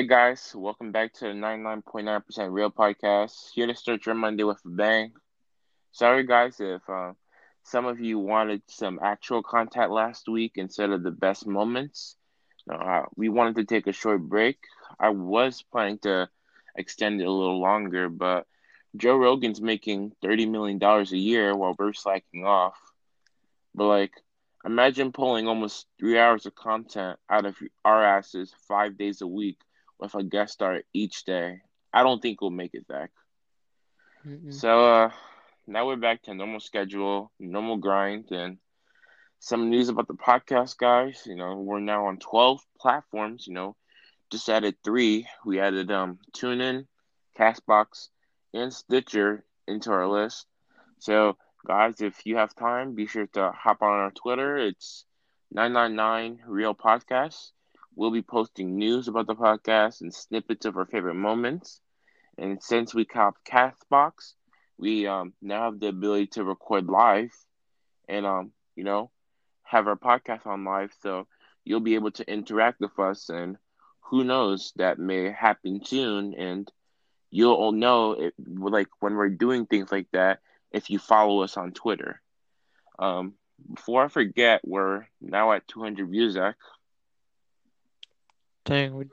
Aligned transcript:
Hey 0.00 0.06
guys, 0.06 0.54
welcome 0.56 0.92
back 0.92 1.12
to 1.12 1.26
the 1.26 1.34
99.9% 1.34 2.50
Real 2.50 2.70
Podcast. 2.70 3.50
Here 3.52 3.66
to 3.66 3.74
start 3.74 4.06
your 4.06 4.14
Monday 4.14 4.44
with 4.44 4.56
a 4.64 4.68
bang. 4.70 5.12
Sorry 5.92 6.24
guys 6.24 6.58
if 6.58 6.80
uh, 6.88 7.12
some 7.64 7.84
of 7.84 8.00
you 8.00 8.18
wanted 8.18 8.62
some 8.66 8.98
actual 9.02 9.42
content 9.42 9.92
last 9.92 10.26
week 10.26 10.52
instead 10.54 10.88
of 10.88 11.02
the 11.02 11.10
best 11.10 11.46
moments. 11.46 12.16
Uh, 12.66 13.02
we 13.14 13.28
wanted 13.28 13.56
to 13.56 13.64
take 13.64 13.88
a 13.88 13.92
short 13.92 14.22
break. 14.22 14.56
I 14.98 15.10
was 15.10 15.62
planning 15.70 15.98
to 15.98 16.30
extend 16.76 17.20
it 17.20 17.26
a 17.26 17.30
little 17.30 17.60
longer, 17.60 18.08
but 18.08 18.46
Joe 18.96 19.18
Rogan's 19.18 19.60
making 19.60 20.12
$30 20.24 20.50
million 20.50 20.82
a 20.82 21.02
year 21.14 21.54
while 21.54 21.76
we're 21.78 21.92
slacking 21.92 22.46
off. 22.46 22.78
But 23.74 23.84
like, 23.84 24.12
imagine 24.64 25.12
pulling 25.12 25.46
almost 25.46 25.88
three 25.98 26.18
hours 26.18 26.46
of 26.46 26.54
content 26.54 27.18
out 27.28 27.44
of 27.44 27.58
our 27.84 28.02
asses 28.02 28.54
five 28.66 28.96
days 28.96 29.20
a 29.20 29.26
week 29.26 29.58
with 30.00 30.14
a 30.14 30.22
guest 30.24 30.54
star 30.54 30.82
each 30.92 31.24
day. 31.24 31.60
I 31.92 32.02
don't 32.02 32.20
think 32.20 32.40
we'll 32.40 32.50
make 32.50 32.74
it 32.74 32.86
back. 32.88 33.10
Mm-mm. 34.26 34.52
So 34.52 34.86
uh, 34.94 35.10
now 35.66 35.86
we're 35.86 35.96
back 35.96 36.22
to 36.22 36.34
normal 36.34 36.60
schedule, 36.60 37.32
normal 37.38 37.76
grind, 37.78 38.30
and 38.30 38.58
some 39.38 39.70
news 39.70 39.88
about 39.88 40.08
the 40.08 40.14
podcast, 40.14 40.76
guys. 40.78 41.22
You 41.26 41.36
know, 41.36 41.56
we're 41.56 41.80
now 41.80 42.06
on 42.06 42.18
twelve 42.18 42.60
platforms. 42.78 43.46
You 43.46 43.54
know, 43.54 43.76
just 44.30 44.48
added 44.48 44.76
three. 44.84 45.26
We 45.44 45.60
added 45.60 45.90
um 45.90 46.18
TuneIn, 46.32 46.86
Castbox, 47.38 48.08
and 48.54 48.72
Stitcher 48.72 49.44
into 49.66 49.90
our 49.92 50.06
list. 50.08 50.46
So 50.98 51.36
guys, 51.66 52.00
if 52.00 52.26
you 52.26 52.36
have 52.36 52.54
time, 52.54 52.94
be 52.94 53.06
sure 53.06 53.26
to 53.34 53.52
hop 53.52 53.82
on 53.82 53.90
our 53.90 54.10
Twitter. 54.10 54.56
It's 54.56 55.04
999 55.52 56.42
Real 56.46 56.74
Podcast. 56.74 57.52
We'll 58.00 58.10
be 58.10 58.22
posting 58.22 58.78
news 58.78 59.08
about 59.08 59.26
the 59.26 59.34
podcast 59.34 60.00
and 60.00 60.14
snippets 60.14 60.64
of 60.64 60.78
our 60.78 60.86
favorite 60.86 61.16
moments. 61.16 61.82
And 62.38 62.62
since 62.62 62.94
we 62.94 63.04
copped 63.04 63.46
Castbox, 63.46 64.32
we 64.78 65.06
um, 65.06 65.34
now 65.42 65.64
have 65.70 65.80
the 65.80 65.88
ability 65.88 66.28
to 66.28 66.44
record 66.44 66.86
live 66.86 67.30
and, 68.08 68.24
um, 68.24 68.52
you 68.74 68.84
know, 68.84 69.10
have 69.64 69.86
our 69.86 69.96
podcast 69.96 70.46
on 70.46 70.64
live. 70.64 70.94
So 71.02 71.26
you'll 71.62 71.80
be 71.80 71.94
able 71.94 72.12
to 72.12 72.26
interact 72.26 72.80
with 72.80 72.98
us. 72.98 73.28
And 73.28 73.58
who 74.08 74.24
knows, 74.24 74.72
that 74.76 74.98
may 74.98 75.30
happen 75.30 75.84
soon. 75.84 76.32
And 76.32 76.72
you'll 77.30 77.52
all 77.52 77.72
know, 77.72 78.12
it, 78.12 78.32
like, 78.38 78.88
when 79.00 79.14
we're 79.14 79.28
doing 79.28 79.66
things 79.66 79.92
like 79.92 80.06
that, 80.14 80.38
if 80.72 80.88
you 80.88 80.98
follow 80.98 81.42
us 81.42 81.58
on 81.58 81.72
Twitter. 81.72 82.22
Um, 82.98 83.34
before 83.74 84.02
I 84.02 84.08
forget, 84.08 84.62
we're 84.64 85.06
now 85.20 85.52
at 85.52 85.68
200 85.68 86.08
views, 86.08 86.32
Zach. 86.32 86.56
Dang, 88.64 88.96
we 88.96 89.06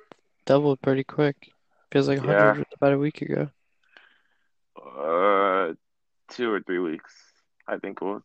doubled 0.45 0.81
pretty 0.81 1.03
quick. 1.03 1.51
Feels 1.91 2.07
like 2.07 2.19
100 2.19 2.57
yeah. 2.57 2.63
about 2.73 2.93
a 2.93 2.97
week 2.97 3.21
ago. 3.21 3.49
Uh, 4.77 5.73
two 6.29 6.51
or 6.51 6.61
three 6.61 6.79
weeks, 6.79 7.13
I 7.67 7.77
think 7.77 8.01
it 8.01 8.05
was. 8.05 8.23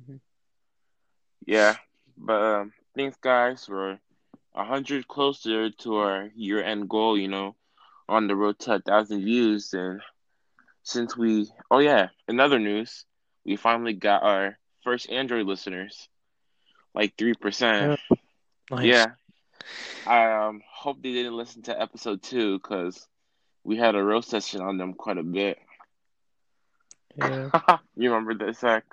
Mm-hmm. 0.00 0.16
Yeah, 1.46 1.76
but 2.16 2.42
um, 2.42 2.72
thanks, 2.94 3.16
guys. 3.20 3.68
We're 3.68 3.98
100 4.52 5.08
closer 5.08 5.70
to 5.70 5.96
our 5.96 6.30
year 6.34 6.62
end 6.62 6.88
goal, 6.88 7.18
you 7.18 7.28
know, 7.28 7.56
on 8.08 8.26
the 8.26 8.36
road 8.36 8.58
to 8.60 8.74
a 8.74 8.80
thousand 8.80 9.24
views. 9.24 9.72
And 9.72 10.00
since 10.82 11.16
we, 11.16 11.48
oh, 11.70 11.78
yeah, 11.78 12.08
another 12.28 12.58
news, 12.58 13.04
we 13.44 13.56
finally 13.56 13.94
got 13.94 14.22
our 14.22 14.58
first 14.84 15.10
Android 15.10 15.46
listeners, 15.46 16.08
like 16.94 17.16
3%. 17.16 17.98
Yeah. 18.10 18.16
Nice. 18.70 18.84
Yeah. 18.84 19.06
I 20.06 20.46
um, 20.46 20.62
hope 20.70 21.02
they 21.02 21.12
didn't 21.12 21.36
listen 21.36 21.62
to 21.62 21.80
episode 21.80 22.22
two 22.22 22.58
because 22.58 23.06
we 23.64 23.76
had 23.76 23.94
a 23.94 24.02
roast 24.02 24.30
session 24.30 24.60
on 24.60 24.78
them 24.78 24.94
quite 24.94 25.18
a 25.18 25.22
bit. 25.22 25.58
Yeah. 27.16 27.50
you 27.96 28.12
remember 28.12 28.34
that, 28.46 28.56
Zach? 28.56 28.84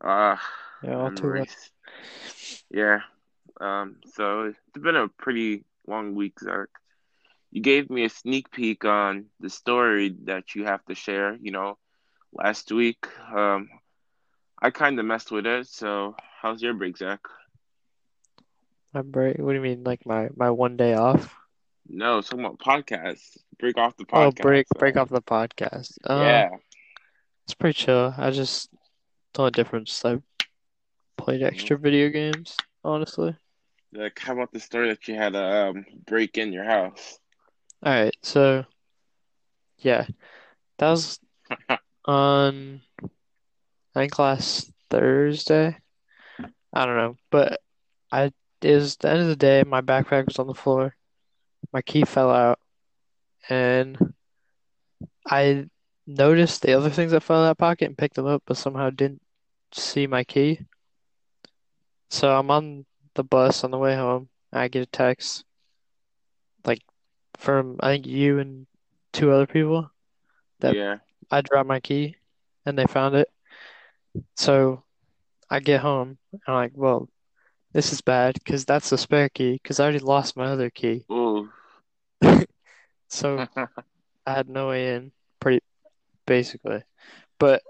Uh, 0.00 0.36
yeah, 0.82 0.96
I'll 0.96 1.10
memories. 1.10 1.70
Yeah. 2.70 3.00
Um, 3.60 3.96
so 4.14 4.44
it's 4.44 4.82
been 4.82 4.96
a 4.96 5.08
pretty 5.08 5.64
long 5.86 6.14
week, 6.14 6.38
Zach. 6.40 6.68
You 7.50 7.62
gave 7.62 7.88
me 7.88 8.04
a 8.04 8.08
sneak 8.08 8.50
peek 8.50 8.84
on 8.84 9.26
the 9.40 9.48
story 9.48 10.16
that 10.24 10.54
you 10.54 10.64
have 10.64 10.84
to 10.86 10.94
share, 10.94 11.36
you 11.36 11.52
know, 11.52 11.78
last 12.32 12.72
week. 12.72 13.06
Um, 13.32 13.68
I 14.60 14.70
kind 14.70 14.98
of 14.98 15.06
messed 15.06 15.30
with 15.30 15.46
it. 15.46 15.68
So, 15.68 16.16
how's 16.40 16.62
your 16.62 16.74
break, 16.74 16.96
Zach? 16.96 17.20
My 18.94 19.02
break? 19.02 19.38
What 19.38 19.50
do 19.50 19.56
you 19.56 19.60
mean, 19.60 19.82
like 19.82 20.06
my 20.06 20.28
my 20.36 20.50
one 20.50 20.76
day 20.76 20.94
off? 20.94 21.34
No, 21.88 22.20
talking 22.22 22.44
about 22.44 22.58
podcasts. 22.60 23.36
Break 23.58 23.76
off 23.76 23.96
the 23.96 24.04
podcast. 24.04 24.26
Oh, 24.38 24.42
break 24.42 24.66
so. 24.72 24.78
break 24.78 24.96
off 24.96 25.08
the 25.08 25.20
podcast. 25.20 25.98
Uh, 26.08 26.22
yeah, 26.22 26.48
it's 27.44 27.54
pretty 27.54 27.76
chill. 27.76 28.14
I 28.16 28.30
just 28.30 28.70
the 29.34 29.50
difference. 29.50 30.04
I 30.04 30.20
played 31.18 31.40
mm-hmm. 31.40 31.52
extra 31.52 31.76
video 31.76 32.08
games. 32.08 32.56
Honestly. 32.84 33.36
Like, 33.92 34.18
how 34.18 34.34
about 34.34 34.52
the 34.52 34.60
story 34.60 34.88
that 34.88 35.08
you 35.08 35.14
had 35.14 35.32
to 35.32 35.42
um, 35.42 35.84
break 36.06 36.38
in 36.38 36.52
your 36.52 36.64
house? 36.64 37.18
All 37.82 37.92
right, 37.92 38.16
so 38.22 38.64
yeah, 39.78 40.06
that 40.78 40.90
was 40.90 41.18
on 42.04 42.80
I 43.94 44.00
think 44.00 44.18
last 44.18 44.70
Thursday. 44.90 45.76
I 46.72 46.86
don't 46.86 46.96
know, 46.96 47.16
but 47.30 47.60
I 48.10 48.32
is 48.64 48.96
the 48.96 49.10
end 49.10 49.20
of 49.20 49.28
the 49.28 49.36
day, 49.36 49.62
my 49.64 49.80
backpack 49.80 50.26
was 50.26 50.38
on 50.38 50.46
the 50.46 50.54
floor. 50.54 50.96
My 51.72 51.82
key 51.82 52.04
fell 52.04 52.30
out, 52.30 52.58
and 53.48 54.14
I 55.26 55.68
noticed 56.06 56.62
the 56.62 56.74
other 56.74 56.90
things 56.90 57.12
that 57.12 57.22
fell 57.22 57.38
out 57.38 57.50
of 57.50 57.56
that 57.56 57.58
pocket 57.58 57.86
and 57.86 57.98
picked 57.98 58.16
them 58.16 58.26
up, 58.26 58.42
but 58.46 58.56
somehow 58.56 58.90
didn't 58.90 59.22
see 59.72 60.06
my 60.06 60.24
key. 60.24 60.60
So 62.10 62.36
I'm 62.36 62.50
on 62.50 62.84
the 63.14 63.24
bus 63.24 63.64
on 63.64 63.70
the 63.70 63.78
way 63.78 63.96
home. 63.96 64.28
I 64.52 64.68
get 64.68 64.82
a 64.82 64.86
text, 64.86 65.44
like 66.64 66.82
from 67.38 67.76
I 67.80 67.94
think 67.94 68.06
you 68.06 68.38
and 68.38 68.66
two 69.12 69.32
other 69.32 69.46
people, 69.46 69.90
that 70.60 70.76
yeah. 70.76 70.98
I 71.30 71.40
dropped 71.40 71.68
my 71.68 71.80
key, 71.80 72.16
and 72.66 72.78
they 72.78 72.86
found 72.86 73.14
it. 73.14 73.28
So 74.36 74.84
I 75.50 75.60
get 75.60 75.80
home. 75.80 76.18
And 76.32 76.40
I'm 76.46 76.54
like, 76.54 76.72
well, 76.74 77.08
this 77.74 77.92
is 77.92 78.00
bad 78.00 78.34
because 78.34 78.64
that's 78.64 78.88
the 78.88 78.96
spare 78.96 79.28
key 79.28 79.60
because 79.62 79.80
I 79.80 79.82
already 79.82 79.98
lost 79.98 80.36
my 80.36 80.46
other 80.46 80.70
key. 80.70 81.04
Ooh. 81.10 81.50
so 83.08 83.46
I 84.26 84.32
had 84.32 84.48
no 84.48 84.68
way 84.68 84.94
in, 84.94 85.10
pretty 85.40 85.60
basically. 86.24 86.82
But 87.38 87.62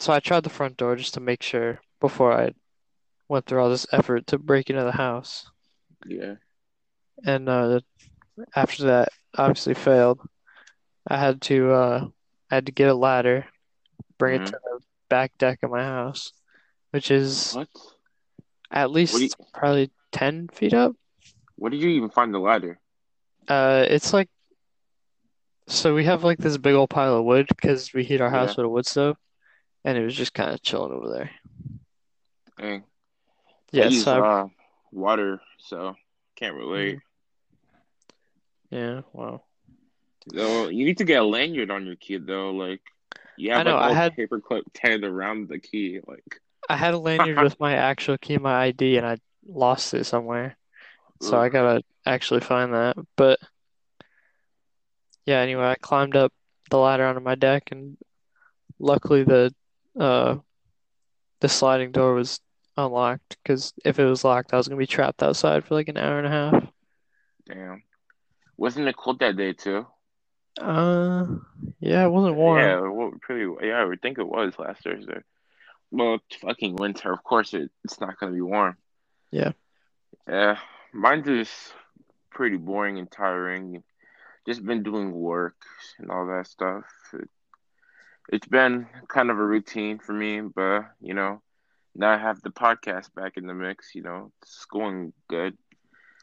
so 0.00 0.12
I 0.12 0.20
tried 0.20 0.42
the 0.42 0.50
front 0.50 0.76
door 0.76 0.96
just 0.96 1.14
to 1.14 1.20
make 1.20 1.42
sure 1.42 1.80
before 2.00 2.32
I 2.32 2.50
went 3.28 3.46
through 3.46 3.62
all 3.62 3.70
this 3.70 3.86
effort 3.92 4.26
to 4.26 4.38
break 4.38 4.70
into 4.70 4.82
the 4.82 4.92
house. 4.92 5.48
Yeah. 6.04 6.34
And 7.24 7.48
uh, 7.48 7.80
after 8.56 8.84
that, 8.84 9.08
obviously 9.38 9.74
failed. 9.74 10.20
I 11.08 11.16
had 11.16 11.40
to 11.42 11.70
uh, 11.70 12.08
I 12.50 12.54
had 12.56 12.66
to 12.66 12.72
get 12.72 12.88
a 12.88 12.94
ladder, 12.94 13.46
bring 14.18 14.40
mm-hmm. 14.40 14.48
it 14.48 14.50
to 14.50 14.58
the 14.64 14.80
back 15.08 15.30
deck 15.38 15.60
of 15.62 15.70
my 15.70 15.84
house, 15.84 16.32
which 16.90 17.12
is 17.12 17.54
what 17.54 17.68
at 18.70 18.90
least 18.90 19.20
you, 19.20 19.28
probably 19.54 19.90
ten 20.12 20.48
feet 20.48 20.74
up. 20.74 20.94
Where 21.56 21.70
did 21.70 21.80
you 21.80 21.90
even 21.90 22.10
find 22.10 22.32
the 22.32 22.38
ladder? 22.38 22.78
Uh, 23.48 23.84
it's 23.88 24.12
like 24.12 24.28
so 25.68 25.94
we 25.94 26.04
have 26.04 26.22
like 26.22 26.38
this 26.38 26.56
big 26.56 26.74
old 26.74 26.90
pile 26.90 27.16
of 27.16 27.24
wood 27.24 27.46
because 27.48 27.92
we 27.92 28.04
heat 28.04 28.20
our 28.20 28.30
house 28.30 28.50
yeah. 28.50 28.54
with 28.58 28.66
a 28.66 28.68
wood 28.68 28.86
stove, 28.86 29.16
and 29.84 29.98
it 29.98 30.04
was 30.04 30.14
just 30.14 30.32
kind 30.32 30.52
of 30.52 30.62
chilling 30.62 30.92
over 30.92 31.10
there. 31.10 31.30
Dang. 32.58 32.84
Yeah, 33.72 33.84
I 33.84 33.88
use, 33.88 34.04
so 34.04 34.24
uh, 34.24 34.48
water, 34.92 35.40
so 35.58 35.96
can't 36.36 36.54
relate. 36.54 37.00
Yeah, 38.70 39.02
wow. 39.12 39.42
So 40.32 40.68
you 40.68 40.84
need 40.84 40.98
to 40.98 41.04
get 41.04 41.20
a 41.20 41.24
lanyard 41.24 41.70
on 41.70 41.86
your 41.86 41.96
key 41.96 42.18
though, 42.18 42.50
like 42.52 42.80
you 43.36 43.50
have 43.50 43.60
I 43.66 43.70
know, 43.70 43.76
like 43.76 43.90
I 43.90 43.94
had 43.94 44.16
paper 44.16 44.40
clip 44.40 44.64
tied 44.72 45.04
around 45.04 45.48
the 45.48 45.58
key, 45.58 46.00
like. 46.06 46.40
I 46.68 46.76
had 46.76 46.94
a 46.94 46.98
lanyard 46.98 47.38
with 47.40 47.58
my 47.60 47.74
actual 47.74 48.18
key, 48.18 48.38
my 48.38 48.54
ID, 48.64 48.96
and 48.98 49.06
I 49.06 49.18
lost 49.46 49.94
it 49.94 50.04
somewhere. 50.04 50.56
So 51.20 51.38
I 51.38 51.48
gotta 51.50 51.84
actually 52.06 52.40
find 52.40 52.74
that. 52.74 52.96
But 53.16 53.40
yeah, 55.24 55.40
anyway, 55.40 55.64
I 55.64 55.74
climbed 55.76 56.16
up 56.16 56.32
the 56.70 56.78
ladder 56.78 57.06
onto 57.06 57.20
my 57.20 57.34
deck, 57.34 57.70
and 57.72 57.96
luckily 58.80 59.24
the 59.24 59.54
uh 59.98 60.36
the 61.40 61.48
sliding 61.48 61.92
door 61.92 62.14
was 62.14 62.40
unlocked. 62.76 63.36
Because 63.42 63.72
if 63.84 63.98
it 63.98 64.04
was 64.04 64.24
locked, 64.24 64.52
I 64.52 64.56
was 64.56 64.68
gonna 64.68 64.78
be 64.78 64.86
trapped 64.86 65.22
outside 65.22 65.64
for 65.64 65.74
like 65.74 65.88
an 65.88 65.96
hour 65.96 66.18
and 66.18 66.26
a 66.26 66.30
half. 66.30 66.72
Damn, 67.46 67.82
wasn't 68.56 68.88
it 68.88 68.96
cold 68.96 69.20
that 69.20 69.36
day 69.36 69.52
too? 69.54 69.86
Uh, 70.60 71.26
yeah, 71.80 72.06
it 72.06 72.10
wasn't 72.10 72.36
warm. 72.36 72.60
Yeah, 72.60 72.80
well, 72.80 73.12
pretty. 73.20 73.50
Yeah, 73.66 73.74
I 73.80 73.84
would 73.84 74.00
think 74.00 74.18
it 74.18 74.26
was 74.26 74.58
last 74.58 74.82
Thursday. 74.82 75.20
Well, 75.90 76.18
fucking 76.40 76.76
winter. 76.76 77.12
Of 77.12 77.22
course, 77.22 77.54
it, 77.54 77.70
it's 77.84 78.00
not 78.00 78.18
gonna 78.18 78.32
be 78.32 78.40
warm. 78.40 78.76
Yeah. 79.30 79.52
Yeah, 80.28 80.58
mine 80.92 81.24
just 81.24 81.52
pretty 82.30 82.56
boring 82.56 82.98
and 82.98 83.10
tiring. 83.10 83.82
Just 84.46 84.64
been 84.64 84.82
doing 84.82 85.12
work 85.12 85.56
and 85.98 86.10
all 86.10 86.26
that 86.26 86.46
stuff. 86.46 86.84
It, 87.12 87.28
it's 88.28 88.46
been 88.46 88.86
kind 89.08 89.30
of 89.30 89.38
a 89.38 89.44
routine 89.44 89.98
for 89.98 90.12
me, 90.12 90.40
but 90.40 90.82
you 91.00 91.14
know, 91.14 91.42
now 91.94 92.12
I 92.12 92.18
have 92.18 92.42
the 92.42 92.50
podcast 92.50 93.14
back 93.14 93.36
in 93.36 93.46
the 93.46 93.54
mix. 93.54 93.94
You 93.94 94.02
know, 94.02 94.32
it's 94.42 94.64
going 94.66 95.12
good. 95.28 95.56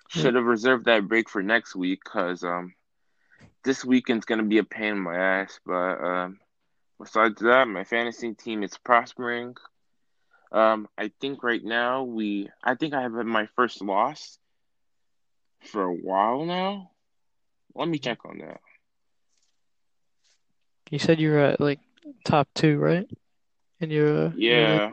Should 0.10 0.36
have 0.36 0.46
reserved 0.46 0.86
that 0.86 1.08
break 1.08 1.28
for 1.28 1.42
next 1.42 1.76
week 1.76 2.02
because 2.04 2.44
um, 2.44 2.76
this 3.64 3.84
weekend's 3.84 4.26
gonna 4.26 4.44
be 4.44 4.60
a 4.60 4.64
pain 4.64 4.94
in 4.94 5.00
my 5.00 5.16
ass. 5.16 5.60
But 5.66 6.04
um, 6.04 6.40
besides 7.00 7.42
that, 7.42 7.68
my 7.68 7.84
fantasy 7.84 8.34
team 8.34 8.64
is 8.64 8.78
prospering. 8.78 9.56
Um, 10.52 10.88
I 10.98 11.12
think 11.20 11.44
right 11.44 11.64
now 11.64 12.04
we, 12.04 12.50
I 12.64 12.76
think 12.76 12.94
I 12.94 13.02
have 13.02 13.14
my 13.14 13.48
first 13.56 13.82
loss 13.82 14.38
for 15.64 15.84
a 15.84 15.94
while 15.94 16.46
now. 16.46 16.92
Let 17.76 17.88
me 17.88 18.00
check 18.00 18.20
on 18.26 18.40
that. 18.40 18.62
You 20.92 21.00
said 21.00 21.20
you 21.20 21.32
were 21.32 21.40
at 21.40 21.60
like 21.60 21.80
top 22.26 22.48
two, 22.54 22.78
right? 22.78 23.10
And 23.82 23.92
you're 23.92 24.28
uh, 24.28 24.32
yeah, 24.32 24.92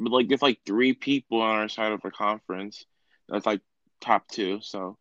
but 0.00 0.12
like 0.12 0.28
there's 0.28 0.42
like 0.42 0.60
three 0.66 0.92
people 0.94 1.40
on 1.40 1.58
our 1.58 1.68
side 1.68 1.92
of 1.92 2.02
the 2.02 2.10
conference. 2.10 2.84
That's 3.28 3.46
like 3.46 3.60
top 4.00 4.28
two. 4.28 4.60
So 4.62 4.98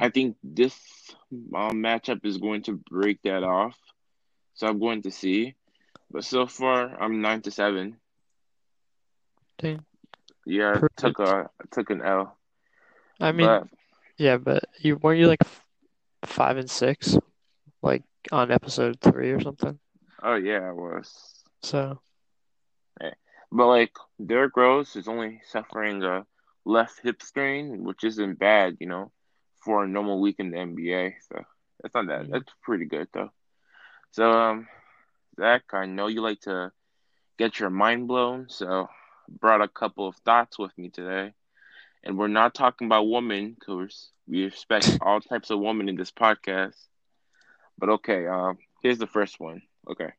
I 0.00 0.08
Mm-hmm. 0.08 0.08
think 0.10 0.36
this 0.42 0.74
um, 1.54 1.82
matchup 1.82 2.24
is 2.24 2.38
going 2.38 2.62
to 2.64 2.80
break 2.90 3.20
that 3.24 3.42
off. 3.42 3.76
So 4.54 4.66
I'm 4.66 4.78
going 4.80 5.02
to 5.02 5.10
see. 5.10 5.54
But 6.10 6.24
so 6.24 6.46
far, 6.46 7.00
I'm 7.00 7.20
nine 7.20 7.42
to 7.42 7.50
seven. 7.50 7.96
Dang. 9.58 9.84
Yeah, 10.46 10.72
Perfect. 10.72 10.96
took 10.98 11.18
a 11.20 11.50
took 11.70 11.90
an 11.90 12.02
L. 12.02 12.36
I 13.20 13.32
mean, 13.32 13.46
but 13.46 13.66
yeah, 14.16 14.36
but 14.38 14.64
you 14.78 14.96
weren't 14.96 15.20
you 15.20 15.26
like 15.26 15.42
f- 15.42 15.64
five 16.24 16.56
and 16.56 16.70
six, 16.70 17.16
like 17.82 18.02
on 18.32 18.50
episode 18.50 19.00
three 19.00 19.30
or 19.30 19.40
something. 19.40 19.78
oh 20.22 20.36
yeah, 20.36 20.60
I 20.68 20.72
was. 20.72 21.44
So 21.62 22.00
But 23.52 23.66
like 23.66 23.92
Derrick 24.24 24.56
Rose 24.56 24.96
is 24.96 25.08
only 25.08 25.40
suffering 25.44 26.02
a 26.02 26.26
left 26.64 27.00
hip 27.02 27.22
strain, 27.22 27.82
which 27.84 28.04
isn't 28.04 28.38
bad, 28.38 28.76
you 28.80 28.86
know, 28.86 29.10
for 29.64 29.84
a 29.84 29.88
normal 29.88 30.20
week 30.20 30.36
in 30.38 30.50
the 30.50 30.58
NBA. 30.58 31.14
So 31.28 31.44
that's 31.82 31.94
not 31.94 32.06
that. 32.06 32.30
That's 32.30 32.52
pretty 32.62 32.84
good 32.84 33.08
though. 33.12 33.30
So 34.12 34.30
um, 34.30 34.68
Zach, 35.40 35.62
I 35.72 35.86
know 35.86 36.06
you 36.06 36.20
like 36.20 36.40
to 36.40 36.70
get 37.38 37.58
your 37.58 37.70
mind 37.70 38.08
blown, 38.08 38.50
so 38.50 38.88
brought 39.26 39.62
a 39.62 39.68
couple 39.68 40.06
of 40.06 40.16
thoughts 40.16 40.58
with 40.58 40.76
me 40.76 40.90
today. 40.90 41.32
And 42.04 42.18
we're 42.18 42.28
not 42.28 42.54
talking 42.54 42.86
about 42.86 43.08
women, 43.08 43.56
because 43.58 44.10
we 44.28 44.44
respect 44.44 44.98
all 45.00 45.22
types 45.22 45.48
of 45.48 45.58
women 45.58 45.88
in 45.88 45.96
this 45.96 46.10
podcast. 46.10 46.76
But 47.78 47.88
okay, 47.88 48.26
um, 48.26 48.58
here's 48.82 48.98
the 48.98 49.06
first 49.06 49.40
one. 49.40 49.62
Okay. 49.90 50.10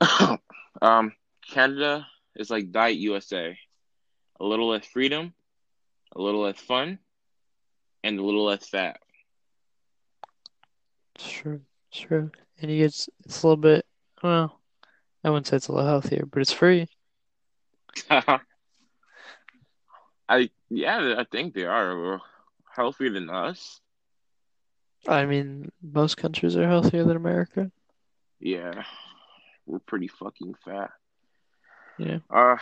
um, 0.80 1.12
Canada 1.46 2.06
is 2.36 2.48
like 2.48 2.72
Diet 2.72 2.96
USA. 2.96 3.58
A 4.40 4.44
little 4.44 4.68
less 4.68 4.86
freedom, 4.86 5.34
a 6.16 6.22
little 6.22 6.40
less 6.40 6.58
fun, 6.58 6.98
and 8.02 8.18
a 8.18 8.22
little 8.22 8.46
less 8.46 8.66
fat. 8.66 8.98
true, 11.18 11.60
true. 11.92 12.30
And 12.62 12.70
you 12.70 12.78
get 12.78 12.86
it's, 12.86 13.10
it's 13.26 13.42
a 13.42 13.46
little 13.46 13.60
bit 13.60 13.84
well, 14.22 14.60
I 15.24 15.30
wouldn't 15.30 15.46
say 15.46 15.56
it's 15.56 15.68
a 15.68 15.72
little 15.72 15.88
healthier, 15.88 16.26
but 16.26 16.40
it's 16.40 16.52
free. 16.52 16.88
I 20.28 20.50
yeah, 20.68 21.14
I 21.18 21.24
think 21.24 21.54
they 21.54 21.64
are 21.64 22.20
healthier 22.74 23.10
than 23.10 23.30
us. 23.30 23.80
I 25.08 25.26
mean, 25.26 25.70
most 25.82 26.16
countries 26.16 26.56
are 26.56 26.68
healthier 26.68 27.04
than 27.04 27.16
America. 27.16 27.72
Yeah, 28.38 28.84
we're 29.66 29.80
pretty 29.80 30.08
fucking 30.08 30.54
fat. 30.64 30.90
Yeah. 31.98 32.18
Uh, 32.30 32.56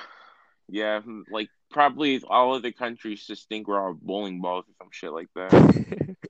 yeah, 0.69 1.01
like 1.31 1.51
probably 1.71 2.23
all 2.29 2.55
of 2.55 2.63
the 2.63 2.73
countries 2.73 3.27
just 3.27 3.49
think 3.49 3.69
we're 3.69 3.81
all 3.81 3.95
bowling 3.95 4.41
balls 4.41 4.65
or 4.69 4.75
some 4.79 4.89
shit 4.91 5.13
like 5.13 5.29
that. 5.35 6.17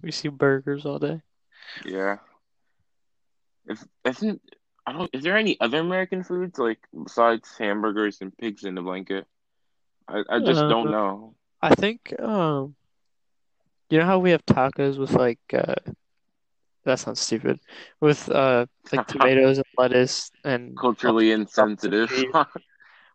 We 0.00 0.10
see 0.10 0.28
burgers 0.28 0.86
all 0.86 0.98
day. 0.98 1.20
Yeah. 1.84 2.18
If 3.66 3.84
isn't 4.04 4.40
I 4.86 4.92
don't 4.92 5.10
is 5.12 5.22
there 5.24 5.36
any 5.36 5.58
other 5.60 5.78
American 5.80 6.22
foods 6.22 6.58
like 6.58 6.80
besides 7.04 7.56
hamburgers 7.58 8.20
and 8.20 8.36
pigs 8.36 8.64
in 8.64 8.74
the 8.74 8.82
blanket? 8.82 9.26
I, 10.08 10.22
I 10.30 10.40
just 10.40 10.66
don't 10.66 10.88
Uh, 10.88 10.92
know. 10.92 11.34
I 11.62 11.74
think 11.74 12.14
um 12.20 12.74
you 13.90 13.98
know 13.98 14.06
how 14.06 14.18
we 14.18 14.30
have 14.30 14.44
tacos 14.46 14.98
with 14.98 15.12
like 15.12 15.40
uh 15.52 15.74
that 16.84 16.98
sounds 16.98 17.20
stupid. 17.20 17.58
With 18.00 18.28
uh 18.30 18.66
like 18.92 19.06
tomatoes 19.06 19.58
and 19.58 19.66
lettuce 19.76 20.30
and 20.44 20.80
Culturally 20.80 21.30
insensitive. 21.32 22.10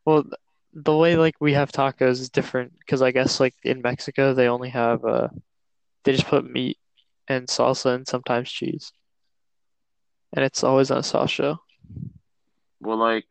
well 0.05 0.23
the 0.73 0.95
way 0.95 1.15
like 1.15 1.35
we 1.39 1.53
have 1.53 1.71
tacos 1.71 2.19
is 2.19 2.29
different 2.29 2.71
because 2.79 3.01
I 3.01 3.11
guess 3.11 3.39
like 3.39 3.55
in 3.63 3.81
Mexico 3.81 4.33
they 4.33 4.47
only 4.47 4.69
have 4.69 5.03
uh 5.05 5.27
they 6.03 6.13
just 6.13 6.27
put 6.27 6.49
meat 6.49 6.77
and 7.27 7.47
salsa 7.47 7.95
and 7.95 8.07
sometimes 8.07 8.51
cheese. 8.51 8.91
And 10.33 10.43
it's 10.45 10.63
always 10.63 10.91
on 10.91 10.97
a 10.99 11.03
sauce 11.03 11.31
show. 11.31 11.59
well, 12.79 12.97
like 12.97 13.25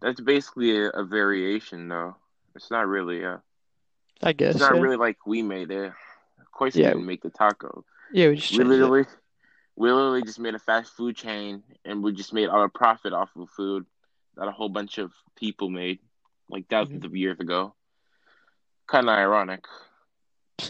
that's 0.00 0.20
basically 0.20 0.76
a, 0.78 0.90
a 0.90 1.04
variation 1.04 1.88
though. 1.88 2.16
It's 2.54 2.70
not 2.70 2.86
really 2.86 3.22
a. 3.22 3.42
I 4.22 4.32
guess. 4.32 4.54
It's 4.54 4.60
not 4.60 4.74
yeah. 4.74 4.80
really 4.80 4.96
like 4.96 5.26
we 5.26 5.42
made 5.42 5.70
it. 5.70 5.92
Of 6.40 6.50
course, 6.52 6.74
we 6.74 6.82
Yeah. 6.82 6.88
didn't 6.90 7.06
make 7.06 7.22
the 7.22 7.30
taco. 7.30 7.84
Yeah, 8.12 8.28
we 8.28 8.36
just 8.36 8.50
We 8.52 8.58
changed 8.58 8.72
it. 8.72 8.74
literally, 8.74 9.04
we 9.76 9.92
literally 9.92 10.22
just 10.22 10.40
made 10.40 10.54
a 10.54 10.58
fast 10.58 10.92
food 10.96 11.14
chain, 11.16 11.62
and 11.84 12.02
we 12.02 12.12
just 12.12 12.32
made 12.32 12.48
our 12.48 12.68
profit 12.68 13.12
off 13.12 13.30
of 13.36 13.48
food 13.50 13.86
that 14.36 14.48
a 14.48 14.52
whole 14.52 14.68
bunch 14.68 14.98
of 14.98 15.12
people 15.36 15.68
made, 15.70 16.00
like 16.48 16.66
1000s 16.68 16.88
mm-hmm. 16.96 17.06
of 17.06 17.14
years 17.16 17.38
ago. 17.38 17.74
Kind 18.86 19.08
of 19.08 19.16
ironic. 19.18 19.64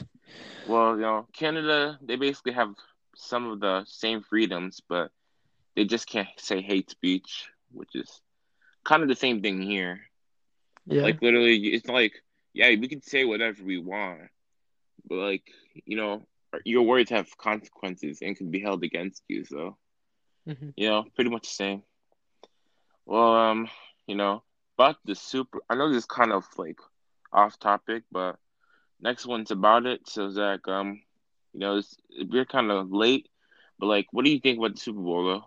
Well, 0.68 0.96
you 0.96 1.00
know, 1.00 1.26
Canada, 1.32 1.98
they 2.02 2.16
basically 2.16 2.52
have 2.52 2.74
some 3.18 3.46
of 3.50 3.60
the 3.60 3.84
same 3.86 4.22
freedoms, 4.22 4.80
but 4.88 5.10
they 5.76 5.84
just 5.84 6.06
can't 6.06 6.28
say 6.38 6.60
hate 6.62 6.90
speech, 6.90 7.48
which 7.72 7.94
is 7.94 8.20
kind 8.84 9.02
of 9.02 9.08
the 9.08 9.16
same 9.16 9.42
thing 9.42 9.60
here. 9.62 10.00
Yeah. 10.86 11.02
Like 11.02 11.22
literally, 11.22 11.58
it's 11.74 11.88
like, 11.88 12.12
yeah, 12.54 12.68
we 12.70 12.88
can 12.88 13.02
say 13.02 13.24
whatever 13.24 13.62
we 13.64 13.78
want, 13.78 14.20
but 15.08 15.16
like, 15.16 15.44
you 15.87 15.96
know, 15.96 16.26
your 16.64 16.82
words 16.82 17.10
have 17.10 17.37
consequences 17.38 18.20
and 18.22 18.37
can 18.37 18.50
be 18.50 18.60
held 18.60 18.82
against 18.84 19.22
you. 19.28 19.44
So, 19.44 19.76
Mhm. 20.46 20.75
you 20.76 20.88
know, 20.88 21.04
pretty 21.14 21.30
much 21.30 21.42
the 21.42 21.54
same. 21.54 21.82
Well, 23.06 23.34
um, 23.34 23.68
you 24.06 24.14
know, 24.16 24.42
about 24.76 24.96
the 25.04 25.14
super. 25.14 25.60
I 25.68 25.75
know 25.75 25.88
this 25.88 25.98
is 25.98 26.06
kind 26.06 26.32
of 26.32 26.46
like 26.58 26.78
off 27.32 27.58
topic, 27.58 28.04
but 28.10 28.38
next 29.00 29.26
one's 29.26 29.50
about 29.50 29.87
it. 29.87 30.08
So 30.08 30.30
Zach, 30.30 30.66
um, 30.68 31.02
you 31.52 31.61
know, 31.61 31.76
it's, 31.78 31.97
we're 32.31 32.45
kind 32.45 32.71
of 32.71 32.93
late, 32.93 33.28
but 33.78 33.87
like, 33.87 34.07
what 34.12 34.25
do 34.25 34.31
you 34.31 34.40
think 34.40 34.59
about 34.59 34.75
the 34.75 34.81
Super 34.81 35.00
Bowl 35.00 35.43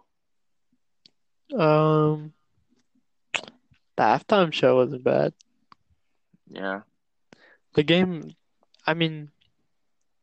though? 1.51 1.57
Um, 1.57 2.33
the 3.95 4.03
halftime 4.03 4.51
show 4.53 4.75
wasn't 4.77 5.03
bad. 5.03 5.33
Yeah, 6.49 6.81
The 7.73 7.83
game, 7.83 8.31
I 8.85 8.93
mean, 8.93 9.29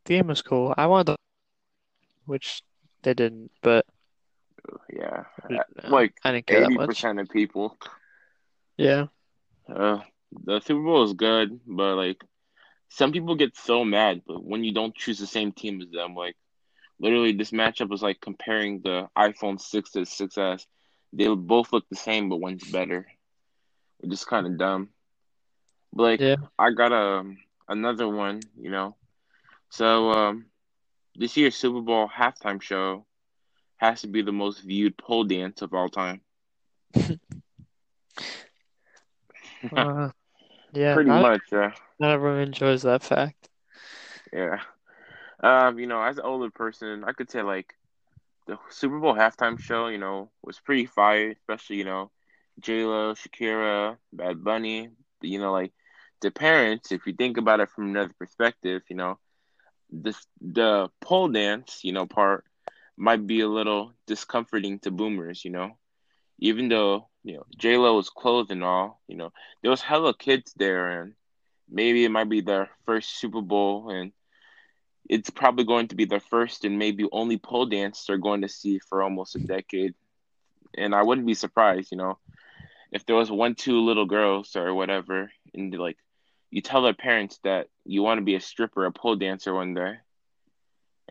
the 0.05 0.15
game 0.15 0.27
was 0.29 0.43
cool. 0.43 0.75
I 0.77 0.87
wanted 0.87 1.13
to, 1.13 1.17
which 2.27 2.63
they 3.03 3.15
didn't, 3.15 3.51
but 3.63 3.87
yeah, 4.93 5.25
uh, 5.49 5.89
like 5.89 6.15
I 6.25 6.33
didn't 6.33 6.47
care 6.47 6.61
that 6.61 6.67
eighty 6.67 6.75
much. 6.75 6.89
percent 6.89 7.21
of 7.21 7.29
people. 7.31 7.77
Yeah. 8.77 9.07
Uh, 9.69 10.01
the 10.45 10.61
Super 10.61 10.83
Bowl 10.83 11.05
is 11.05 11.15
good, 11.15 11.61
but 11.67 11.97
like 11.97 12.23
some 12.89 13.13
people 13.13 13.35
get 13.35 13.57
so 13.57 13.85
mad 13.85 14.23
but 14.27 14.45
when 14.45 14.65
you 14.65 14.73
don't 14.73 14.95
choose 14.95 15.19
the 15.19 15.27
same 15.27 15.53
team 15.53 15.81
as 15.81 15.91
them. 15.91 16.15
Like 16.15 16.37
literally, 16.99 17.33
this 17.33 17.51
matchup 17.51 17.89
was 17.89 18.03
like 18.03 18.21
comparing 18.21 18.81
the 18.81 19.09
iPhone 19.17 19.61
six 19.61 19.93
to 19.93 20.01
the 20.01 20.07
6S. 20.07 20.67
They 21.13 21.29
both 21.29 21.73
look 21.73 21.89
the 21.89 21.97
same, 21.97 22.29
but 22.29 22.41
one's 22.41 22.71
better. 22.71 23.07
Which 23.99 24.13
is 24.13 24.25
kind 24.25 24.47
of 24.47 24.59
dumb. 24.59 24.91
But 25.93 26.03
like, 26.03 26.21
Yeah. 26.21 26.37
I 26.59 26.71
got 26.71 26.93
um 26.93 27.39
another 27.69 28.09
one, 28.09 28.41
you 28.61 28.71
know. 28.71 28.97
So 29.71 30.11
um, 30.11 30.47
this 31.15 31.37
year's 31.37 31.57
Super 31.57 31.81
Bowl 31.81 32.09
halftime 32.09 32.61
show 32.63 33.05
has 33.77 34.01
to 34.03 34.07
be 34.07 34.23
the 34.23 34.33
most 34.33 34.63
viewed 34.63 34.97
pole 34.97 35.25
dance 35.25 35.63
of 35.63 35.75
all 35.75 35.89
time. 35.89 36.21
Uh, 39.77 40.11
yeah. 40.73 40.95
Pretty 40.95 41.09
Not, 41.09 41.21
much, 41.23 41.41
yeah. 41.51 41.73
Not 41.99 42.13
everyone 42.13 42.41
enjoys 42.41 42.83
that 42.83 43.03
fact. 43.03 43.49
Yeah. 44.33 44.61
Um, 45.41 45.79
you 45.79 45.87
know, 45.87 46.03
as 46.03 46.19
an 46.19 46.25
older 46.25 46.51
person, 46.51 47.05
I 47.05 47.13
could 47.13 47.31
say 47.31 47.43
like 47.43 47.75
the 48.47 48.59
Super 48.71 48.99
Bowl 48.99 49.15
halftime 49.15 49.59
show, 49.59 49.89
you 49.89 49.99
know, 49.99 50.31
was 50.43 50.59
pretty 50.59 50.87
fire, 50.87 51.31
especially, 51.31 51.77
you 51.77 51.85
know, 51.85 52.11
J 52.61 52.85
Lo, 52.85 53.15
Shakira, 53.15 53.97
Bad 54.13 54.43
Bunny, 54.43 54.91
you 55.21 55.39
know, 55.39 55.53
like 55.53 55.73
the 56.21 56.31
parents, 56.31 56.91
if 56.91 57.07
you 57.07 57.13
think 57.13 57.37
about 57.37 57.61
it 57.61 57.71
from 57.71 57.91
another 57.91 58.13
perspective, 58.19 58.83
you 58.89 58.97
know, 58.97 59.19
the 59.91 60.15
the 60.41 60.89
pole 61.01 61.29
dance, 61.29 61.81
you 61.83 61.93
know, 61.93 62.07
part 62.07 62.45
might 62.97 63.27
be 63.27 63.41
a 63.41 63.49
little 63.49 63.93
discomforting 64.07 64.81
to 64.81 64.91
boomers, 64.91 65.45
you 65.45 65.51
know. 65.51 65.77
Even 66.41 66.69
though, 66.69 67.09
you 67.23 67.35
know, 67.35 67.45
J 67.57 67.77
Lo 67.77 67.97
was 67.97 68.11
clothed 68.11 68.51
and 68.51 68.65
all, 68.65 69.01
you 69.09 69.17
know, 69.17 69.33
there 69.63 69.71
was 69.71 69.83
hella 69.83 70.15
kids 70.15 70.53
there 70.57 71.03
and 71.03 71.15
maybe 71.71 72.05
it 72.05 72.11
might 72.11 72.29
be 72.29 72.41
their 72.41 72.71
first 72.87 73.19
Super 73.19 73.41
Bowl 73.41 73.91
and 73.91 74.13
it's 75.09 75.31
probably 75.31 75.65
going 75.65 75.89
to 75.89 75.97
be 75.97 76.05
their 76.05 76.21
first 76.21 76.65
and 76.65 76.79
maybe 76.79 77.09
only 77.13 77.39
pole 77.39 77.67
dance 77.67 78.05
they're 78.05 78.19
going 78.19 78.43
to 78.43 78.49
see 78.49 78.79
for 78.79 79.03
almost 79.03 79.37
a 79.37 79.39
decade. 79.39 79.95
And 80.77 80.95
I 80.95 81.03
wouldn't 81.03 81.27
be 81.27 81.35
surprised, 81.35 81.91
you 81.91 81.99
know, 81.99 82.19
if 82.93 83.07
there 83.07 83.17
was 83.17 83.31
one, 83.31 83.55
two 83.55 83.81
little 83.81 84.07
girls 84.07 84.55
or 84.55 84.75
whatever, 84.75 85.31
and 85.55 85.75
like 85.75 85.97
you 86.51 86.61
tell 86.61 86.83
their 86.83 86.95
parents 86.95 87.39
that 87.45 87.69
you 87.85 88.03
want 88.03 88.19
to 88.19 88.25
be 88.25 88.35
a 88.35 88.41
stripper, 88.41 88.85
a 88.85 88.93
pole 88.93 89.17
dancer 89.17 89.55
one 89.55 89.75
day. 89.75 89.95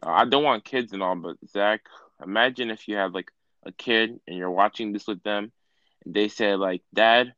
I 0.01 0.25
don't 0.25 0.43
want 0.43 0.63
kids 0.63 0.93
and 0.93 1.01
all, 1.01 1.15
but 1.15 1.37
Zach, 1.49 1.81
imagine 2.23 2.69
if 2.69 2.87
you 2.87 2.95
have 2.97 3.13
like 3.13 3.31
a 3.65 3.71
kid 3.71 4.19
and 4.27 4.37
you're 4.37 4.51
watching 4.51 4.93
this 4.93 5.07
with 5.07 5.23
them, 5.23 5.51
and 6.05 6.13
they 6.13 6.27
say 6.27 6.55
like, 6.55 6.83
"Dad, 6.93 7.33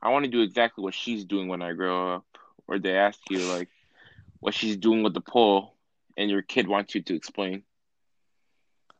I 0.00 0.10
want 0.10 0.24
to 0.24 0.30
do 0.30 0.42
exactly 0.42 0.82
what 0.84 0.94
she's 0.94 1.24
doing 1.24 1.48
when 1.48 1.62
I 1.62 1.72
grow 1.72 2.14
up," 2.14 2.26
or 2.68 2.78
they 2.78 2.96
ask 2.96 3.18
you 3.30 3.40
like, 3.40 3.68
what 4.40 4.54
she's 4.54 4.76
doing 4.76 5.02
with 5.02 5.14
the 5.14 5.20
pole, 5.20 5.74
and 6.16 6.30
your 6.30 6.42
kid 6.42 6.68
wants 6.68 6.94
you 6.94 7.02
to 7.02 7.16
explain. 7.16 7.64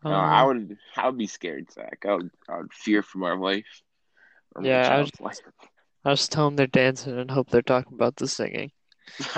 Uh, 0.05 0.11
I 0.11 0.45
would, 0.45 0.77
I 0.97 1.07
would 1.07 1.19
be 1.19 1.27
scared, 1.27 1.71
Zach. 1.73 2.05
I 2.09 2.15
would, 2.15 2.31
I 2.49 2.59
would 2.59 2.73
fear 2.73 3.03
for 3.03 3.19
my 3.19 3.33
life. 3.33 3.83
yeah, 4.61 4.95
I 4.97 5.01
was, 5.01 5.11
life. 5.21 5.39
I 6.05 6.11
was 6.11 6.29
telling 6.29 6.57
they're 6.57 6.67
dancing 6.67 7.19
and 7.19 7.31
hope 7.31 7.51
they're 7.51 7.63
talking 7.63 7.95
about 7.95 8.17
the 8.17 8.29
singing. 8.29 8.71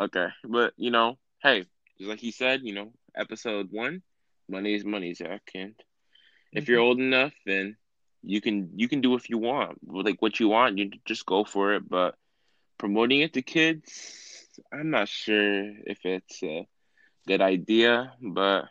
okay, 0.00 0.28
but 0.44 0.72
you 0.76 0.90
know, 0.90 1.18
hey, 1.42 1.66
like 2.00 2.18
he 2.18 2.30
said, 2.30 2.62
you 2.62 2.74
know, 2.74 2.92
episode 3.14 3.68
one, 3.70 4.02
money 4.48 4.74
is 4.74 4.84
money, 4.84 5.12
Zach, 5.14 5.42
and 5.54 5.74
if 6.52 6.64
mm-hmm. 6.64 6.72
you're 6.72 6.80
old 6.80 6.98
enough, 6.98 7.32
then 7.44 7.76
you 8.26 8.40
can 8.40 8.70
you 8.74 8.88
can 8.88 9.00
do 9.00 9.10
what 9.10 9.28
you 9.28 9.38
want, 9.38 9.78
like 9.86 10.20
what 10.20 10.40
you 10.40 10.48
want, 10.48 10.78
you 10.78 10.90
just 11.04 11.26
go 11.26 11.44
for 11.44 11.74
it. 11.74 11.88
But 11.88 12.14
promoting 12.78 13.20
it 13.20 13.32
to 13.34 13.42
kids, 13.42 14.46
I'm 14.72 14.90
not 14.90 15.08
sure 15.08 15.72
if 15.86 16.04
it's 16.04 16.42
a 16.42 16.66
good 17.26 17.40
idea. 17.40 18.12
But 18.20 18.66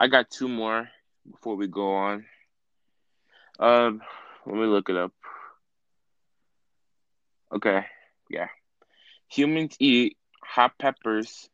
I 0.00 0.08
got 0.08 0.30
two 0.30 0.48
more 0.48 0.88
before 1.30 1.56
we 1.56 1.66
go 1.66 1.94
on. 1.94 2.26
Um, 3.58 4.02
let 4.46 4.56
me 4.56 4.66
look 4.66 4.88
it 4.88 4.96
up. 4.96 5.12
Okay, 7.54 7.86
yeah. 8.30 8.48
Humans 9.28 9.76
eat 9.80 10.16
hot 10.44 10.78
peppers 10.78 11.48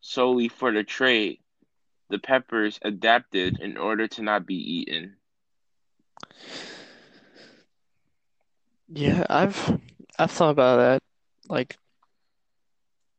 solely 0.00 0.48
for 0.48 0.72
the 0.72 0.84
trade 0.84 1.38
the 2.10 2.18
peppers 2.18 2.78
adapted 2.82 3.60
in 3.60 3.76
order 3.76 4.06
to 4.06 4.22
not 4.22 4.46
be 4.46 4.54
eaten. 4.54 5.16
Yeah, 8.88 9.24
I've 9.28 9.80
I've 10.18 10.30
thought 10.30 10.50
about 10.50 10.76
that 10.76 11.02
like 11.48 11.76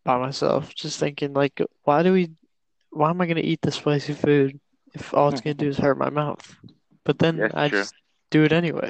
by 0.03 0.17
myself, 0.17 0.73
just 0.75 0.99
thinking 0.99 1.33
like 1.33 1.61
why 1.83 2.03
do 2.03 2.13
we 2.13 2.31
why 2.91 3.09
am 3.09 3.21
I 3.21 3.25
gonna 3.25 3.41
eat 3.41 3.61
the 3.61 3.71
spicy 3.71 4.13
food 4.13 4.59
if 4.93 5.13
all 5.13 5.29
it's 5.29 5.41
gonna 5.41 5.53
do 5.53 5.67
is 5.67 5.77
hurt 5.77 5.97
my 5.97 6.09
mouth? 6.09 6.55
But 7.03 7.19
then 7.19 7.37
That's 7.37 7.53
I 7.53 7.69
true. 7.69 7.79
just 7.79 7.93
do 8.31 8.43
it 8.43 8.53
anyway. 8.53 8.89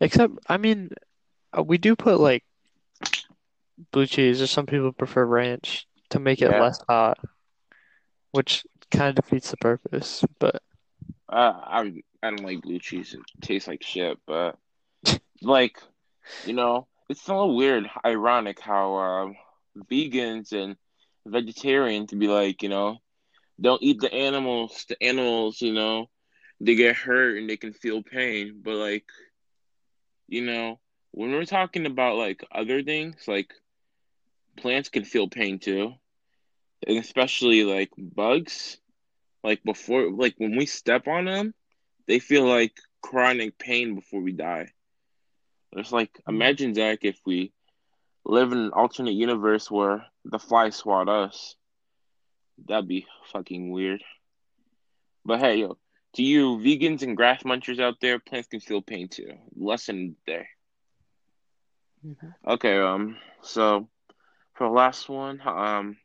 Except, 0.00 0.34
I 0.48 0.58
mean, 0.58 0.90
uh, 1.56 1.62
we 1.62 1.78
do 1.78 1.96
put 1.96 2.20
like 2.20 2.44
blue 3.92 4.06
cheese, 4.06 4.42
or 4.42 4.46
some 4.46 4.66
people 4.66 4.92
prefer 4.92 5.24
ranch 5.24 5.86
to 6.10 6.18
make 6.18 6.42
it 6.42 6.50
yeah. 6.50 6.60
less 6.60 6.80
hot, 6.88 7.18
which 8.32 8.64
kind 8.94 9.10
of 9.10 9.24
defeats 9.24 9.50
the 9.50 9.56
purpose. 9.56 10.24
But 10.38 10.62
uh, 11.28 11.52
I 11.64 11.92
I 12.22 12.30
don't 12.30 12.44
like 12.44 12.62
blue 12.62 12.78
cheese; 12.78 13.14
it 13.14 13.20
tastes 13.40 13.68
like 13.68 13.82
shit. 13.82 14.18
But 14.26 14.58
like, 15.42 15.78
you 16.46 16.54
know, 16.54 16.86
it's 17.08 17.22
so 17.22 17.52
weird, 17.52 17.88
ironic 18.04 18.60
how 18.60 18.94
uh, 18.96 19.32
vegans 19.90 20.52
and 20.52 20.76
vegetarians 21.26 22.12
be 22.12 22.28
like, 22.28 22.62
you 22.62 22.68
know, 22.68 22.98
don't 23.60 23.82
eat 23.82 24.00
the 24.00 24.12
animals. 24.12 24.84
The 24.88 25.02
animals, 25.02 25.60
you 25.60 25.72
know, 25.72 26.08
they 26.60 26.74
get 26.74 26.96
hurt 26.96 27.38
and 27.38 27.48
they 27.48 27.56
can 27.56 27.72
feel 27.72 28.02
pain. 28.02 28.60
But 28.62 28.74
like, 28.74 29.04
you 30.28 30.42
know, 30.44 30.80
when 31.10 31.32
we're 31.32 31.44
talking 31.44 31.86
about 31.86 32.16
like 32.16 32.44
other 32.52 32.82
things, 32.82 33.16
like 33.26 33.52
plants 34.56 34.88
can 34.88 35.04
feel 35.04 35.28
pain 35.28 35.58
too, 35.58 35.94
and 36.86 36.98
especially 36.98 37.64
like 37.64 37.90
bugs. 37.96 38.78
Like 39.44 39.62
before, 39.62 40.10
like 40.10 40.34
when 40.38 40.56
we 40.56 40.64
step 40.64 41.06
on 41.06 41.26
them, 41.26 41.54
they 42.08 42.18
feel 42.18 42.44
like 42.44 42.72
chronic 43.02 43.58
pain 43.58 43.94
before 43.94 44.22
we 44.22 44.32
die. 44.32 44.68
It's 45.72 45.92
like 45.92 46.10
imagine 46.26 46.74
Zach 46.74 47.00
if 47.02 47.20
we 47.26 47.52
live 48.24 48.52
in 48.52 48.58
an 48.58 48.70
alternate 48.70 49.12
universe 49.12 49.70
where 49.70 50.06
the 50.24 50.38
fly 50.38 50.70
swat 50.70 51.10
us. 51.10 51.56
That'd 52.66 52.88
be 52.88 53.06
fucking 53.32 53.70
weird. 53.70 54.02
But 55.26 55.40
hey, 55.40 55.56
yo, 55.56 55.76
to 56.14 56.22
you 56.22 56.56
vegans 56.56 57.02
and 57.02 57.16
grass 57.16 57.42
munchers 57.42 57.80
out 57.80 57.96
there, 58.00 58.18
plants 58.18 58.48
can 58.48 58.60
feel 58.60 58.80
pain 58.80 59.08
too. 59.08 59.32
Lesson 59.54 60.16
there. 60.26 60.48
Mm-hmm. 62.06 62.50
Okay, 62.52 62.78
um, 62.78 63.16
so 63.42 63.88
for 64.54 64.68
the 64.68 64.72
last 64.72 65.08
one, 65.08 65.40
um, 65.44 65.98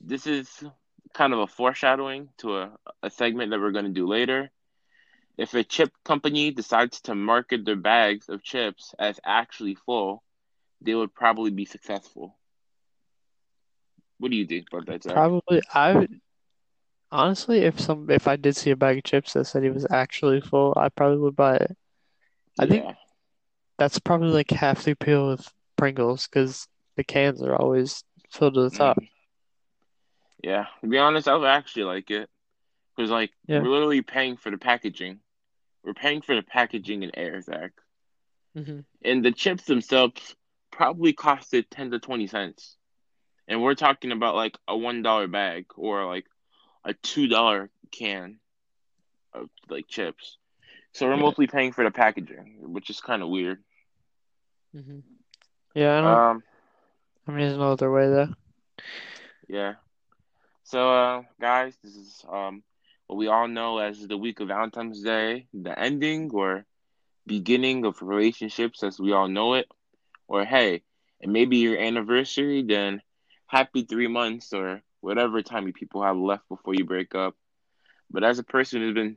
this 0.00 0.26
is 0.26 0.48
kind 1.16 1.32
of 1.32 1.38
a 1.38 1.46
foreshadowing 1.46 2.28
to 2.38 2.58
a, 2.58 2.70
a 3.02 3.08
segment 3.08 3.50
that 3.50 3.58
we're 3.58 3.72
going 3.72 3.86
to 3.86 3.90
do 3.90 4.06
later. 4.06 4.50
If 5.38 5.54
a 5.54 5.64
chip 5.64 5.90
company 6.04 6.50
decides 6.50 7.00
to 7.02 7.14
market 7.14 7.64
their 7.64 7.76
bags 7.76 8.28
of 8.28 8.42
chips 8.42 8.94
as 8.98 9.18
actually 9.24 9.74
full, 9.74 10.22
they 10.82 10.94
would 10.94 11.14
probably 11.14 11.50
be 11.50 11.64
successful. 11.64 12.36
What 14.18 14.30
do 14.30 14.36
you 14.36 14.46
think 14.46 14.66
about 14.70 14.86
that? 14.86 15.02
Zach? 15.04 15.14
Probably, 15.14 15.62
I 15.72 15.94
would 15.94 16.20
honestly, 17.10 17.60
if 17.60 17.80
some 17.80 18.10
if 18.10 18.28
I 18.28 18.36
did 18.36 18.56
see 18.56 18.70
a 18.70 18.76
bag 18.76 18.98
of 18.98 19.04
chips 19.04 19.32
that 19.32 19.46
said 19.46 19.64
it 19.64 19.74
was 19.74 19.86
actually 19.90 20.40
full, 20.40 20.74
I 20.76 20.90
probably 20.90 21.18
would 21.18 21.36
buy 21.36 21.56
it. 21.56 21.76
I 22.58 22.64
yeah. 22.64 22.68
think 22.68 22.96
that's 23.78 23.98
probably 23.98 24.30
like 24.30 24.50
half 24.50 24.84
the 24.84 24.92
appeal 24.92 25.30
of 25.30 25.48
Pringles 25.76 26.26
because 26.26 26.66
the 26.96 27.04
cans 27.04 27.42
are 27.42 27.56
always 27.56 28.04
filled 28.30 28.54
to 28.54 28.68
the 28.68 28.70
top. 28.70 28.98
Mm. 28.98 29.08
Yeah, 30.46 30.66
to 30.80 30.86
be 30.86 30.96
honest, 30.96 31.26
I 31.26 31.34
would 31.34 31.48
actually 31.48 31.82
like 31.82 32.08
it 32.12 32.30
because 32.94 33.10
like 33.10 33.32
yeah. 33.48 33.58
we're 33.58 33.68
literally 33.68 34.02
paying 34.02 34.36
for 34.36 34.52
the 34.52 34.58
packaging. 34.58 35.18
We're 35.82 35.92
paying 35.92 36.22
for 36.22 36.36
the 36.36 36.42
packaging 36.42 37.02
and 37.02 37.10
air, 37.16 37.42
Zach. 37.42 37.72
Mm-hmm. 38.56 38.78
And 39.04 39.24
the 39.24 39.32
chips 39.32 39.64
themselves 39.64 40.36
probably 40.70 41.14
costed 41.14 41.64
ten 41.68 41.90
to 41.90 41.98
twenty 41.98 42.28
cents, 42.28 42.76
and 43.48 43.60
we're 43.60 43.74
talking 43.74 44.12
about 44.12 44.36
like 44.36 44.56
a 44.68 44.76
one 44.76 45.02
dollar 45.02 45.26
bag 45.26 45.66
or 45.74 46.06
like 46.06 46.26
a 46.84 46.94
two 46.94 47.26
dollar 47.26 47.68
can 47.90 48.38
of 49.32 49.48
like 49.68 49.88
chips. 49.88 50.36
So 50.92 51.08
we're 51.08 51.16
yeah. 51.16 51.22
mostly 51.22 51.48
paying 51.48 51.72
for 51.72 51.82
the 51.82 51.90
packaging, 51.90 52.58
which 52.60 52.88
is 52.88 53.00
kind 53.00 53.24
of 53.24 53.30
weird. 53.30 53.64
Mm-hmm. 54.76 55.00
Yeah, 55.74 55.98
I 55.98 56.00
don't. 56.02 56.18
Um, 56.36 56.42
I 57.26 57.30
mean, 57.32 57.46
there's 57.48 57.58
no 57.58 57.72
other 57.72 57.90
way 57.90 58.08
though. 58.08 58.28
Yeah. 59.48 59.74
So, 60.66 60.90
uh, 60.92 61.22
guys, 61.40 61.78
this 61.82 61.96
is 61.96 62.24
um 62.28 62.62
what 63.06 63.16
we 63.16 63.28
all 63.28 63.48
know 63.48 63.78
as 63.78 64.06
the 64.06 64.18
week 64.18 64.40
of 64.40 64.48
Valentine's 64.48 65.02
Day, 65.02 65.48
the 65.54 65.78
ending 65.78 66.30
or 66.32 66.66
beginning 67.26 67.84
of 67.86 68.02
relationships 68.02 68.82
as 68.82 68.98
we 69.00 69.12
all 69.12 69.28
know 69.28 69.54
it. 69.54 69.68
Or 70.28 70.44
hey, 70.44 70.82
it 71.20 71.28
may 71.28 71.44
be 71.46 71.58
your 71.58 71.78
anniversary, 71.78 72.62
then 72.62 73.02
happy 73.46 73.84
three 73.84 74.08
months 74.08 74.52
or 74.52 74.82
whatever 75.00 75.42
time 75.42 75.66
you 75.68 75.72
people 75.72 76.02
have 76.02 76.16
left 76.16 76.48
before 76.48 76.74
you 76.74 76.84
break 76.84 77.14
up. 77.14 77.36
But 78.10 78.24
as 78.24 78.38
a 78.38 78.44
person 78.44 78.80
who's 78.82 78.94
been 78.94 79.16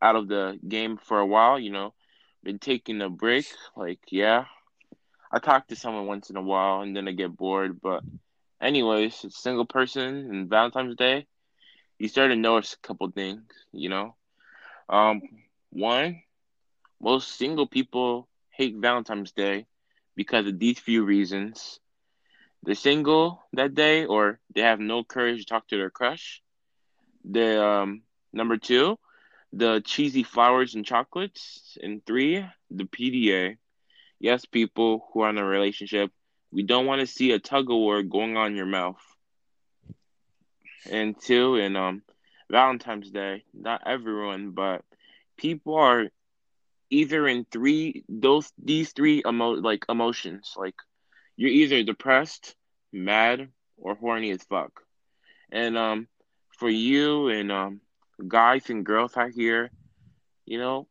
out 0.00 0.16
of 0.16 0.28
the 0.28 0.60
game 0.68 0.96
for 0.98 1.18
a 1.18 1.26
while, 1.26 1.58
you 1.58 1.70
know, 1.70 1.94
been 2.44 2.58
taking 2.60 3.02
a 3.02 3.10
break, 3.10 3.46
like 3.76 4.00
yeah, 4.10 4.46
I 5.32 5.40
talk 5.40 5.68
to 5.68 5.76
someone 5.76 6.06
once 6.06 6.30
in 6.30 6.36
a 6.36 6.42
while 6.42 6.82
and 6.82 6.96
then 6.96 7.08
I 7.08 7.12
get 7.12 7.36
bored. 7.36 7.80
But 7.80 8.04
anyways, 8.60 9.24
a 9.24 9.30
single 9.30 9.66
person 9.66 10.04
and 10.30 10.48
Valentine's 10.48 10.96
Day, 10.96 11.26
you 11.98 12.08
start 12.08 12.30
to 12.30 12.36
notice 12.36 12.74
a 12.74 12.86
couple 12.86 13.10
things, 13.10 13.44
you 13.72 13.88
know. 13.88 14.14
Um, 14.88 15.22
one, 15.70 16.22
most 17.00 17.36
single 17.36 17.66
people 17.66 18.28
hate 18.50 18.76
Valentine's 18.76 19.32
Day 19.32 19.66
because 20.16 20.46
of 20.46 20.58
these 20.58 20.78
few 20.78 21.04
reasons. 21.04 21.80
They're 22.62 22.74
single 22.74 23.42
that 23.52 23.74
day 23.74 24.04
or 24.06 24.40
they 24.54 24.60
have 24.62 24.80
no 24.80 25.04
courage 25.04 25.40
to 25.40 25.44
talk 25.46 25.68
to 25.68 25.76
their 25.76 25.90
crush. 25.90 26.42
The 27.24 27.62
um 27.62 28.02
number 28.32 28.56
two, 28.56 28.98
the 29.52 29.80
cheesy 29.84 30.22
flowers 30.22 30.74
and 30.74 30.84
chocolates. 30.84 31.76
And 31.82 32.04
three, 32.06 32.44
the 32.70 32.84
PDA 32.84 33.58
yes, 34.20 34.44
people 34.44 35.08
who 35.12 35.20
are 35.20 35.30
in 35.30 35.38
a 35.38 35.44
relationship, 35.44 36.10
we 36.54 36.62
don't 36.62 36.86
want 36.86 37.00
to 37.00 37.06
see 37.06 37.32
a 37.32 37.40
tug 37.40 37.68
of 37.68 37.76
war 37.76 38.02
going 38.02 38.36
on 38.36 38.52
in 38.52 38.56
your 38.56 38.64
mouth. 38.64 39.02
And 40.88 41.20
two, 41.20 41.56
and 41.56 41.76
um, 41.76 42.02
Valentine's 42.48 43.10
Day, 43.10 43.44
not 43.52 43.82
everyone, 43.86 44.52
but 44.52 44.82
people 45.36 45.74
are 45.74 46.06
either 46.90 47.26
in 47.26 47.44
three 47.50 48.04
those 48.08 48.52
these 48.62 48.92
three 48.92 49.22
emo 49.26 49.50
like 49.50 49.84
emotions. 49.88 50.54
Like 50.56 50.76
you're 51.36 51.50
either 51.50 51.82
depressed, 51.82 52.54
mad, 52.92 53.48
or 53.76 53.96
horny 53.96 54.30
as 54.30 54.44
fuck. 54.44 54.80
And 55.50 55.76
um, 55.76 56.06
for 56.50 56.70
you 56.70 57.28
and 57.28 57.50
um, 57.50 57.80
guys 58.28 58.70
and 58.70 58.86
girls 58.86 59.16
out 59.16 59.30
here, 59.30 59.70
you 60.46 60.58
know, 60.58 60.86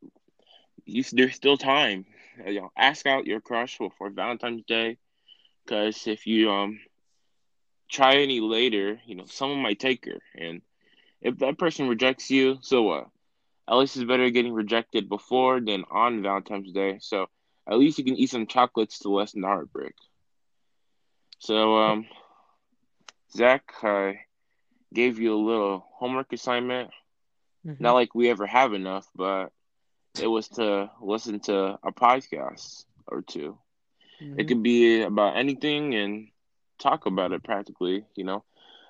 you, 0.85 1.03
there's 1.13 1.35
still 1.35 1.57
time. 1.57 2.05
You 2.45 2.61
know, 2.61 2.71
ask 2.75 3.05
out 3.05 3.27
your 3.27 3.39
crush 3.39 3.77
for, 3.77 3.91
for 3.97 4.09
Valentine's 4.09 4.63
Day, 4.65 4.97
because 5.65 6.07
if 6.07 6.25
you 6.27 6.51
um 6.51 6.79
try 7.89 8.15
any 8.17 8.39
later, 8.39 8.99
you 9.05 9.15
know, 9.15 9.25
someone 9.25 9.61
might 9.61 9.79
take 9.79 10.05
her, 10.05 10.19
and 10.35 10.61
if 11.21 11.37
that 11.39 11.57
person 11.57 11.87
rejects 11.87 12.29
you, 12.31 12.57
so 12.61 12.83
what? 12.83 13.09
At 13.67 13.75
least 13.75 13.95
it's 13.95 14.05
better 14.05 14.29
getting 14.29 14.53
rejected 14.53 15.09
before 15.09 15.59
than 15.61 15.85
on 15.91 16.21
Valentine's 16.21 16.71
Day. 16.71 16.97
So 16.99 17.27
at 17.67 17.77
least 17.77 17.97
you 17.97 18.03
can 18.05 18.15
eat 18.17 18.29
some 18.29 18.47
chocolates 18.47 18.99
to 18.99 19.09
lessen 19.09 19.41
the 19.41 19.47
heartbreak. 19.47 19.93
So 21.39 21.77
um, 21.77 22.07
Zach, 23.31 23.73
I 23.83 24.25
gave 24.93 25.19
you 25.19 25.33
a 25.33 25.45
little 25.45 25.87
homework 25.97 26.31
assignment. 26.33 26.91
Mhm. 27.63 27.77
Not 27.79 27.93
like 27.93 28.15
we 28.15 28.29
ever 28.29 28.45
have 28.47 28.73
enough, 28.73 29.09
but 29.15 29.51
it 30.19 30.27
was 30.27 30.49
to 30.49 30.91
listen 31.01 31.39
to 31.41 31.79
a 31.83 31.91
podcast 31.91 32.85
or 33.07 33.21
2 34.17 34.35
It 34.37 34.47
could 34.47 34.63
be 34.63 35.01
about 35.01 35.37
anything 35.37 35.93
and 35.95 36.29
talk 36.79 37.05
about 37.05 37.31
it 37.31 37.43
practically, 37.43 38.05
you 38.15 38.23
know. 38.23 38.43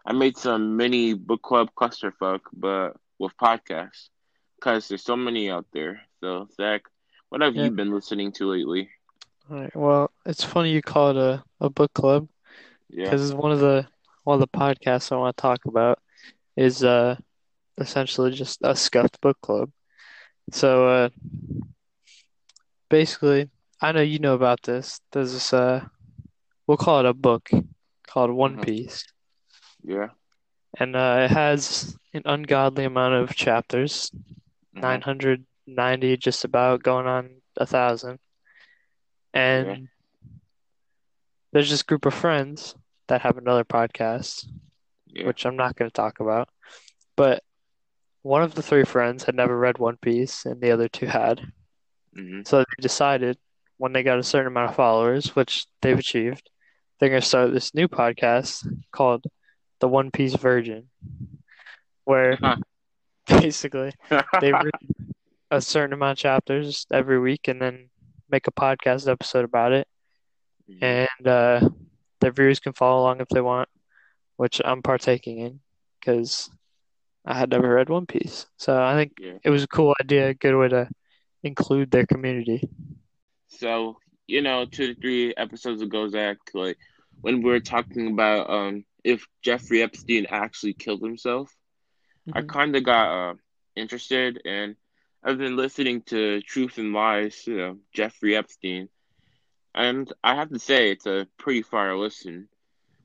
I 0.06 0.14
made 0.14 0.38
some 0.38 0.76
mini 0.78 1.14
book 1.14 1.42
club 1.42 1.70
clusterfuck, 1.76 2.42
but 2.54 2.98
with 3.20 3.36
podcasts, 3.38 4.10
because 4.56 4.88
there's 4.88 5.04
so 5.04 5.16
many 5.16 5.50
out 5.50 5.66
there. 5.74 6.02
So, 6.22 6.48
Zach, 6.56 6.84
what 7.30 7.42
have 7.42 7.56
Yeah. 7.56 7.70
you 7.70 7.72
been 7.72 7.94
listening 7.94 8.32
to 8.34 8.52
lately? 8.52 8.90
All 9.50 9.58
right. 9.58 9.76
Well, 9.76 10.12
it's 10.26 10.44
funny 10.44 10.72
you 10.72 10.82
call 10.82 11.12
it 11.12 11.18
a, 11.18 11.44
a 11.60 11.70
book 11.70 11.94
club 11.94 12.28
Yeah. 12.90 13.18
because 13.18 13.24
it's 13.24 13.34
one 13.36 13.52
of 13.52 13.60
the 13.60 13.88
one 14.24 14.36
of 14.36 14.40
the 14.42 14.48
podcasts 14.60 15.12
I 15.12 15.18
want 15.18 15.36
to 15.38 15.42
talk 15.42 15.66
about 15.66 16.00
is 16.56 16.84
uh 16.84 17.16
essentially 17.78 18.32
just 18.32 18.60
a 18.64 18.76
scuffed 18.76 19.20
book 19.22 19.38
club. 19.42 19.70
So 20.52 20.88
uh 20.88 21.10
basically, 22.90 23.50
I 23.84 23.92
know 23.92 24.02
you 24.02 24.20
know 24.20 24.34
about 24.34 24.64
this. 24.64 25.02
There's 25.12 25.34
this 25.34 25.54
uh 25.54 25.86
we'll 26.68 26.78
call 26.78 27.00
it 27.02 27.06
a 27.06 27.14
book 27.14 27.50
called 28.08 28.32
One 28.32 28.58
Mhm. 28.58 28.64
Piece. 28.64 29.06
Yeah. 29.84 30.10
And 30.80 30.96
uh, 30.96 31.28
it 31.30 31.32
has 31.32 31.98
an 32.14 32.24
ungodly 32.26 32.86
amount 32.86 33.16
of 33.16 33.36
chapters, 33.36 34.10
Mhm. 34.76 34.82
990 34.82 36.18
just 36.18 36.46
about 36.46 36.82
going 36.82 37.06
on 37.06 37.42
a 37.58 37.66
thousand. 37.66 38.20
And 39.34 39.90
there's 41.52 41.70
this 41.70 41.84
group 41.84 42.06
of 42.06 42.14
friends 42.14 42.76
that 43.08 43.22
have 43.22 43.38
another 43.38 43.64
podcast, 43.66 44.48
Yeah. 45.08 45.28
which 45.28 45.46
I'm 45.46 45.56
not 45.58 45.76
going 45.76 45.90
to 45.90 45.94
talk 45.94 46.20
about. 46.20 46.50
But 47.16 47.44
one 48.22 48.42
of 48.42 48.56
the 48.56 48.64
three 48.64 48.86
friends 48.86 49.26
had 49.26 49.36
never 49.36 49.58
read 49.58 49.78
One 49.78 49.98
Piece, 49.98 50.46
and 50.46 50.62
the 50.62 50.72
other 50.72 50.88
two 50.88 51.08
had. 51.08 51.52
hmm 52.16 52.42
So 52.46 52.60
they 52.60 52.82
decided 52.82 53.38
when 53.78 53.94
they 53.94 54.04
got 54.04 54.20
a 54.20 54.24
certain 54.24 54.48
amount 54.48 54.70
of 54.70 54.76
followers, 54.76 55.36
which 55.36 55.66
they've 55.82 55.98
achieved, 55.98 56.50
they're 57.00 57.10
going 57.10 57.22
to 57.22 57.28
start 57.28 57.52
this 57.54 57.74
new 57.74 57.88
podcast 57.88 58.66
called 58.92 59.26
The 59.80 59.88
One 59.88 60.12
Piece 60.12 60.36
Virgin, 60.36 60.90
where 62.06 62.38
basically 63.28 63.92
they 64.42 64.52
read 64.54 64.72
a 65.52 65.62
certain 65.62 65.94
amount 65.94 66.18
of 66.20 66.22
chapters 66.22 66.86
every 66.92 67.20
week 67.20 67.48
and 67.48 67.62
then 67.62 67.90
make 68.30 68.48
a 68.48 68.52
podcast 68.52 69.08
episode 69.12 69.46
about 69.46 69.72
it. 69.74 69.88
And 70.82 71.28
uh, 71.28 71.70
their 72.22 72.32
viewers 72.32 72.60
can 72.60 72.74
follow 72.74 73.02
along 73.02 73.20
if 73.22 73.28
they 73.30 73.42
want, 73.42 73.70
which 74.38 74.62
I'm 74.64 74.82
partaking 74.82 75.40
in 75.40 75.60
because 76.00 76.50
I 77.26 77.38
had 77.38 77.50
never 77.50 77.74
read 77.76 77.90
One 77.90 78.06
Piece. 78.06 78.46
So 78.58 78.82
I 78.82 78.96
think 78.96 79.14
Yeah. 79.20 79.34
it 79.44 79.50
was 79.50 79.64
a 79.64 79.68
cool 79.68 79.94
idea, 80.02 80.30
a 80.30 80.34
good 80.34 80.56
way 80.58 80.70
to 80.70 80.90
include 81.44 81.92
their 81.92 82.06
community. 82.06 82.68
So, 83.60 83.98
you 84.28 84.42
know, 84.42 84.66
two 84.66 84.88
to 84.94 84.96
three 85.00 85.34
episodes 85.36 85.82
ago, 85.82 86.08
Zach, 86.10 86.38
like 86.54 86.78
when 87.22 87.42
we 87.42 87.50
were 87.52 87.60
talking 87.60 88.08
about 88.08 88.50
um 88.50 88.86
if 89.04 89.28
Jeffrey 89.44 89.82
Epstein 89.82 90.26
actually 90.30 90.74
killed 90.74 91.02
himself, 91.02 91.52
I 92.32 92.42
Mhm. 92.42 92.44
kind 92.44 92.76
of 92.76 92.84
got 92.84 93.08
uh, 93.32 93.34
interested, 93.76 94.42
and 94.46 94.76
I've 95.24 95.38
been 95.38 95.56
listening 95.58 96.02
to 96.08 96.42
Truth 96.42 96.78
and 96.78 96.94
Lies, 96.94 97.46
you 97.48 97.58
know, 97.58 97.80
Jeffrey 97.94 98.36
Epstein, 98.36 98.90
and 99.76 100.12
I 100.24 100.36
have 100.36 100.50
to 100.50 100.60
say 100.60 100.92
it's 100.92 101.06
a 101.06 101.28
pretty 101.38 101.62
far 101.62 101.96
listen. 101.98 102.50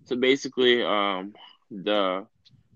So 0.05 0.17
basically, 0.17 0.83
um, 0.83 1.35
the 1.71 2.27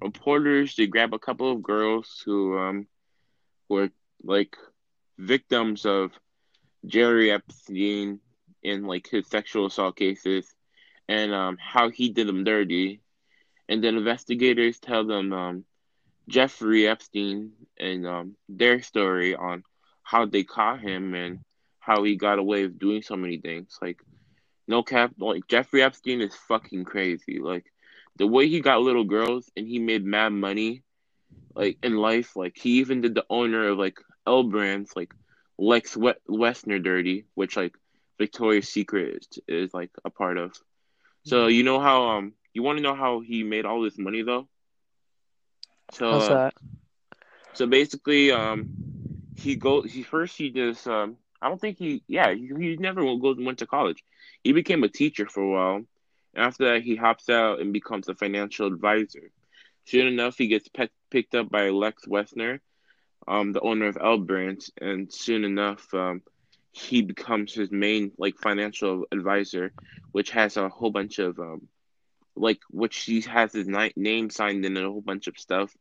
reporters 0.03 0.75
they 0.77 0.87
grab 0.87 1.15
a 1.15 1.19
couple 1.19 1.51
of 1.53 1.63
girls 1.63 2.23
who 2.25 2.59
um 2.59 2.87
were 3.69 3.91
like 4.23 4.57
victims 5.19 5.85
of 5.87 6.13
Jerry 6.87 7.31
Epstein 7.31 8.21
in 8.63 8.85
like 8.85 9.09
his 9.09 9.27
sexual 9.29 9.67
assault 9.67 9.97
cases, 9.97 10.55
and 11.09 11.33
um 11.35 11.57
how 11.59 11.91
he 11.91 12.11
did 12.11 12.27
them 12.29 12.45
dirty, 12.45 13.01
and 13.69 13.83
then 13.83 13.97
investigators 13.97 14.79
tell 14.81 15.05
them 15.05 15.33
um 15.33 15.65
Jeffrey 16.29 16.87
Epstein 16.87 17.53
and 17.79 18.07
um, 18.07 18.37
their 18.49 18.81
story 18.83 19.35
on 19.35 19.63
how 20.03 20.27
they 20.27 20.43
caught 20.45 20.81
him 20.81 21.15
and 21.15 21.41
how 21.81 22.03
he 22.05 22.17
got 22.17 22.39
away 22.39 22.63
with 22.63 22.79
doing 22.79 23.03
so 23.03 23.17
many 23.17 23.39
things. 23.39 23.79
Like, 23.83 23.99
no 24.67 24.83
cap, 24.83 25.13
like 25.19 25.47
Jeffrey 25.49 25.83
Epstein 25.83 26.21
is 26.21 26.35
fucking 26.35 26.85
crazy. 26.85 27.39
Like, 27.41 27.67
the 28.17 28.27
way 28.27 28.49
he 28.49 28.61
got 28.61 28.83
little 28.83 29.05
girls 29.05 29.51
and 29.57 29.67
he 29.67 29.79
made 29.79 30.05
mad 30.05 30.31
money, 30.33 30.83
like 31.55 31.79
in 31.83 31.97
life. 31.97 32.37
Like, 32.37 32.57
he 32.57 32.79
even 32.79 33.01
did 33.01 33.15
the 33.15 33.27
owner 33.31 33.69
of 33.69 33.79
like 33.79 33.99
L 34.27 34.45
brands, 34.45 34.95
like 34.97 35.13
Les 35.63 35.97
we- 35.97 36.23
Wexner 36.29 36.83
Dirty, 36.83 37.25
which 37.35 37.57
like 37.57 37.75
Victoria's 38.19 38.69
Secret 38.69 39.17
is, 39.17 39.41
is 39.47 39.75
like 39.75 39.91
a 40.05 40.11
part 40.11 40.37
of. 40.37 40.53
So 41.25 41.47
you 41.47 41.63
know 41.63 41.79
how 41.79 42.11
um 42.11 42.35
you 42.53 42.63
want 42.63 42.79
to 42.79 42.83
know 42.83 42.95
how 42.95 43.21
he 43.21 43.45
made 43.45 43.65
all 43.65 43.83
this 43.83 43.99
money 43.99 44.23
though. 44.23 44.49
So 45.93 46.11
How's 46.11 46.31
uh. 46.31 46.51
So 47.55 47.67
basically, 47.67 48.33
um, 48.33 48.69
he 49.37 49.55
go 49.57 49.83
he 49.83 50.03
first 50.03 50.37
he 50.37 50.51
just 50.51 50.87
um 50.89 51.17
I 51.41 51.49
don't 51.49 51.61
think 51.61 51.79
he 51.79 52.03
yeah 52.09 52.33
he, 52.33 52.53
he 52.59 52.77
never 52.77 53.03
goes 53.19 53.37
went 53.39 53.59
to 53.59 53.67
college. 53.67 54.03
He 54.43 54.53
became 54.53 54.83
a 54.83 54.89
teacher 54.89 55.27
for 55.29 55.43
a 55.43 55.49
while. 55.49 55.77
And 56.35 56.45
after 56.45 56.65
that, 56.73 56.83
he 56.83 56.97
hops 56.97 57.29
out 57.29 57.61
and 57.61 57.73
becomes 57.73 58.09
a 58.09 58.15
financial 58.15 58.67
advisor. 58.67 59.31
Soon 59.85 60.07
enough, 60.07 60.37
he 60.39 60.49
gets 60.49 60.69
pe- 60.69 60.89
picked 61.11 61.35
up 61.35 61.51
by 61.51 61.69
Les 61.69 61.95
Wexner, 62.09 62.61
um, 63.29 63.53
the 63.53 63.61
owner 63.61 63.87
of 63.87 63.99
L 64.01 64.19
Brands, 64.19 64.71
and 64.81 65.13
soon 65.13 65.45
enough, 65.45 65.93
um, 65.95 66.23
he 66.73 67.03
becomes 67.03 67.53
his 67.53 67.71
main 67.71 68.13
like 68.19 68.37
financial 68.39 69.05
advisor, 69.13 69.73
which 70.13 70.31
has 70.31 70.57
a 70.57 70.69
whole 70.69 70.91
bunch 70.91 71.19
of 71.19 71.39
um, 71.39 71.69
like 72.35 72.61
which 72.71 72.99
he 73.05 73.21
has 73.23 73.53
his 73.53 73.69
ni- 73.69 73.93
name 73.97 74.31
signed 74.31 74.65
in 74.65 74.77
and 74.77 74.87
a 74.87 74.91
whole 74.91 75.03
bunch 75.03 75.27
of 75.27 75.39
stuff. 75.39 75.75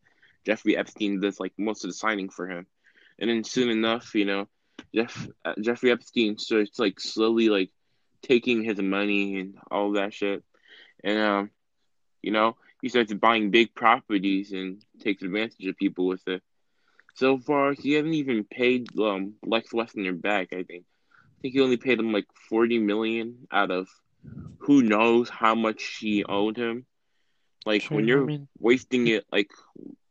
Jeffrey 0.46 0.76
Epstein 0.76 1.20
does 1.22 1.40
like 1.40 1.54
most 1.58 1.84
of 1.84 1.90
the 1.90 1.94
signing 1.94 2.30
for 2.30 2.50
him, 2.50 2.68
and 3.20 3.30
then 3.30 3.44
soon 3.44 3.70
enough, 3.70 4.16
you 4.16 4.26
know, 4.26 4.48
Jeff 4.94 5.28
uh, 5.46 5.54
Jeffrey 5.62 5.92
Epstein 5.92 6.38
starts 6.38 6.78
like 6.80 7.00
slowly 7.00 7.50
like 7.50 7.70
taking 8.22 8.64
his 8.64 8.80
money 8.80 9.40
and 9.40 9.58
all 9.70 9.94
that 9.94 10.14
shit, 10.14 10.44
and 11.04 11.20
um, 11.20 11.50
you 12.22 12.32
know, 12.32 12.58
he 12.82 12.90
starts 12.90 13.14
buying 13.14 13.52
big 13.52 13.74
properties 13.74 14.52
and 14.52 14.84
takes 15.00 15.24
advantage 15.24 15.66
of 15.66 15.78
people 15.78 16.06
with 16.08 16.28
it. 16.28 16.42
So 17.16 17.38
far, 17.38 17.74
he 17.74 17.94
hasn't 17.94 18.14
even 18.16 18.44
paid 18.44 18.88
um 19.00 19.34
Les 19.46 19.64
Wexner 19.74 20.20
back. 20.20 20.54
I 20.54 20.64
think. 20.64 20.86
I 20.86 21.38
think 21.42 21.54
he 21.56 21.62
only 21.62 21.78
paid 21.78 22.00
him 22.00 22.12
like 22.14 22.26
forty 22.50 22.80
million 22.80 23.48
out 23.52 23.72
of 23.72 23.88
who 24.60 24.82
knows 24.84 25.30
how 25.30 25.56
much 25.56 25.98
he 26.00 26.24
owed 26.24 26.58
him. 26.58 26.86
Like 27.66 27.84
Sure, 27.84 27.96
when 27.98 28.08
you're 28.08 28.26
mean- 28.26 28.48
wasting 28.60 29.08
it, 29.08 29.26
like 29.32 29.50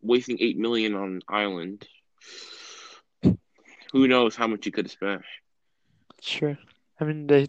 wasting 0.02 0.36
eight 0.40 0.58
million 0.58 0.94
on 0.94 1.08
an 1.16 1.22
island, 1.28 1.86
who 3.92 4.06
knows 4.08 4.36
how 4.36 4.46
much 4.46 4.66
you 4.66 4.72
could 4.72 4.86
have 4.86 4.92
spent? 4.92 5.22
Sure. 6.20 6.58
I 7.00 7.04
mean, 7.04 7.26
they 7.26 7.48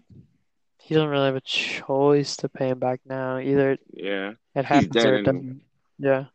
he 0.80 0.96
doesn't 0.96 1.10
really 1.10 1.26
have 1.26 1.36
a 1.36 1.42
choice 1.42 2.38
to 2.38 2.50
pay 2.50 2.70
him 2.70 2.80
back 2.80 3.02
now. 3.06 3.38
Either 3.38 3.78
Yeah. 3.94 4.34
it 4.56 4.66
happens 4.66 4.96
or 4.98 5.16
it 5.18 5.24
doesn't. 5.24 5.62
Yeah. 6.00 6.26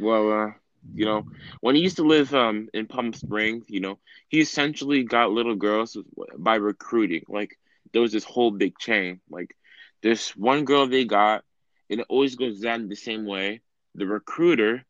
Well, 0.00 0.32
uh, 0.32 0.50
you 0.94 1.04
know, 1.04 1.24
when 1.60 1.74
he 1.74 1.82
used 1.82 1.96
to 1.96 2.02
live 2.04 2.34
um 2.34 2.68
in 2.72 2.86
Palm 2.86 3.12
Springs, 3.12 3.64
you 3.68 3.80
know, 3.80 3.98
he 4.28 4.40
essentially 4.40 5.02
got 5.04 5.30
little 5.30 5.54
girls 5.56 5.96
by 6.38 6.56
recruiting. 6.56 7.24
Like 7.28 7.58
there 7.92 8.02
was 8.02 8.12
this 8.12 8.24
whole 8.24 8.50
big 8.50 8.78
chain. 8.78 9.20
Like 9.30 9.54
this 10.02 10.36
one 10.36 10.64
girl 10.64 10.86
they 10.86 11.04
got, 11.04 11.44
and 11.90 12.00
it 12.00 12.06
always 12.08 12.34
goes 12.36 12.60
down 12.60 12.88
the 12.88 12.96
same 12.96 13.24
way. 13.26 13.60
The 13.94 14.06
recruiter, 14.06 14.84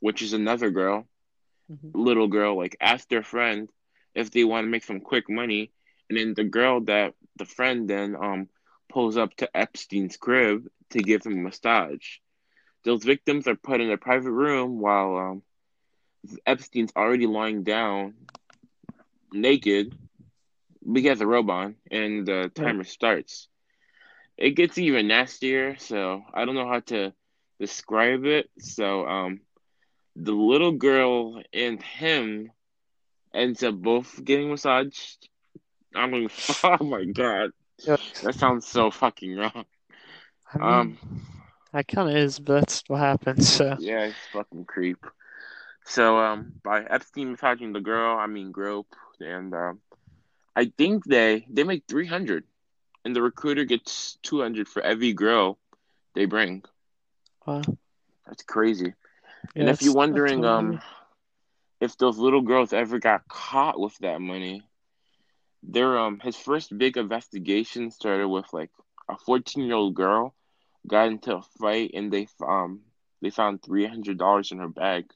which 0.00 0.22
is 0.22 0.32
another 0.32 0.70
girl, 0.70 1.06
Mhm. 1.68 1.92
little 1.94 2.28
girl, 2.28 2.56
like 2.56 2.76
asked 2.80 3.08
their 3.10 3.22
friend 3.22 3.70
if 4.14 4.30
they 4.30 4.44
want 4.44 4.64
to 4.64 4.70
make 4.70 4.84
some 4.84 5.00
quick 5.00 5.28
money, 5.28 5.72
and 6.08 6.18
then 6.18 6.34
the 6.34 6.44
girl 6.44 6.80
that 6.82 7.14
the 7.36 7.44
friend 7.44 7.88
then 7.88 8.16
um 8.16 8.48
pulls 8.88 9.16
up 9.16 9.34
to 9.36 9.56
Epstein's 9.56 10.16
crib 10.16 10.68
to 10.90 11.02
give 11.02 11.24
him 11.24 11.32
a 11.32 11.42
massage. 11.42 12.18
Those 12.88 13.04
victims 13.04 13.46
are 13.48 13.56
put 13.56 13.80
in 13.82 13.92
a 13.92 13.98
private 13.98 14.32
room 14.32 14.80
while 14.80 15.16
um 15.18 15.42
Epstein's 16.46 16.92
already 16.96 17.26
lying 17.26 17.64
down 17.64 18.14
naked. 19.32 19.94
We 20.84 21.02
get 21.02 21.18
the 21.18 21.26
robe 21.26 21.50
on, 21.50 21.76
and 21.90 22.26
the 22.26 22.50
timer 22.54 22.84
starts. 22.84 23.48
It 24.38 24.50
gets 24.56 24.78
even 24.78 25.08
nastier, 25.08 25.76
so 25.78 26.22
I 26.34 26.44
don't 26.46 26.54
know 26.54 26.68
how 26.68 26.80
to 26.80 27.14
describe 27.60 28.24
it. 28.24 28.50
So, 28.60 29.06
um, 29.06 29.40
the 30.16 30.32
little 30.32 30.72
girl 30.72 31.42
and 31.52 31.82
him 31.82 32.52
ends 33.34 33.62
up 33.62 33.74
both 33.76 34.24
getting 34.24 34.50
massaged. 34.50 35.28
I'm 35.94 36.12
like, 36.12 36.32
oh 36.64 36.84
my 36.84 37.04
god, 37.04 37.50
that 38.22 38.34
sounds 38.34 38.66
so 38.66 38.90
fucking 38.90 39.36
wrong. 39.36 39.66
Um, 40.60 40.98
that 41.72 41.88
kind 41.88 42.08
of 42.08 42.16
is, 42.16 42.38
but 42.38 42.60
that's 42.60 42.82
what 42.88 43.00
happens. 43.00 43.48
So 43.48 43.76
yeah, 43.76 44.06
it's 44.06 44.26
fucking 44.32 44.64
creep. 44.66 45.04
So, 45.84 46.18
um, 46.18 46.52
by 46.62 46.82
Epstein 46.84 47.30
massaging 47.32 47.72
the 47.72 47.80
girl, 47.80 48.18
I 48.18 48.26
mean 48.26 48.52
grope, 48.52 48.94
and 49.20 49.54
um, 49.54 49.80
I 50.56 50.66
think 50.76 51.04
they 51.04 51.46
they 51.50 51.64
make 51.64 51.84
three 51.88 52.06
hundred, 52.06 52.44
and 53.04 53.14
the 53.14 53.22
recruiter 53.22 53.64
gets 53.64 54.18
two 54.22 54.40
hundred 54.40 54.68
for 54.68 54.82
every 54.82 55.12
girl 55.12 55.58
they 56.14 56.26
bring. 56.26 56.64
wow. 57.46 57.62
That's 58.26 58.42
crazy. 58.42 58.94
Yeah, 59.54 59.62
and 59.62 59.68
if 59.68 59.82
you're 59.82 59.92
wondering, 59.92 60.44
um, 60.44 60.80
if 61.80 61.96
those 61.98 62.18
little 62.18 62.42
girls 62.42 62.72
ever 62.72 62.98
got 62.98 63.28
caught 63.28 63.78
with 63.78 63.96
that 63.98 64.20
money, 64.20 64.62
their 65.62 65.98
um 65.98 66.20
his 66.20 66.36
first 66.36 66.76
big 66.78 66.96
investigation 66.96 67.90
started 67.90 68.28
with 68.28 68.52
like 68.52 68.70
a 69.08 69.16
14 69.16 69.64
year 69.64 69.74
old 69.76 69.94
girl 69.94 70.34
got 70.86 71.08
into 71.08 71.36
a 71.36 71.42
fight 71.42 71.90
and 71.94 72.12
they 72.12 72.26
um 72.46 72.82
they 73.20 73.30
found 73.30 73.62
three 73.62 73.86
hundred 73.86 74.18
dollars 74.18 74.50
in 74.52 74.58
her 74.58 74.68
bag, 74.68 75.06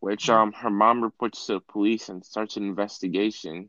which 0.00 0.28
Mhm. 0.28 0.30
um 0.30 0.52
her 0.52 0.70
mom 0.70 1.02
reports 1.02 1.46
to 1.46 1.54
the 1.54 1.60
police 1.60 2.08
and 2.08 2.24
starts 2.24 2.56
an 2.56 2.64
investigation, 2.64 3.68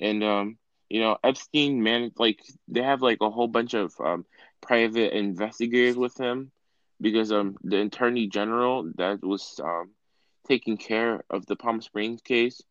and 0.00 0.22
um 0.22 0.58
you 0.88 1.00
know 1.00 1.16
Epstein 1.22 1.82
managed 1.82 2.18
like 2.18 2.40
they 2.68 2.82
have 2.82 3.02
like 3.02 3.18
a 3.20 3.30
whole 3.30 3.48
bunch 3.48 3.74
of 3.74 3.92
um 4.00 4.24
private 4.60 5.12
investigators 5.16 5.96
with 5.96 6.16
him 6.18 6.50
because 7.00 7.30
um 7.32 7.56
the 7.62 7.80
attorney 7.80 8.26
general 8.26 8.90
that 8.96 9.22
was 9.22 9.60
um 9.62 9.90
taking 10.46 10.76
care 10.76 11.22
of 11.30 11.46
the 11.46 11.56
Palm 11.56 11.80
Springs 11.80 12.20
case 12.22 12.62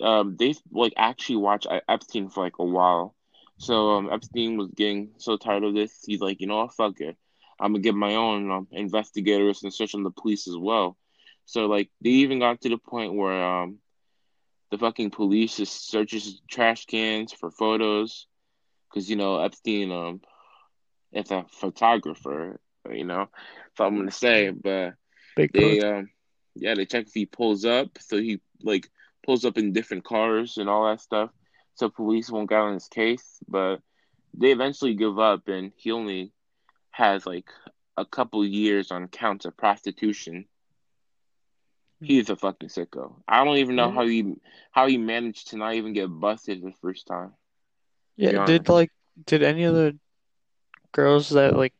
um 0.00 0.36
they 0.38 0.54
like 0.72 0.92
actually 0.96 1.36
watched 1.36 1.66
Epstein 1.88 2.28
for 2.28 2.44
like 2.44 2.58
a 2.58 2.64
while. 2.64 3.14
So 3.58 3.90
um 3.92 4.10
Epstein 4.12 4.56
was 4.56 4.68
getting 4.74 5.10
so 5.18 5.36
tired 5.36 5.64
of 5.64 5.74
this, 5.74 6.02
he's 6.06 6.20
like, 6.20 6.40
you 6.40 6.46
know 6.46 6.58
what, 6.58 6.74
fuck 6.74 7.00
it. 7.00 7.16
I'm 7.60 7.72
gonna 7.72 7.82
get 7.82 7.94
my 7.94 8.14
own 8.16 8.50
um, 8.50 8.68
investigators 8.72 9.62
and 9.62 9.72
search 9.72 9.94
on 9.94 10.02
the 10.02 10.10
police 10.10 10.48
as 10.48 10.56
well. 10.56 10.96
So 11.46 11.66
like 11.66 11.90
they 12.00 12.10
even 12.10 12.40
got 12.40 12.60
to 12.62 12.68
the 12.68 12.78
point 12.78 13.14
where 13.14 13.44
um 13.44 13.78
the 14.70 14.78
fucking 14.78 15.10
police 15.10 15.56
just 15.56 15.88
searches 15.88 16.40
trash 16.48 16.86
cans 16.86 17.32
for 17.32 17.50
photos 17.50 18.26
because 18.88 19.08
you 19.08 19.16
know 19.16 19.38
Epstein 19.40 19.92
um 19.92 20.20
is 21.12 21.30
a 21.30 21.44
photographer, 21.50 22.60
you 22.90 23.04
know. 23.04 23.28
So 23.76 23.84
I'm 23.84 23.96
gonna 23.96 24.10
say, 24.10 24.50
but 24.50 24.94
Big 25.36 25.52
they 25.52 25.80
um 25.80 26.10
yeah 26.56 26.74
they 26.74 26.86
check 26.86 27.06
if 27.06 27.14
he 27.14 27.26
pulls 27.26 27.64
up 27.64 27.98
so 28.00 28.16
he 28.16 28.40
like 28.62 28.88
pulls 29.24 29.44
up 29.44 29.58
in 29.58 29.72
different 29.72 30.04
cars 30.04 30.56
and 30.58 30.68
all 30.68 30.86
that 30.86 31.00
stuff 31.00 31.30
so 31.74 31.88
police 31.88 32.30
won't 32.30 32.48
get 32.48 32.60
on 32.60 32.74
his 32.74 32.88
case 32.88 33.38
but 33.48 33.80
they 34.36 34.50
eventually 34.50 34.94
give 34.94 35.18
up 35.18 35.48
and 35.48 35.72
he 35.76 35.92
only 35.92 36.32
has 36.90 37.26
like 37.26 37.48
a 37.96 38.04
couple 38.04 38.44
years 38.44 38.90
on 38.90 39.08
counts 39.08 39.44
of 39.44 39.56
prostitution. 39.56 40.46
Hmm. 42.00 42.06
He's 42.06 42.30
a 42.30 42.36
fucking 42.36 42.68
sicko. 42.68 43.14
I 43.26 43.44
don't 43.44 43.56
even 43.58 43.76
know 43.76 43.90
how 43.90 44.06
he 44.06 44.34
how 44.72 44.86
he 44.86 44.98
managed 44.98 45.48
to 45.48 45.56
not 45.56 45.74
even 45.74 45.92
get 45.92 46.08
busted 46.08 46.62
the 46.62 46.72
first 46.80 47.06
time 47.06 47.32
Yeah, 48.16 48.44
did 48.46 48.68
like 48.68 48.90
did 49.26 49.42
any 49.42 49.64
of 49.64 49.74
the 49.74 49.96
girls 50.92 51.30
that 51.30 51.56
like 51.56 51.74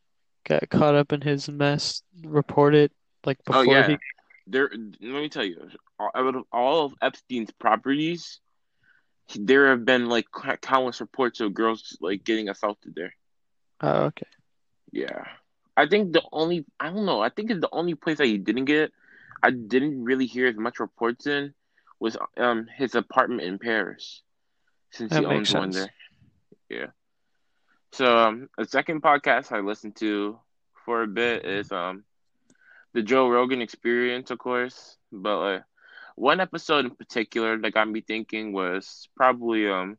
got 0.45 0.69
caught 0.69 0.95
up 0.95 1.11
in 1.11 1.21
his 1.21 1.49
mess 1.49 2.03
report 2.23 2.75
it 2.75 2.91
like 3.25 3.43
before 3.43 3.61
oh 3.61 3.63
before 3.63 3.75
yeah. 3.75 3.87
He 3.89 3.97
there 4.47 4.69
let 5.01 5.21
me 5.21 5.29
tell 5.29 5.43
you 5.43 5.69
out 5.99 6.35
of 6.35 6.43
all 6.51 6.85
of 6.85 6.93
epstein's 7.01 7.51
properties 7.51 8.39
there 9.35 9.69
have 9.69 9.85
been 9.85 10.07
like 10.07 10.25
countless 10.61 10.99
reports 11.01 11.39
of 11.39 11.53
girls 11.53 11.97
like 12.01 12.23
getting 12.23 12.49
assaulted 12.49 12.93
there 12.95 13.13
Oh, 13.81 14.05
okay. 14.05 14.27
Yeah. 14.91 15.25
I 15.75 15.87
think 15.87 16.13
the 16.13 16.21
only 16.31 16.65
I 16.79 16.89
don't 16.89 17.05
know, 17.05 17.21
I 17.21 17.29
think 17.29 17.51
it's 17.51 17.61
the 17.61 17.69
only 17.71 17.95
place 17.95 18.17
that 18.17 18.27
he 18.27 18.37
didn't 18.37 18.65
get 18.65 18.91
I 19.41 19.51
didn't 19.51 20.03
really 20.03 20.25
hear 20.25 20.47
as 20.47 20.55
much 20.57 20.79
reports 20.79 21.25
in 21.27 21.53
was 21.99 22.17
um 22.37 22.67
his 22.75 22.95
apartment 22.95 23.41
in 23.41 23.59
Paris. 23.59 24.21
Since 24.91 25.11
That 25.11 25.19
he 25.19 25.25
owns 25.25 25.51
one 25.51 25.71
there. 25.71 25.93
Yeah. 26.69 26.87
So 27.91 28.17
um 28.17 28.49
the 28.57 28.65
second 28.65 29.01
podcast 29.01 29.51
I 29.51 29.59
listened 29.59 29.95
to 29.97 30.39
for 30.85 31.03
a 31.03 31.07
bit 31.07 31.45
is 31.45 31.71
um 31.71 32.03
the 32.93 33.01
Joe 33.03 33.29
Rogan 33.29 33.61
experience, 33.61 34.29
of 34.31 34.39
course. 34.39 34.97
But 35.11 35.39
like 35.39 35.63
one 36.15 36.39
episode 36.41 36.85
in 36.85 36.95
particular 36.95 37.57
that 37.57 37.73
got 37.73 37.89
me 37.89 38.01
thinking 38.01 38.53
was 38.53 39.07
probably 39.15 39.69
um 39.69 39.97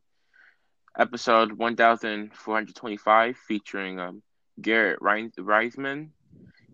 episode 0.97 1.53
one 1.53 1.75
thousand 1.75 2.33
four 2.35 2.55
hundred 2.55 2.75
twenty 2.75 2.97
five 2.97 3.37
featuring 3.37 3.99
um 3.99 4.21
Garrett 4.61 4.99
Reis- 5.01 5.35
Reisman. 5.37 6.09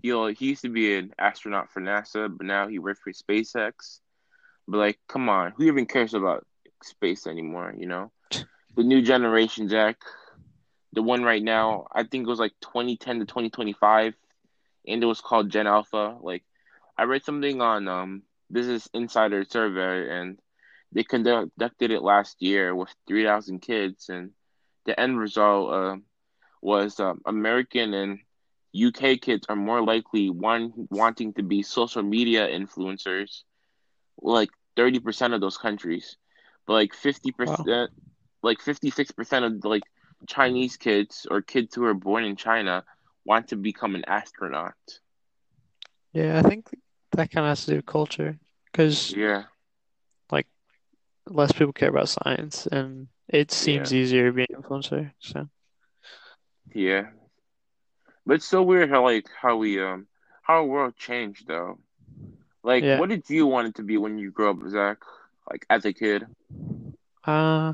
He 0.02 0.10
he 0.38 0.48
used 0.48 0.62
to 0.64 0.70
be 0.70 0.96
an 0.98 1.14
astronaut 1.18 1.72
for 1.72 1.82
NASA, 1.82 2.36
but 2.36 2.46
now 2.46 2.68
he 2.68 2.80
works 2.80 3.00
for 3.04 3.12
SpaceX. 3.12 4.00
But 4.68 4.78
like, 4.78 5.00
come 5.08 5.30
on, 5.30 5.54
who 5.58 5.64
even 5.64 5.86
cares 5.86 6.14
about 6.14 6.46
space 6.84 7.28
anymore? 7.28 7.74
You 7.78 7.88
know, 7.88 8.12
the 8.76 8.84
new 8.84 9.02
generation, 9.02 9.68
Jack. 9.68 9.98
The 10.94 11.02
one 11.04 11.24
right 11.24 11.44
now, 11.44 11.88
I 11.94 12.04
think 12.04 12.26
it 12.26 12.30
was 12.30 12.40
like 12.40 12.54
2010 12.62 13.20
to 13.20 13.26
2025, 13.26 14.16
and 14.88 15.04
it 15.04 15.06
was 15.06 15.22
called 15.22 15.50
Gen 15.50 15.68
Alpha. 15.68 16.18
Like, 16.22 16.44
I 16.98 17.04
read 17.04 17.24
something 17.24 17.62
on 17.62 17.88
um 17.88 18.24
Business 18.54 18.88
Insider 18.94 19.46
survey, 19.46 20.10
and 20.20 20.40
they 20.94 21.04
conducted 21.04 21.92
it 21.92 22.04
last 22.04 22.42
year 22.42 22.76
with 22.76 22.96
3,000 23.08 23.62
kids, 23.62 24.10
and 24.10 24.32
the 24.86 25.00
end 25.00 25.20
result 25.20 25.74
uh, 25.74 25.98
was 26.62 27.00
um, 27.00 27.22
American 27.26 27.94
and 27.94 28.20
UK 28.74 29.18
kids 29.18 29.46
are 29.50 29.56
more 29.56 29.84
likely 29.84 30.30
one 30.30 30.74
wanting 30.90 31.34
to 31.36 31.44
be 31.44 31.64
social 31.64 32.04
media 32.04 32.48
influencers, 32.48 33.44
like 34.22 34.50
30% 34.76 35.34
of 35.34 35.42
those 35.42 35.58
countries, 35.58 36.18
but 36.68 36.74
like 36.74 36.94
50%, 36.94 37.90
Wow. 37.90 37.90
like 38.44 38.62
56% 38.62 39.46
of 39.46 39.64
like 39.66 39.84
Chinese 40.28 40.78
kids 40.78 41.28
or 41.30 41.42
kids 41.42 41.76
who 41.76 41.86
are 41.86 41.94
born 41.94 42.24
in 42.24 42.36
China 42.36 42.84
want 43.26 43.50
to 43.50 43.56
become 43.58 43.96
an 43.96 44.04
astronaut. 44.08 44.76
Yeah, 46.14 46.40
I 46.40 46.42
think 46.44 46.70
that 47.12 47.32
kind 47.32 47.46
of 47.46 47.50
has 47.50 47.66
to 47.66 47.72
do 47.72 47.76
with 47.78 47.86
culture 47.86 48.40
because 48.74 49.16
Yeah, 49.16 49.46
like 50.32 50.48
less 51.28 51.54
people 51.54 51.74
care 51.74 51.90
about 51.90 52.10
science 52.10 52.68
and 52.68 53.08
it 53.30 53.52
seems 53.52 53.94
easier 53.94 54.28
to 54.28 54.34
be 54.34 54.46
an 54.50 54.62
influencer. 54.62 55.14
So 55.20 55.50
yeah. 56.76 57.12
But 58.26 58.36
it's 58.36 58.46
so 58.46 58.64
weird 58.64 58.90
how 58.90 59.04
like 59.04 59.30
how 59.42 59.58
we 59.58 59.82
um 59.82 60.08
how 60.44 60.56
our 60.56 60.66
world 60.66 60.96
changed 60.98 61.48
though. 61.48 61.80
Like, 62.64 62.84
Yeah. 62.84 63.00
what 63.00 63.10
did 63.10 63.30
you 63.30 63.48
want 63.48 63.68
it 63.70 63.76
to 63.76 63.84
be 63.84 63.98
when 63.98 64.18
you 64.18 64.32
grew 64.32 64.50
up, 64.52 64.58
Zach? 64.70 65.00
Like 65.50 65.66
as 65.70 65.86
a 65.86 65.94
kid? 65.94 66.28
uh 67.26 67.74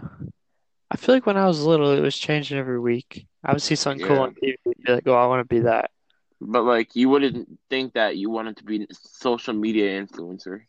I 0.92 0.98
feel 0.98 1.16
like 1.16 1.26
when 1.26 1.38
I 1.38 1.48
was 1.48 1.64
little 1.64 1.92
it 1.92 2.02
was 2.02 2.18
changing 2.18 2.58
every 2.58 2.80
week. 2.80 3.28
I 3.44 3.54
would 3.54 3.62
see 3.62 3.76
something 3.76 4.06
cool 4.06 4.20
on 4.20 4.34
TV 4.36 4.58
and 4.66 4.76
be 4.84 4.94
like, 4.94 5.08
oh, 5.08 5.14
I 5.16 5.28
want 5.28 5.42
to 5.48 5.56
be 5.56 5.62
that. 5.62 5.92
But 6.42 6.64
like, 6.64 6.96
you 6.96 7.10
wouldn't 7.10 7.60
think 7.70 7.94
that 7.94 8.18
you 8.18 8.30
wanted 8.30 8.58
to 8.58 8.64
be 8.64 8.84
a 8.84 8.94
social 8.94 9.54
media 9.54 10.02
influencer. 10.06 10.62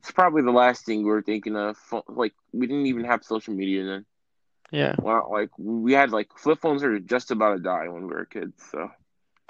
It's 0.00 0.12
probably 0.12 0.42
the 0.42 0.50
last 0.50 0.86
thing 0.86 1.04
we 1.04 1.10
were 1.10 1.22
thinking 1.22 1.56
of. 1.56 1.78
Like, 2.08 2.34
we 2.52 2.66
didn't 2.66 2.86
even 2.86 3.04
have 3.04 3.24
social 3.24 3.54
media 3.54 3.84
then. 3.84 4.06
Yeah. 4.72 4.96
Well, 4.98 5.28
like 5.30 5.50
we 5.58 5.92
had 5.92 6.10
like 6.10 6.28
flip 6.36 6.60
phones 6.60 6.82
are 6.84 6.98
just 7.00 7.30
about 7.30 7.56
to 7.56 7.62
die 7.62 7.88
when 7.88 8.02
we 8.06 8.14
were 8.14 8.26
kids. 8.26 8.62
So 8.70 8.90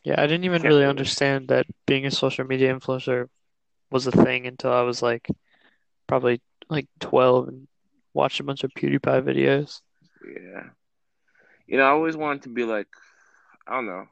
Yeah, 0.04 0.20
I 0.20 0.26
didn't 0.26 0.44
even 0.44 0.62
really 0.62 0.84
understand 0.84 1.48
that 1.48 1.66
being 1.86 2.06
a 2.06 2.10
social 2.10 2.44
media 2.46 2.74
influencer 2.74 3.28
was 3.90 4.06
a 4.06 4.12
thing 4.12 4.46
until 4.46 4.72
I 4.72 4.82
was 4.82 5.02
like 5.02 5.28
probably 6.06 6.40
like 6.68 6.88
12 7.00 7.48
and 7.48 7.68
watched 8.14 8.40
a 8.40 8.44
bunch 8.44 8.64
of 8.64 8.72
PewDiePie 8.74 9.22
videos. 9.22 9.80
Yeah. 10.24 10.70
You 11.66 11.78
know, 11.78 11.84
I 11.84 11.90
always 11.90 12.16
wanted 12.16 12.42
to 12.44 12.48
be 12.48 12.64
like, 12.64 12.88
I 13.66 13.74
don't 13.74 13.86
know. 13.86 14.06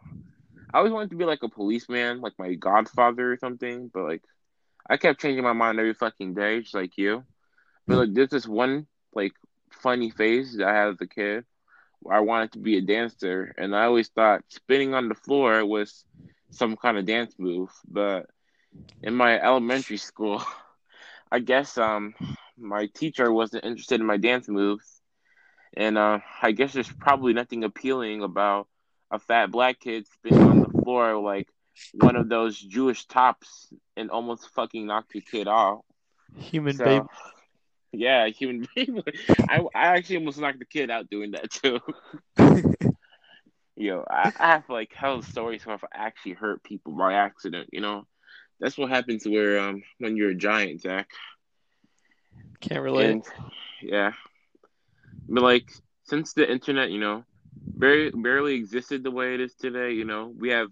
I 0.73 0.79
always 0.79 0.93
wanted 0.93 1.11
to 1.11 1.17
be 1.17 1.25
like 1.25 1.43
a 1.43 1.49
policeman, 1.49 2.21
like 2.21 2.35
my 2.39 2.55
godfather 2.55 3.33
or 3.33 3.39
something, 3.39 3.91
but 3.93 4.05
like 4.05 4.23
I 4.89 4.97
kept 4.97 5.21
changing 5.21 5.45
my 5.45 5.53
mind 5.53 5.79
every 5.79 5.95
fucking 5.95 6.35
day, 6.35 6.61
just 6.61 6.75
like 6.75 6.97
you. 6.97 7.25
But 7.87 7.99
like 7.99 8.15
there's 8.15 8.31
this 8.31 8.47
one 8.47 8.87
like 9.15 9.33
funny 9.71 10.11
phase 10.11 10.57
that 10.57 10.69
I 10.69 10.75
had 10.75 10.89
as 10.89 11.01
a 11.01 11.07
kid 11.07 11.45
where 12.01 12.17
I 12.17 12.21
wanted 12.21 12.53
to 12.53 12.59
be 12.59 12.77
a 12.77 12.83
dancer 12.83 13.55
and 13.59 13.75
I 13.75 13.85
always 13.85 14.09
thought 14.09 14.45
spinning 14.49 14.95
on 14.95 15.09
the 15.09 15.15
floor 15.15 15.65
was 15.65 16.05
some 16.51 16.77
kind 16.77 16.99
of 16.99 17.07
dance 17.07 17.35
move. 17.39 17.71
But 17.89 18.27
in 19.03 19.15
my 19.15 19.41
elementary 19.41 19.97
school, 19.99 20.43
I 21.33 21.41
guess 21.41 21.77
um 21.79 22.15
my 22.57 22.87
teacher 22.95 23.33
wasn't 23.33 23.65
interested 23.65 24.01
in 24.01 24.07
my 24.07 24.17
dance 24.19 24.49
moves. 24.49 25.03
And 25.77 25.99
uh 25.99 26.21
I 26.43 26.53
guess 26.53 26.73
there's 26.73 26.93
probably 26.93 27.33
nothing 27.33 27.65
appealing 27.65 28.23
about 28.23 28.69
a 29.11 29.19
fat 29.19 29.51
black 29.51 29.81
kid 29.81 30.07
spinning 30.07 30.49
on 30.49 30.61
the 30.61 30.69
floor 30.83 31.17
like 31.19 31.49
one 31.95 32.17
of 32.17 32.29
those 32.29 32.59
Jewish 32.59 33.07
tops 33.07 33.73
and 33.97 34.11
almost 34.11 34.49
fucking 34.55 34.87
knocked 34.87 35.15
your 35.15 35.23
kid 35.23 35.49
off. 35.49 35.81
Human 36.37 36.77
so, 36.77 36.85
baby. 36.85 37.07
Yeah, 37.93 38.29
human 38.29 38.67
baby. 38.77 39.03
I 39.49 39.61
I 39.75 39.97
actually 39.97 40.19
almost 40.19 40.39
knocked 40.39 40.59
the 40.59 40.65
kid 40.65 40.91
out 40.91 41.11
doing 41.11 41.33
that 41.33 41.51
too. 41.51 41.81
Yo, 43.77 44.05
I, 44.11 44.33
I 44.39 44.47
have 44.49 44.69
like 44.69 44.93
hell 44.93 45.23
stories 45.23 45.65
where 45.65 45.79
I 45.95 46.07
actually 46.07 46.33
hurt 46.33 46.65
people 46.65 46.93
by 46.93 47.15
accident. 47.15 47.71
You 47.73 47.81
know, 47.81 48.07
that's 48.61 48.77
what 48.77 48.91
happens 48.91 49.27
where 49.27 49.59
um 49.61 49.83
when 49.99 50.17
you're 50.17 50.31
a 50.31 50.35
giant, 50.35 50.83
Zach. 50.83 51.09
Can't 52.61 52.83
relate. 52.83 53.11
And, 53.11 53.25
yeah, 53.83 54.13
but 55.29 55.43
like 55.43 55.71
since 56.05 56.33
the 56.33 56.51
internet, 56.51 56.91
you 56.91 56.99
know, 56.99 57.25
very 57.77 58.11
barely 58.11 58.55
existed 58.55 59.03
the 59.03 59.11
way 59.11 59.35
it 59.35 59.41
is 59.41 59.55
today. 59.55 59.93
You 59.93 60.05
know, 60.05 60.33
we 60.37 60.51
have 60.51 60.69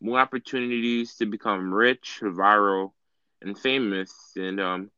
more 0.00 0.18
opportunities 0.18 1.14
to 1.16 1.26
become 1.26 1.72
rich, 1.72 2.20
viral, 2.22 2.92
and 3.42 3.58
famous. 3.58 4.12
And 4.36 4.60
um, 4.60 4.90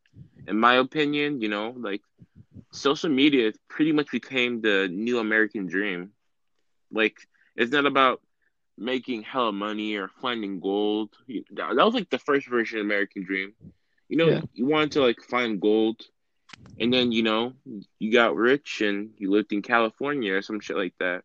in 0.47 0.59
my 0.59 0.75
opinion, 0.75 1.41
you 1.41 1.49
know, 1.49 1.75
like 1.77 2.03
social 2.73 3.11
media 3.11 3.53
pretty 3.69 3.93
much 3.93 4.11
became 4.11 4.61
the 4.61 4.89
new 4.91 5.19
American 5.19 5.67
dream. 5.67 6.13
Like 6.93 7.17
it's 7.57 7.73
not 7.73 7.87
about 7.87 8.21
making 8.77 9.23
hella 9.23 9.53
money 9.53 9.97
or 9.97 10.09
finding 10.21 10.61
gold. 10.61 11.11
That 11.53 11.77
was 11.77 11.95
like 11.95 12.11
the 12.11 12.19
first 12.19 12.49
version 12.49 12.81
of 12.81 12.87
American 12.87 13.25
dream. 13.25 13.53
You 14.09 14.17
know, 14.17 14.29
yeah. 14.29 14.41
you 14.55 14.67
wanted 14.67 14.93
to 14.93 15.03
like 15.03 15.23
find 15.23 15.61
gold, 15.61 16.01
and 16.81 16.93
then 16.93 17.13
you 17.13 17.23
know 17.23 17.53
you 17.99 18.13
got 18.13 18.35
rich 18.35 18.81
and 18.81 19.11
you 19.19 19.31
lived 19.31 19.53
in 19.53 19.63
California 19.63 20.35
or 20.35 20.43
some 20.43 20.59
shit 20.59 20.77
like 20.77 20.95
that. 20.99 21.23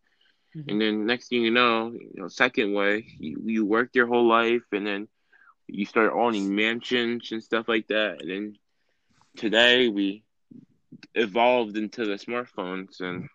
Mm-hmm. 0.56 0.70
And 0.70 0.82
then 0.82 1.06
next 1.06 1.28
thing 1.28 1.42
you 1.42 1.52
know, 1.52 1.92
you 1.92 2.12
know, 2.16 2.28
second 2.28 2.74
way, 2.74 3.06
you, 3.20 3.42
you 3.46 3.66
work 3.66 3.90
your 3.94 4.08
whole 4.08 4.28
life 4.28 4.64
and 4.72 4.88
then 4.88 5.08
you 5.68 5.86
start 5.86 6.14
owning 6.14 6.56
mansions 6.56 7.32
and 7.32 7.44
stuff 7.44 7.68
like 7.68 7.88
that. 7.88 8.22
And 8.22 8.30
then 8.30 8.56
today 9.36 9.90
we 9.90 10.24
evolved 11.14 11.76
into 11.78 12.06
the 12.06 12.14
smartphones 12.14 13.02
and 13.02 13.28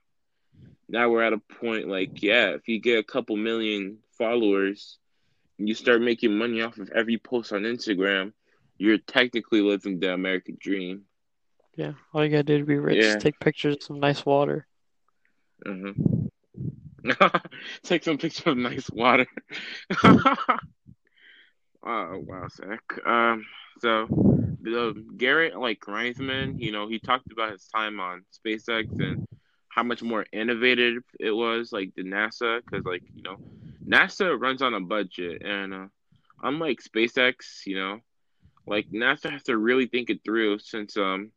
now 0.89 1.09
we're 1.09 1.23
at 1.23 1.33
a 1.33 1.39
point 1.39 1.89
like, 1.89 2.23
yeah, 2.23 2.51
if 2.51 2.69
you 2.69 2.81
get 2.81 2.99
a 2.99 3.05
couple 3.05 3.37
million 3.37 3.99
followers 4.17 4.99
and 5.59 5.69
you 5.69 5.75
start 5.75 6.01
making 6.01 6.37
money 6.37 6.63
off 6.63 6.79
of 6.79 6.91
every 6.91 7.19
post 7.19 7.53
on 7.53 7.63
Instagram, 7.63 8.33
you're 8.79 8.99
technically 8.99 9.61
living 9.61 10.01
the 10.01 10.13
American 10.13 10.57
dream. 10.59 11.03
Yeah, 11.77 11.93
all 12.13 12.25
you 12.25 12.31
gotta 12.31 12.43
do 12.43 12.59
to 12.59 12.65
be 12.65 12.79
rich 12.79 13.05
yeah. 13.05 13.17
take 13.17 13.39
pictures 13.39 13.77
of 13.77 13.83
some 13.83 14.01
nice 14.01 14.25
water. 14.27 14.67
Mm-hmm. 15.67 16.10
Take 17.85 18.05
some 18.05 18.19
pictures 18.19 18.47
of 18.47 18.57
nice 18.57 18.89
water. 18.91 19.27
oh 20.05 20.59
wow, 21.83 22.47
Zach. 22.51 22.83
Um, 23.07 23.45
so 23.81 24.09
the 24.63 24.95
Garrett 25.17 25.59
like 25.59 25.81
Reisman, 25.81 26.55
you 26.59 26.73
know, 26.73 26.89
he 26.89 26.99
talked 26.99 27.33
about 27.33 27.53
his 27.53 27.67
time 27.69 28.01
on 28.01 28.25
SpaceX 28.45 28.87
and 28.99 29.19
how 29.69 29.83
much 29.83 30.03
more 30.03 30.27
innovative 30.33 31.03
it 31.19 31.31
was, 31.31 31.73
like 31.73 31.93
the 31.97 32.03
NASA, 32.03 32.61
because 32.61 32.85
like 32.85 33.03
you 33.15 33.23
know, 33.23 33.37
NASA 33.89 34.39
runs 34.39 34.63
on 34.63 34.75
a 34.75 34.81
budget, 34.81 35.43
and 35.45 35.75
uh, 35.75 35.87
unlike 36.43 36.81
SpaceX, 36.83 37.67
you 37.67 37.77
know, 37.77 37.99
like 38.67 38.87
NASA 38.91 39.31
has 39.31 39.45
to 39.45 39.57
really 39.57 39.87
think 39.87 40.11
it 40.11 40.21
through 40.25 40.59
since 40.59 40.97
um 40.97 41.31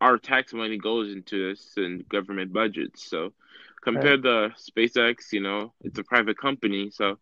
our 0.00 0.18
tax 0.18 0.52
money 0.52 0.78
goes 0.78 1.12
into 1.12 1.48
this 1.50 1.74
and 1.76 2.08
government 2.08 2.52
budgets. 2.52 3.08
So 3.08 3.32
compared 3.82 4.24
right. 4.24 4.54
to 4.54 4.72
SpaceX, 4.72 5.32
you 5.32 5.40
know, 5.40 5.72
it's 5.82 5.98
a 5.98 6.04
private 6.04 6.38
company, 6.38 6.90
so 6.90 7.18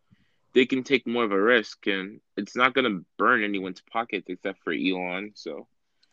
they 0.52 0.66
can 0.66 0.82
take 0.82 1.06
more 1.06 1.24
of 1.24 1.32
a 1.32 1.40
risk, 1.40 1.86
and 1.86 2.20
it's 2.36 2.54
not 2.54 2.74
gonna 2.74 3.00
burn 3.18 3.42
anyone's 3.42 3.82
pockets 3.92 4.26
except 4.28 4.62
for 4.62 4.72
Elon. 4.72 5.32
So 5.34 5.66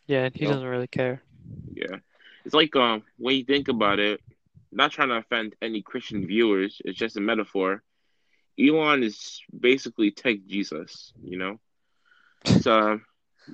yeah, 0.07 0.29
he 0.33 0.45
doesn't 0.45 0.65
really 0.65 0.87
care. 0.87 1.21
Yeah, 1.73 1.97
it's 2.45 2.55
like 2.55 2.75
um 2.75 3.03
when 3.17 3.35
you 3.35 3.43
think 3.43 3.67
about 3.67 3.99
it, 3.99 4.21
not 4.71 4.91
trying 4.91 5.09
to 5.09 5.15
offend 5.15 5.55
any 5.61 5.81
Christian 5.81 6.25
viewers, 6.25 6.81
it's 6.85 6.97
just 6.97 7.17
a 7.17 7.21
metaphor. 7.21 7.83
Elon 8.59 9.03
is 9.03 9.41
basically 9.57 10.11
tech 10.11 10.37
Jesus, 10.47 11.13
you 11.21 11.37
know. 11.37 11.59
So 12.61 12.99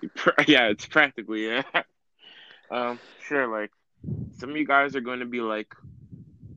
yeah, 0.47 0.67
it's 0.67 0.85
practically 0.85 1.47
yeah. 1.47 1.63
um, 2.71 2.99
sure, 3.23 3.47
like 3.47 3.71
some 4.37 4.51
of 4.51 4.57
you 4.57 4.65
guys 4.65 4.95
are 4.95 5.01
going 5.01 5.19
to 5.19 5.25
be 5.25 5.41
like, 5.41 5.73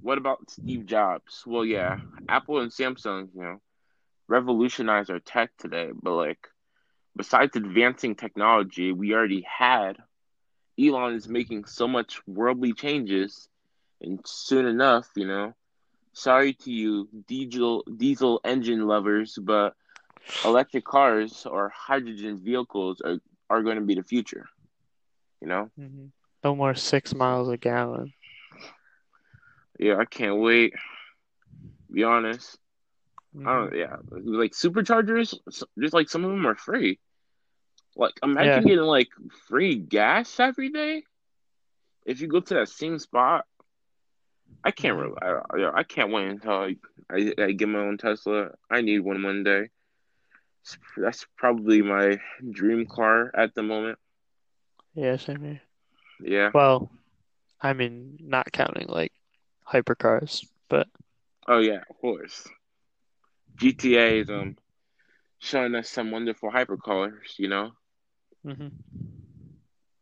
what 0.07 0.19
about 0.19 0.49
Steve 0.49 0.87
Jobs? 0.87 1.43
Well, 1.45 1.65
yeah, 1.65 1.99
Apple 2.29 2.61
and 2.61 2.71
Samsung, 2.71 3.29
you 3.35 3.43
know, 3.43 3.61
revolutionized 4.29 5.11
our 5.11 5.19
tech 5.19 5.51
today, 5.59 5.91
but 6.01 6.13
like, 6.13 6.47
besides 7.17 7.57
advancing 7.57 8.15
technology, 8.15 8.93
we 8.93 9.15
already 9.15 9.45
had. 9.45 9.97
Elon 10.81 11.15
is 11.15 11.29
making 11.29 11.65
so 11.65 11.89
much 11.89 12.21
worldly 12.25 12.73
changes, 12.73 13.49
and 14.01 14.21
soon 14.25 14.67
enough, 14.67 15.09
you 15.17 15.27
know, 15.27 15.55
sorry 16.13 16.53
to 16.53 16.71
you 16.71 17.09
diesel 17.27 17.83
diesel 17.97 18.41
engine 18.45 18.87
lovers, 18.87 19.37
but 19.43 19.75
electric 20.45 20.85
cars 20.85 21.47
or 21.47 21.73
hydrogen 21.75 22.39
vehicles 22.39 23.01
are 23.01 23.19
are 23.51 23.65
going 23.65 23.77
to 23.77 23.85
be 23.85 23.97
the 23.97 24.05
future. 24.05 24.47
You 25.41 25.49
know, 25.49 25.71
mm-hmm. 25.77 26.07
no 26.45 26.55
more 26.55 26.77
six 26.77 27.13
miles 27.13 27.49
a 27.49 27.57
gallon 27.57 28.13
yeah, 29.79 29.97
I 29.97 30.05
can't 30.05 30.39
wait. 30.39 30.75
Be 31.93 32.05
honest. 32.05 32.59
Mm-hmm. 33.37 33.49
I 33.49 33.53
don't. 33.55 33.73
Mm-hmm. 33.73 34.29
Yeah, 34.29 34.39
like 34.39 34.53
superchargers. 34.53 35.35
Just 35.79 35.95
like 35.95 36.09
some 36.09 36.25
of 36.25 36.31
them 36.31 36.47
are 36.47 36.55
free. 36.55 36.99
Like 37.97 38.15
imagine 38.23 38.63
yeah. 38.63 38.69
getting 38.69 38.85
like 38.85 39.09
free 39.49 39.77
gas 39.77 40.39
every 40.39 40.71
day. 40.71 41.03
If 42.05 42.21
you 42.21 42.29
go 42.29 42.41
to 42.41 42.55
that 42.55 42.69
same 42.69 42.99
spot, 42.99 43.47
I 44.65 44.71
can't 44.71 44.97
mm-hmm. 44.99 45.57
really. 45.57 45.67
I, 45.67 45.81
I 45.81 45.83
can't 45.83 46.13
wait 46.13 46.29
until 46.29 46.53
I, 46.53 46.77
I, 47.11 47.33
I 47.39 47.53
get 47.53 47.69
my 47.69 47.81
own 47.81 47.99
Tesla. 47.99 48.51
I 48.71 48.81
need 48.81 49.01
one 49.01 49.23
one 49.23 49.45
day. 49.45 49.71
That's 50.97 51.25
probably 51.37 51.83
my 51.83 52.19
dream 52.51 52.87
car 52.87 53.31
at 53.35 53.55
the 53.55 53.63
moment. 53.63 53.99
Yeah, 54.95 55.17
same 55.17 55.41
here. 55.41 55.61
Yeah. 56.21 56.51
Well, 56.53 56.91
I 57.61 57.73
mean, 57.73 58.19
not 58.21 58.51
counting 58.53 58.87
like 58.89 59.13
hypercars, 59.71 60.47
but 60.69 60.89
oh 61.49 61.59
yeah, 61.59 61.83
of 61.89 61.99
course. 62.01 62.47
GTA 63.57 64.23
is 64.23 64.31
um 64.31 64.57
showing 65.39 65.75
us 65.75 65.89
some 65.89 66.11
wonderful 66.11 66.51
hypercars, 66.51 67.39
you 67.39 67.49
know. 67.49 67.73
Mm-hmm. 68.47 68.69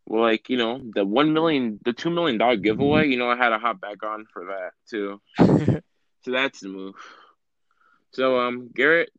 Well, 0.06 0.22
like 0.22 0.48
you 0.50 0.56
know, 0.56 0.80
the 0.94 1.04
one 1.04 1.32
million, 1.32 1.80
the 1.84 1.92
two 1.92 2.10
million 2.10 2.38
dollar 2.38 2.56
giveaway. 2.56 3.08
You 3.08 3.18
know, 3.18 3.30
I 3.30 3.36
had 3.36 3.50
to 3.50 3.58
hop 3.58 3.80
back 3.80 4.02
on 4.02 4.26
for 4.32 4.46
that 4.46 4.72
too. 4.88 5.20
so 6.22 6.30
that's 6.30 6.60
the 6.60 6.68
move. 6.68 6.94
So 8.12 8.38
um, 8.40 8.70
Garrett 8.74 9.10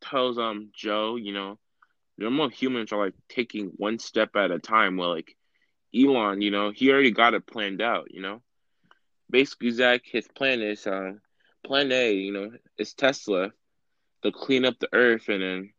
tells 0.00 0.38
um 0.38 0.70
Joe, 0.74 1.16
you 1.16 1.32
know, 1.32 1.58
normal 2.18 2.48
humans 2.48 2.92
are 2.92 3.04
like 3.04 3.14
taking 3.28 3.68
one 3.76 3.98
step 3.98 4.36
at 4.36 4.50
a 4.50 4.58
time. 4.58 4.96
Well, 4.96 5.10
like 5.10 5.36
Elon, 5.94 6.40
you 6.42 6.50
know, 6.50 6.70
he 6.70 6.90
already 6.90 7.12
got 7.12 7.34
it 7.34 7.46
planned 7.46 7.80
out. 7.80 8.08
You 8.10 8.22
know, 8.22 8.42
basically 9.32 9.72
Zach, 9.72 10.02
his 10.06 10.28
plan 10.28 10.62
is 10.62 10.86
uh, 10.86 11.14
plan 11.64 11.92
A, 11.92 12.12
you 12.14 12.32
know, 12.32 12.52
is 12.78 12.94
Tesla 12.94 13.52
to 14.22 14.32
clean 14.32 14.64
up 14.66 14.78
the 14.80 14.90
earth, 14.92 15.28
and 15.28 15.42
then 15.42 15.72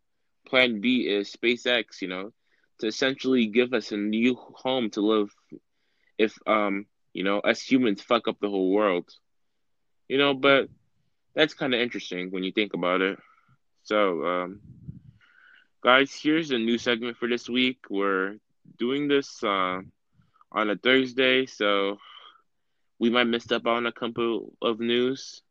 plan 0.48 0.82
B 0.82 1.08
is 1.08 1.32
SpaceX, 1.32 2.02
you 2.02 2.10
know, 2.10 2.34
to 2.80 2.88
essentially 2.88 3.48
give 3.48 3.74
us 3.74 3.92
a 3.92 3.98
new 3.98 4.36
home 4.36 4.92
to 4.92 5.02
live 5.02 5.30
if 6.18 6.38
um 6.48 6.86
you 7.13 7.24
know 7.24 7.39
us 7.39 7.62
humans 7.62 8.02
fuck 8.02 8.28
up 8.28 8.38
the 8.42 8.50
whole 8.50 8.72
world. 8.72 9.10
You 10.10 10.18
know, 10.18 10.34
but 10.34 10.70
that's 11.36 11.54
kind 11.54 11.74
of 11.74 11.82
interesting 11.82 12.32
when 12.32 12.44
you 12.44 12.52
think 12.52 12.74
about 12.74 13.02
it. 13.02 13.20
So 13.84 14.26
um 14.26 14.62
guys, 15.84 16.13
here's 16.13 16.52
a 16.52 16.58
new 16.58 16.78
segment 16.78 17.18
for 17.18 17.28
this 17.28 17.50
week. 17.50 17.78
We're 17.89 18.38
doing 18.78 19.08
this 19.08 19.44
uh, 19.44 19.82
on 20.52 20.70
a 20.70 20.76
Thursday, 20.78 21.46
so 21.46 21.98
we 23.04 23.10
might 23.10 23.26
miss 23.26 23.52
up 23.52 23.68
on 23.68 23.86
a 23.86 23.92
couple 23.92 24.54
of 24.62 24.80
news. 24.80 25.42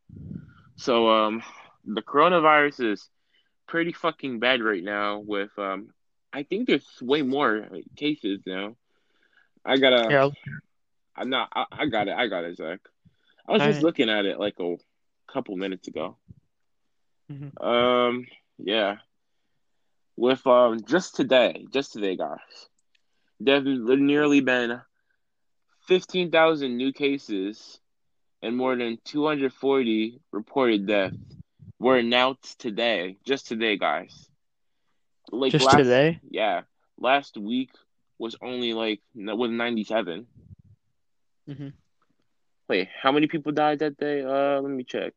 So, 0.76 1.10
um, 1.10 1.42
the 1.84 2.00
coronavirus 2.00 2.92
is 2.92 3.10
pretty 3.66 3.92
fucking 3.92 4.38
bad 4.38 4.62
right 4.62 4.82
now. 4.82 5.18
With 5.18 5.50
um, 5.58 5.88
I 6.32 6.44
think 6.44 6.66
there's 6.66 6.86
way 7.02 7.20
more 7.20 7.68
cases 7.94 8.40
now. 8.46 8.76
I 9.66 9.76
gotta. 9.76 10.10
Yeah. 10.10 10.30
I'm 11.14 11.28
not. 11.28 11.50
I, 11.54 11.66
I 11.72 11.86
got 11.88 12.08
it. 12.08 12.14
I 12.16 12.26
got 12.26 12.44
it, 12.44 12.56
Zach. 12.56 12.80
I 13.46 13.52
was 13.52 13.60
just 13.60 13.68
Alright. 13.68 13.84
looking 13.84 14.08
at 14.08 14.24
it 14.24 14.40
like 14.40 14.58
a 14.58 14.76
couple 15.30 15.54
minutes 15.58 15.88
ago. 15.88 16.16
Mhm. 17.30 17.62
Um, 17.62 18.26
yeah. 18.56 18.96
With 20.16 20.46
um, 20.46 20.80
just 20.86 21.16
today, 21.16 21.66
just 21.70 21.92
today, 21.92 22.16
guys, 22.16 22.38
there've 23.40 23.66
nearly 23.66 24.40
been 24.40 24.80
fifteen 25.92 26.30
thousand 26.30 26.76
new 26.76 26.92
cases 26.92 27.80
and 28.42 28.56
more 28.56 28.76
than 28.76 28.98
two 29.04 29.26
hundred 29.26 29.52
forty 29.52 30.20
reported 30.32 30.86
deaths 30.86 31.16
were 31.78 31.96
announced 31.98 32.58
today. 32.60 33.16
Just 33.24 33.46
today, 33.46 33.76
guys. 33.76 34.28
Like 35.30 35.52
Just 35.52 35.66
last, 35.66 35.76
today? 35.76 36.20
yeah, 36.30 36.62
last 36.98 37.36
week 37.36 37.70
was 38.18 38.36
only 38.42 38.72
like 38.74 39.00
was 39.14 39.50
ninety 39.50 39.84
seven. 39.84 40.26
Mhm. 41.48 41.72
Wait, 42.68 42.88
how 43.02 43.12
many 43.12 43.26
people 43.26 43.52
died 43.52 43.80
that 43.80 43.96
day? 43.96 44.22
Uh, 44.22 44.60
let 44.60 44.70
me 44.70 44.84
check. 44.84 45.12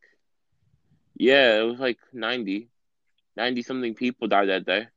Yeah, 1.15 1.61
it 1.61 1.63
was 1.63 1.79
like 1.79 1.99
90. 2.13 2.69
90 3.38 3.61
something 3.61 3.93
people 3.95 4.27
died 4.27 4.49
that 4.49 4.65
day. 4.65 4.88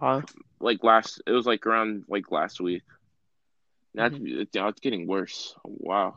Wow. 0.00 0.22
Like 0.60 0.82
last, 0.82 1.22
it 1.26 1.32
was 1.32 1.46
like 1.46 1.66
around 1.66 2.04
like 2.08 2.30
last 2.30 2.60
week. 2.60 2.82
Mhm. 3.98 4.40
it's, 4.42 4.54
it's 4.54 4.80
getting 4.80 5.06
worse. 5.06 5.54
Wow. 5.64 6.14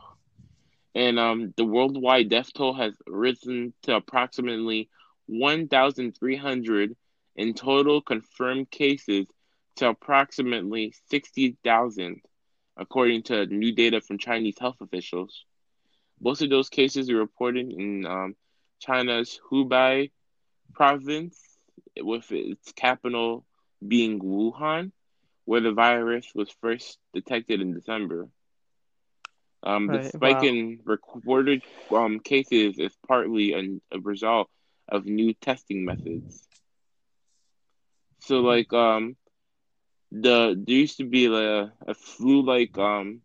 And 0.95 1.19
um, 1.19 1.53
the 1.57 1.65
worldwide 1.65 2.29
death 2.29 2.53
toll 2.53 2.73
has 2.73 2.93
risen 3.07 3.73
to 3.83 3.95
approximately 3.95 4.89
1,300 5.27 6.95
in 7.35 7.53
total 7.53 8.01
confirmed 8.01 8.69
cases 8.69 9.25
to 9.77 9.89
approximately 9.89 10.93
60,000, 11.09 12.21
according 12.77 13.23
to 13.23 13.45
new 13.47 13.73
data 13.73 14.01
from 14.01 14.17
Chinese 14.17 14.57
health 14.59 14.77
officials. 14.81 15.45
Most 16.21 16.41
of 16.41 16.49
those 16.49 16.69
cases 16.69 17.09
are 17.09 17.15
reported 17.17 17.71
in 17.71 18.05
um, 18.05 18.35
China's 18.79 19.39
Hubei 19.49 20.11
province, 20.73 21.39
with 21.99 22.31
its 22.31 22.71
capital 22.73 23.45
being 23.85 24.19
Wuhan, 24.19 24.91
where 25.45 25.61
the 25.61 25.71
virus 25.71 26.33
was 26.35 26.49
first 26.51 26.99
detected 27.13 27.61
in 27.61 27.73
December. 27.73 28.29
Um, 29.63 29.89
the 29.89 29.99
Right, 29.99 30.13
spike 30.13 30.41
wow. 30.41 30.43
in 30.43 30.79
recorded 30.85 31.63
um, 31.91 32.19
cases 32.19 32.77
is 32.79 32.95
partly 33.07 33.53
an, 33.53 33.81
a 33.91 33.99
result 33.99 34.49
of 34.87 35.05
new 35.05 35.33
testing 35.33 35.85
methods. 35.85 36.47
So, 38.19 38.39
like, 38.41 38.71
um, 38.73 39.15
the 40.11 40.55
there 40.65 40.75
used 40.75 40.97
to 40.97 41.05
be 41.05 41.25
a, 41.25 41.71
a 41.87 41.93
flu 41.93 42.41
like 42.43 42.77
um 42.77 43.21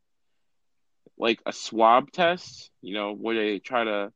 like 1.18 1.40
a 1.46 1.52
swab 1.52 2.11
test, 2.12 2.70
you 2.83 2.94
know, 2.94 3.12
where 3.14 3.35
they 3.37 3.59
try 3.59 3.85
to 3.85 4.12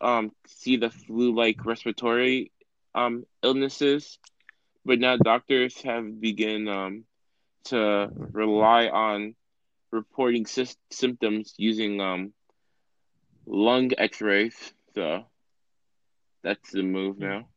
um 0.00 0.30
see 0.46 0.76
the 0.76 0.90
flu 0.90 1.34
like 1.34 1.64
respiratory 1.64 2.50
um 2.94 3.24
illnesses, 3.42 4.18
but 4.84 4.98
now 4.98 5.16
doctors 5.16 5.80
have 5.82 6.20
begun 6.20 6.68
um 6.68 7.04
to 7.64 8.10
rely 8.32 8.88
on 8.88 9.34
reporting 9.92 10.44
sys- 10.44 10.76
symptoms 10.90 11.54
using 11.58 12.00
um 12.00 12.32
lung 13.46 13.90
x-rays. 13.96 14.72
So 14.94 15.24
that's 16.42 16.70
the 16.72 16.82
move 16.82 17.18
now. 17.18 17.48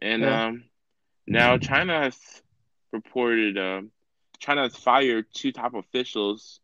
And 0.00 0.24
Yeah. 0.24 0.46
um 0.46 0.64
now 1.26 1.58
China 1.58 1.98
has 2.00 2.16
reported 2.92 3.58
um 3.58 3.90
China 4.38 4.62
has 4.62 4.76
fired 4.76 5.26
two 5.34 5.52
top 5.52 5.74
officials 5.74 6.60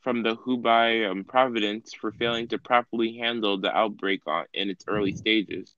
from 0.00 0.22
the 0.22 0.36
Hubei 0.36 1.10
um, 1.10 1.24
province 1.24 1.92
for 1.92 2.12
failing 2.12 2.48
to 2.48 2.58
properly 2.58 3.18
handle 3.18 3.58
the 3.60 3.70
outbreak 3.74 4.22
on, 4.26 4.46
in 4.54 4.70
its 4.70 4.84
early 4.88 5.12
stages. 5.12 5.74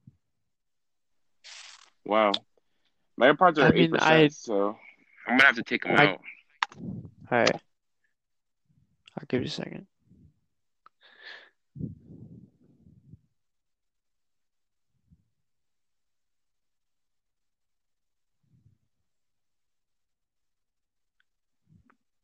Wow. 2.05 2.45
My 3.17 3.31
AirPods 3.31 3.59
are 3.59 3.67
I 3.67 3.73
mean, 3.73 3.91
8%, 3.93 4.03
I 4.03 4.29
so 4.29 4.77
I'm 5.27 5.37
gonna 5.37 5.45
have 5.47 5.57
to 5.57 5.63
take 5.63 5.83
them 5.85 5.97
I- 5.97 6.07
out. 6.13 6.21
alright. 7.31 7.51
I'll 9.19 9.27
give 9.29 9.43
you 9.43 9.47
a 9.49 9.51
second. 9.51 9.87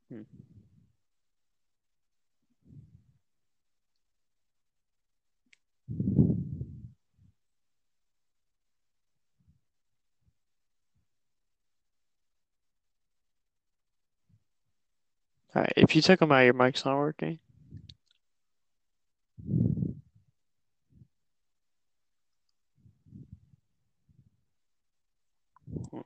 Hmm. 0.09 0.23
Alright, 15.55 15.73
if 15.77 15.97
you 15.97 16.03
took 16.03 16.21
them 16.21 16.33
out, 16.33 16.41
your 16.41 16.55
mic's 16.55 16.85
not 16.85 16.97
working. 16.99 17.39
Oh. 25.93 26.05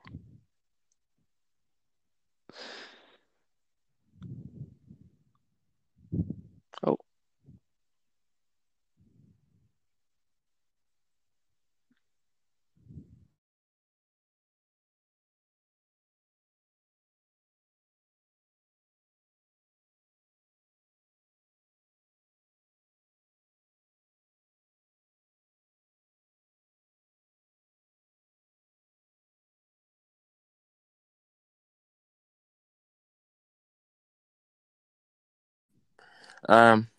Um, 36.49 36.89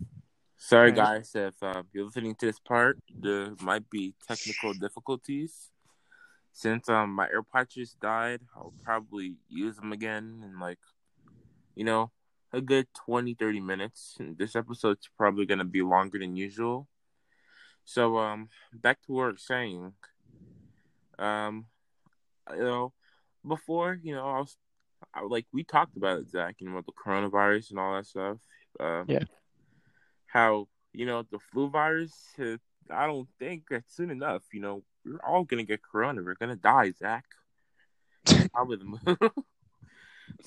sorry 0.57 0.91
Right. 0.91 0.97
guys, 0.97 1.33
if 1.35 1.63
uh, 1.63 1.83
you're 1.93 2.07
listening 2.07 2.35
to 2.37 2.47
this 2.47 2.59
part, 2.61 2.99
there 3.15 3.55
might 3.61 3.89
be 3.91 4.15
technical 4.27 4.73
difficulties. 4.75 5.71
Since 6.53 6.89
um 6.89 7.11
my 7.15 7.29
AirPods 7.29 7.71
just 7.71 8.01
died, 8.01 8.41
I'll 8.57 8.75
probably 8.85 9.37
use 9.49 9.77
them 9.77 9.93
again 9.93 10.43
in 10.45 10.59
like, 10.61 10.79
you 11.75 11.85
know, 11.85 12.13
a 12.53 12.61
good 12.61 12.87
20, 12.95 13.35
30 13.35 13.61
minutes. 13.61 14.17
And 14.21 14.39
this 14.39 14.55
episode's 14.57 15.09
probably 15.19 15.47
gonna 15.47 15.65
be 15.65 15.83
longer 15.83 16.19
than 16.19 16.37
usual. 16.37 16.89
So 17.85 18.19
um, 18.19 18.49
back 18.73 19.03
to 19.03 19.13
what 19.13 19.25
I 19.25 19.31
was 19.33 19.47
saying. 19.47 19.93
Um, 21.19 21.67
you 22.51 22.63
know, 22.63 22.93
before 23.47 23.99
you 24.03 24.15
know, 24.15 24.27
I 24.27 24.39
was 24.39 24.57
I, 25.13 25.23
like 25.23 25.47
we 25.53 25.65
talked 25.65 25.97
about 25.97 26.19
it, 26.21 26.31
Zach, 26.31 26.57
you 26.61 26.67
know, 26.69 26.75
about 26.79 26.87
the 26.87 26.93
coronavirus 26.93 27.71
and 27.71 27.79
all 27.81 27.95
that 27.97 28.07
stuff. 28.07 28.39
Uh, 28.79 29.05
Yeah. 29.09 29.25
How 30.27 30.69
you 30.93 31.07
know 31.07 31.23
the 31.23 31.39
flu 31.39 31.69
virus? 31.69 32.15
Uh, 32.39 32.57
I 32.91 33.07
don't 33.07 33.29
think 33.39 33.65
it's 33.71 33.95
soon 33.97 34.11
enough. 34.11 34.43
You 34.53 34.61
know, 34.61 34.83
we're 35.05 35.19
all 35.25 35.45
gonna 35.45 35.65
get 35.65 35.83
corona. 35.83 36.23
We're 36.23 36.35
gonna 36.35 36.57
die, 36.57 36.91
Zach. 36.91 37.25
Probably 38.53 38.77
the 38.79 38.85
move. 38.85 39.19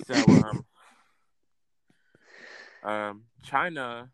so 0.05 0.13
um, 0.43 0.65
um, 2.83 3.23
China 3.43 4.09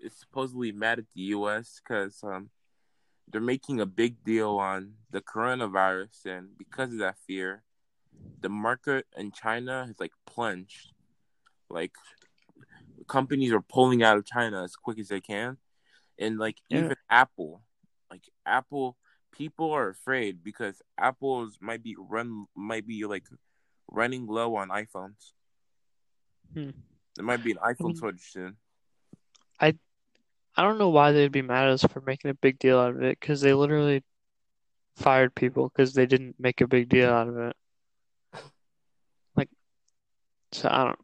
is 0.00 0.14
supposedly 0.14 0.72
mad 0.72 0.98
at 0.98 1.04
the 1.14 1.22
U.S. 1.36 1.80
because 1.82 2.22
um, 2.22 2.50
they're 3.30 3.40
making 3.40 3.80
a 3.80 3.86
big 3.86 4.22
deal 4.24 4.56
on 4.58 4.94
the 5.10 5.20
coronavirus, 5.20 6.26
and 6.26 6.58
because 6.58 6.92
of 6.92 6.98
that 6.98 7.16
fear, 7.26 7.62
the 8.40 8.48
market 8.48 9.06
in 9.16 9.32
China 9.32 9.84
has 9.86 9.98
like 10.00 10.12
plunged. 10.26 10.92
Like 11.70 11.92
companies 13.08 13.52
are 13.52 13.60
pulling 13.62 14.02
out 14.02 14.16
of 14.16 14.24
China 14.26 14.62
as 14.64 14.76
quick 14.76 14.98
as 14.98 15.08
they 15.08 15.20
can, 15.20 15.58
and 16.18 16.38
like 16.38 16.58
Yeah. 16.68 16.78
even 16.84 16.96
Apple, 17.10 17.62
like 18.10 18.22
Apple 18.46 18.96
people 19.32 19.72
are 19.72 19.88
afraid 19.88 20.44
because 20.44 20.82
Apple's 20.98 21.56
might 21.60 21.82
be 21.82 21.96
run 21.98 22.46
might 22.54 22.86
be 22.86 23.04
like 23.06 23.26
running 23.88 24.26
low 24.26 24.56
on 24.56 24.68
iPhones. 24.68 25.32
Hmm. 26.52 26.70
There 27.16 27.24
might 27.24 27.42
be 27.42 27.52
an 27.52 27.58
iPhone 27.58 27.88
mean- 27.88 27.96
shortage 27.98 28.30
soon. 28.30 28.56
I 30.54 30.62
don't 30.64 30.76
know 30.76 30.90
why 30.90 31.12
they'd 31.12 31.32
be 31.32 31.40
mad 31.40 31.64
at 31.68 31.70
us 31.72 31.82
for 31.84 32.02
making 32.02 32.30
a 32.30 32.34
big 32.34 32.58
deal 32.58 32.78
out 32.78 32.90
of 32.94 33.02
it 33.02 33.18
because 33.18 33.40
they 33.40 33.54
literally 33.54 34.04
fired 34.96 35.34
people 35.34 35.70
because 35.70 35.94
they 35.94 36.04
didn't 36.04 36.38
make 36.38 36.60
a 36.60 36.66
big 36.66 36.90
deal 36.90 37.08
out 37.10 37.28
of 37.28 37.38
it. 37.38 37.56
Like, 39.34 39.48
so 40.52 40.68
I 40.70 40.84
don't, 40.84 40.98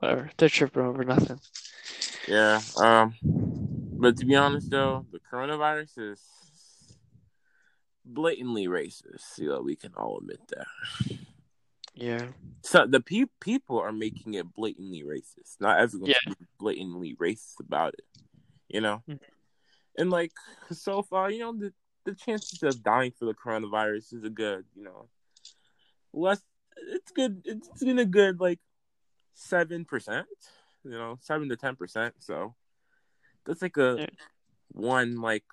whatever. 0.00 0.30
They're 0.36 0.48
tripping 0.48 0.82
over 0.82 1.04
nothing. 1.04 1.40
Yeah. 2.26 2.60
Um. 2.76 3.14
But 3.22 4.16
to 4.18 4.26
be 4.26 4.34
honest, 4.34 4.70
though, 4.70 5.06
the 5.12 5.20
coronavirus 5.20 6.12
is 6.12 6.22
blatantly 8.04 8.66
racist. 8.66 9.38
You 9.38 9.48
know, 9.48 9.60
we 9.60 9.76
can 9.76 9.92
all 9.94 10.18
admit 10.18 10.40
that. 10.48 11.18
Yeah. 11.94 12.28
So 12.62 12.86
the 12.86 13.00
pe- 13.00 13.26
people 13.40 13.78
are 13.78 13.92
making 13.92 14.34
it 14.34 14.52
blatantly 14.54 15.02
racist. 15.02 15.60
Not 15.60 15.78
everyone's 15.80 16.14
Yeah. 16.26 16.34
blatantly 16.58 17.14
racist 17.16 17.60
about 17.60 17.94
it. 17.94 18.04
You 18.68 18.80
know, 18.80 19.02
Mhm. 19.08 19.20
and 19.98 20.10
like 20.10 20.32
so 20.70 21.02
far, 21.02 21.30
you 21.30 21.40
know, 21.40 21.52
the 21.52 21.72
the 22.04 22.14
chances 22.14 22.62
of 22.62 22.82
dying 22.82 23.12
for 23.12 23.26
the 23.26 23.34
coronavirus 23.34 24.14
is 24.14 24.24
a 24.24 24.30
good, 24.30 24.64
you 24.74 24.82
know, 24.82 25.10
less. 26.14 26.42
It's 26.76 27.12
good. 27.12 27.42
It's 27.44 27.82
in 27.82 27.98
a 27.98 28.06
good 28.06 28.40
like 28.40 28.58
seven 29.34 29.84
percent. 29.84 30.26
You 30.84 30.92
know, 30.92 31.18
seven 31.20 31.48
to 31.48 31.56
ten 31.56 31.76
percent. 31.76 32.14
So 32.18 32.54
that's 33.44 33.62
like 33.62 33.76
a 33.76 33.96
one 34.72 35.20
like 35.20 35.44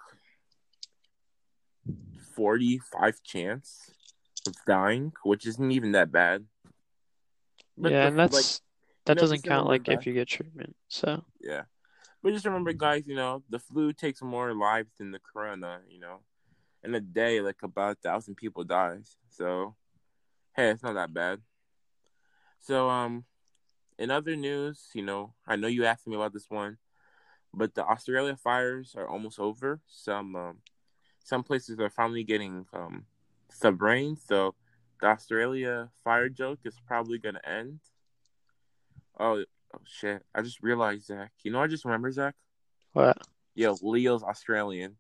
forty 2.35 2.77
five 2.77 3.21
chance 3.23 3.91
of 4.47 4.55
dying, 4.65 5.13
which 5.23 5.45
isn't 5.45 5.71
even 5.71 5.91
that 5.93 6.11
bad. 6.11 6.45
But 7.77 7.91
Yeah, 7.91 8.01
the- 8.03 8.07
and 8.09 8.19
that's 8.19 8.33
like 8.33 8.45
that 9.05 9.17
doesn't 9.17 9.43
count 9.43 9.67
like 9.67 9.87
if 9.87 10.05
you 10.05 10.13
get 10.13 10.27
treatment. 10.27 10.75
So 10.87 11.23
Yeah. 11.41 11.63
But 12.23 12.33
just 12.33 12.45
remember, 12.45 12.73
guys, 12.73 13.07
you 13.07 13.15
know, 13.15 13.43
the 13.49 13.59
flu 13.59 13.93
takes 13.93 14.21
more 14.21 14.53
lives 14.53 14.91
than 14.97 15.11
the 15.11 15.19
corona, 15.19 15.81
you 15.87 15.99
know. 15.99 16.23
In 16.83 16.93
a 16.95 16.99
day, 16.99 17.41
like 17.41 17.61
about 17.63 17.91
a 17.91 17.95
thousand 17.95 18.35
people 18.35 18.63
dies. 18.63 19.15
So, 19.29 19.75
hey, 20.55 20.69
it's 20.71 20.83
not 20.83 20.93
that 20.95 21.13
bad. 21.13 21.41
So, 22.59 22.89
um, 22.89 23.25
in 23.99 24.11
other 24.11 24.35
news, 24.35 24.89
you 24.93 25.01
know, 25.03 25.33
I 25.47 25.55
know 25.55 25.67
you 25.67 25.85
asked 25.85 26.07
me 26.07 26.15
about 26.15 26.33
this 26.33 26.49
one, 26.49 26.77
but 27.53 27.73
the 27.75 27.83
Australia 27.85 28.35
fires 28.35 28.95
are 28.97 29.07
almost 29.07 29.39
over. 29.39 29.79
Some, 29.87 30.35
um, 30.35 30.57
some 31.23 31.43
places 31.43 31.79
are 31.79 31.89
finally 31.89 32.23
getting 32.23 32.65
um 32.73 33.05
some 33.49 33.77
rain, 33.77 34.15
so 34.15 34.55
the 35.01 35.07
Australia 35.07 35.89
fire 36.03 36.29
joke 36.29 36.59
is 36.65 36.75
probably 36.87 37.17
gonna 37.17 37.41
end. 37.45 37.79
Oh, 39.19 39.43
oh 39.73 39.79
shit! 39.85 40.23
I 40.35 40.41
just 40.41 40.61
realized, 40.61 41.05
Zach. 41.07 41.31
You 41.43 41.51
know, 41.51 41.61
I 41.61 41.67
just 41.67 41.85
remember 41.85 42.11
Zach. 42.11 42.35
what? 42.93 43.17
Yo, 43.55 43.75
Leo's 43.81 44.23
Australian. 44.23 44.97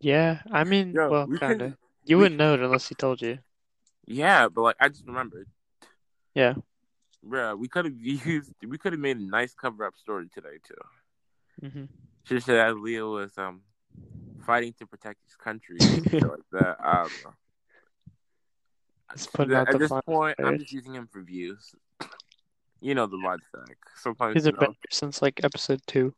Yeah, 0.00 0.40
I 0.50 0.64
mean, 0.64 0.92
Yo, 0.92 1.08
well, 1.10 1.26
we 1.26 1.38
kind 1.38 1.58
could- 1.60 1.66
of. 1.72 1.76
You 2.04 2.16
we- 2.18 2.24
wouldn't 2.24 2.38
know 2.38 2.52
it 2.54 2.60
unless 2.60 2.86
he 2.88 2.94
told 2.94 3.22
you. 3.22 3.38
Yeah, 4.06 4.48
but 4.48 4.60
like 4.62 4.76
I 4.78 4.88
just 4.90 5.06
remembered. 5.06 5.48
Yeah. 6.34 6.54
Bruh, 7.26 7.58
we 7.58 7.68
could 7.68 7.84
have 7.86 7.94
used. 8.00 8.52
We 8.66 8.78
could 8.78 8.92
have 8.92 9.00
made 9.00 9.16
a 9.16 9.22
nice 9.22 9.54
cover-up 9.54 9.96
story 9.96 10.28
today 10.32 10.58
too. 10.66 11.68
hmm 11.68 11.84
Should 12.24 12.36
have 12.36 12.44
said 12.44 12.56
that 12.56 12.76
Leo 12.78 13.12
was 13.12 13.32
um 13.38 13.62
fighting 14.44 14.74
to 14.78 14.86
protect 14.86 15.22
his 15.24 15.36
country, 15.36 15.78
like 16.12 16.42
that. 16.52 16.76
I 16.80 17.02
don't 17.02 17.24
know. 17.24 17.34
At 19.56 19.78
this 19.78 19.92
point, 20.06 20.36
I'm 20.38 20.58
just 20.58 20.72
using 20.72 20.94
him 20.94 21.08
for 21.10 21.22
views. 21.22 21.74
You 22.80 22.94
know 22.94 23.06
the 23.06 23.16
live 23.16 23.40
Zach. 23.50 23.76
Sometimes 23.96 24.34
He's 24.34 24.44
know, 24.46 24.52
better 24.52 24.72
since 24.90 25.22
like 25.22 25.42
episode 25.42 25.80
two. 25.86 26.14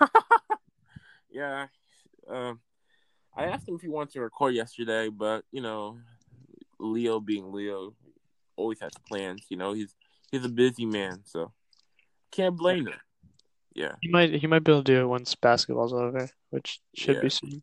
yeah. 1.30 1.66
Um, 2.28 2.60
I 3.36 3.44
asked 3.44 3.68
him 3.68 3.74
if 3.74 3.82
he 3.82 3.88
wanted 3.88 4.12
to 4.14 4.20
record 4.20 4.54
yesterday, 4.54 5.08
but 5.08 5.44
you 5.52 5.60
know, 5.60 5.98
Leo 6.78 7.20
being 7.20 7.52
Leo, 7.52 7.94
always 8.56 8.80
has 8.80 8.92
plans. 9.06 9.44
You 9.48 9.56
know, 9.56 9.72
he's 9.72 9.94
he's 10.30 10.44
a 10.44 10.48
busy 10.48 10.84
man, 10.86 11.22
so 11.24 11.52
can't 12.30 12.56
blame 12.56 12.86
him. 12.86 12.94
Yeah, 13.74 13.92
He 14.00 14.10
might 14.10 14.32
he 14.34 14.46
might 14.46 14.64
be 14.64 14.72
able 14.72 14.82
to 14.82 14.92
do 14.92 15.00
it 15.00 15.06
once 15.06 15.34
basketball's 15.34 15.92
over, 15.92 16.28
which 16.50 16.80
should 16.94 17.16
Yeah. 17.16 17.20
be 17.20 17.30
soon. 17.30 17.62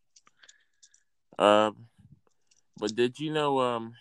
Um, 1.37 1.87
but 2.77 2.95
did 2.95 3.19
you 3.19 3.33
know 3.33 3.59
um 3.59 3.95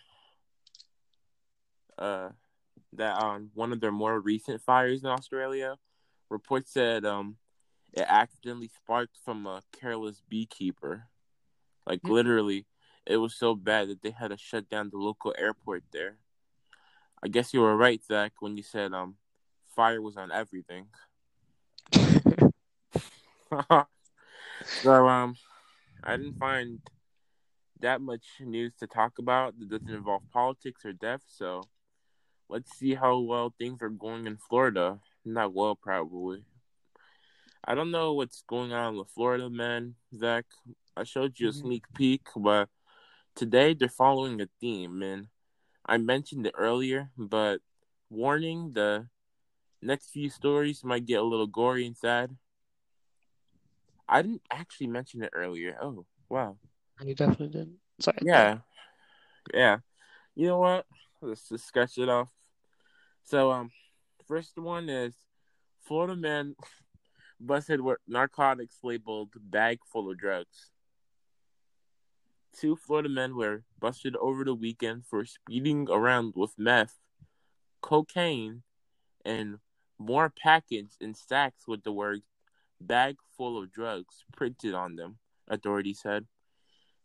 uh 1.97 2.29
that 2.93 3.21
on 3.21 3.49
one 3.53 3.73
of 3.73 3.81
their 3.81 3.91
more 3.91 4.19
recent 4.19 4.61
fires 4.61 5.03
in 5.03 5.09
Australia, 5.09 5.77
reports 6.29 6.71
said 6.71 7.05
um 7.05 7.37
it 7.93 8.05
accidentally 8.07 8.69
sparked 8.69 9.17
from 9.23 9.45
a 9.47 9.61
careless 9.71 10.21
beekeeper. 10.27 11.07
Like 11.87 12.01
Hmm. 12.03 12.11
literally, 12.11 12.65
it 13.05 13.17
was 13.17 13.35
so 13.35 13.55
bad 13.55 13.89
that 13.89 14.01
they 14.01 14.11
had 14.11 14.29
to 14.31 14.37
shut 14.37 14.69
down 14.69 14.89
the 14.89 14.97
local 14.97 15.33
airport 15.37 15.83
there. 15.91 16.17
I 17.25 17.27
guess 17.27 17.55
you 17.55 17.61
were 17.61 17.75
right, 17.75 18.03
Zach, 18.03 18.33
when 18.39 18.55
you 18.55 18.61
said 18.61 18.93
um 18.93 19.15
fire 19.75 19.99
was 19.99 20.15
on 20.15 20.31
everything. 20.31 20.85
so 24.83 25.07
um 25.07 25.35
I 26.03 26.17
didn't 26.17 26.37
find 26.37 26.81
that 27.79 27.99
much 27.99 28.25
news 28.39 28.73
to 28.79 28.85
talk 28.85 29.17
about 29.17 29.57
that 29.57 29.69
doesn't 29.69 29.89
involve 29.89 30.21
politics 30.31 30.85
or 30.85 30.93
death, 30.93 31.23
so 31.27 31.63
let's 32.47 32.77
see 32.77 32.93
how 32.93 33.17
well 33.17 33.51
things 33.57 33.81
are 33.81 33.89
going 33.89 34.27
in 34.27 34.37
Florida. 34.37 34.99
Not 35.25 35.51
well 35.51 35.75
probably. 35.75 36.43
I 37.63 37.73
don't 37.73 37.89
know 37.89 38.13
what's 38.13 38.43
going 38.47 38.71
on 38.71 38.97
with 38.97 39.09
Florida, 39.09 39.49
man, 39.49 39.95
Zach. 40.15 40.45
I 40.95 41.03
showed 41.05 41.39
you 41.39 41.49
a 41.49 41.51
Mhm. 41.51 41.61
sneak 41.61 41.85
peek, 41.95 42.27
but 42.35 42.69
today 43.33 43.73
they're 43.73 43.89
following 43.89 44.39
a 44.41 44.47
theme, 44.61 44.99
man. 44.99 45.29
I 45.85 45.97
mentioned 45.97 46.47
it 46.47 46.55
earlier, 46.57 47.11
but 47.17 47.61
warning 48.09 48.73
the 48.73 49.07
next 49.81 50.09
few 50.09 50.29
stories 50.29 50.83
might 50.83 51.05
get 51.05 51.19
a 51.19 51.23
little 51.23 51.47
gory 51.47 51.85
and 51.85 51.95
sad. 51.95 52.35
I 54.07 54.21
didn't 54.21 54.41
actually 54.51 54.87
mention 54.87 55.23
it 55.23 55.31
earlier. 55.33 55.77
Oh, 55.81 56.05
wow. 56.29 56.57
You 57.03 57.13
definitely 57.13 57.49
didn't. 57.49 57.77
Sorry. 57.99 58.17
Yeah. 58.21 58.59
Yeah. 59.53 59.77
You 60.35 60.47
know 60.47 60.59
what? 60.59 60.85
Let's 61.21 61.49
just 61.49 61.67
sketch 61.67 61.97
it 61.97 62.09
off. 62.09 62.29
So, 63.23 63.51
um, 63.51 63.71
first 64.27 64.57
one 64.57 64.89
is 64.89 65.15
Florida 65.81 66.15
man 66.15 66.55
busted 67.39 67.81
with 67.81 67.97
narcotics 68.07 68.77
labeled 68.83 69.33
bag 69.35 69.79
full 69.91 70.09
of 70.09 70.17
drugs. 70.17 70.71
Two 72.57 72.77
Florida 72.77 73.09
men 73.09 73.35
were 73.35 73.63
busted 73.79 74.15
over 74.15 74.45
the 74.45 74.55
weekend 74.55 75.05
for 75.05 75.25
speeding 75.25 75.87
around 75.89 76.33
with 76.37 76.57
meth, 76.57 76.99
cocaine, 77.81 78.63
and 79.25 79.59
more 79.99 80.29
packaged 80.29 80.95
in 81.01 81.13
sacks 81.13 81.67
with 81.67 81.83
the 81.83 81.91
word 81.91 82.21
bag 82.79 83.17
full 83.35 83.61
of 83.61 83.73
drugs 83.73 84.23
printed 84.33 84.73
on 84.73 84.95
them, 84.95 85.17
authorities 85.49 85.99
said. 86.01 86.27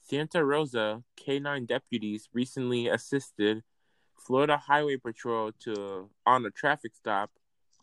Santa 0.00 0.44
Rosa 0.44 1.02
K9 1.16 1.66
deputies 1.66 2.28
recently 2.32 2.86
assisted 2.86 3.64
Florida 4.16 4.56
Highway 4.56 4.98
Patrol 4.98 5.50
to 5.64 6.10
on 6.24 6.46
a 6.46 6.50
traffic 6.50 6.94
stop 6.94 7.30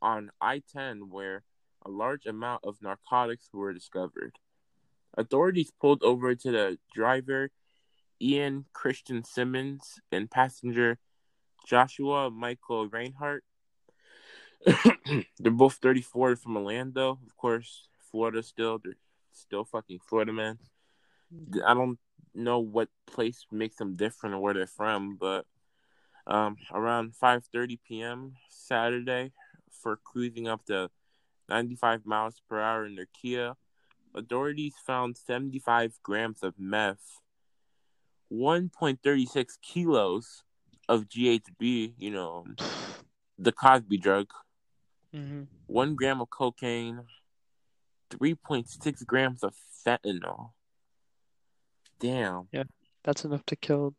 on 0.02 0.32
I-10 0.40 1.10
where 1.10 1.44
a 1.86 1.90
large 1.90 2.26
amount 2.26 2.64
of 2.64 2.82
narcotics 2.82 3.50
were 3.52 3.74
discovered. 3.74 4.38
Authorities 5.18 5.72
pulled 5.82 6.04
over 6.04 6.36
to 6.36 6.52
the 6.52 6.78
driver 6.94 7.50
Ian 8.22 8.66
Christian 8.74 9.24
Simmons 9.24 10.00
and 10.12 10.30
passenger 10.30 11.00
Joshua 11.66 12.30
Michael 12.30 12.88
Reinhardt. 12.88 13.44
They're 15.40 15.52
both 15.52 15.76
34 15.76 16.36
from 16.38 16.58
Orlando, 16.58 17.20
of 17.26 17.36
course. 17.38 17.90
Florida 18.12 18.42
still, 18.42 18.80
they're 18.84 18.96
still 19.34 19.66
fucking 19.66 20.00
Florida 20.08 20.32
man. 20.32 20.58
I 21.66 21.74
don't 21.74 22.00
know 22.34 22.60
what 22.60 22.90
place 23.06 23.46
makes 23.52 23.76
them 23.76 23.96
different 23.96 24.36
or 24.36 24.40
where 24.40 24.54
they're 24.54 24.66
from, 24.66 25.18
but 25.20 25.46
um, 26.26 26.58
around 26.72 27.14
5:30 27.22 27.80
p.m. 27.86 28.34
Saturday, 28.50 29.32
for 29.70 29.98
cruising 29.98 30.48
up 30.48 30.66
to 30.66 30.90
95 31.50 32.06
miles 32.06 32.42
per 32.50 32.62
hour 32.62 32.86
in 32.86 32.96
their 32.96 33.08
Kia, 33.14 33.56
authorities 34.18 34.74
found 34.86 35.18
75 35.18 36.00
grams 36.04 36.44
of 36.44 36.56
meth, 36.58 37.22
1.36 38.32 39.46
kilos 39.62 40.44
of 40.90 41.08
GHB, 41.08 41.94
you 41.98 42.12
know, 42.12 42.46
the 43.38 43.52
Cosby 43.52 43.98
drug, 43.98 44.28
hmm 45.14 45.44
one 45.68 45.96
gram 45.96 46.22
of 46.22 46.30
cocaine, 46.30 47.02
3.6 48.10 49.06
grams 49.06 49.44
of 49.44 49.54
fentanyl. 49.86 50.52
Damn. 52.00 52.48
Yeah, 52.54 52.64
that's 53.04 53.26
enough 53.26 53.46
to 53.48 53.56
kill 53.58 53.94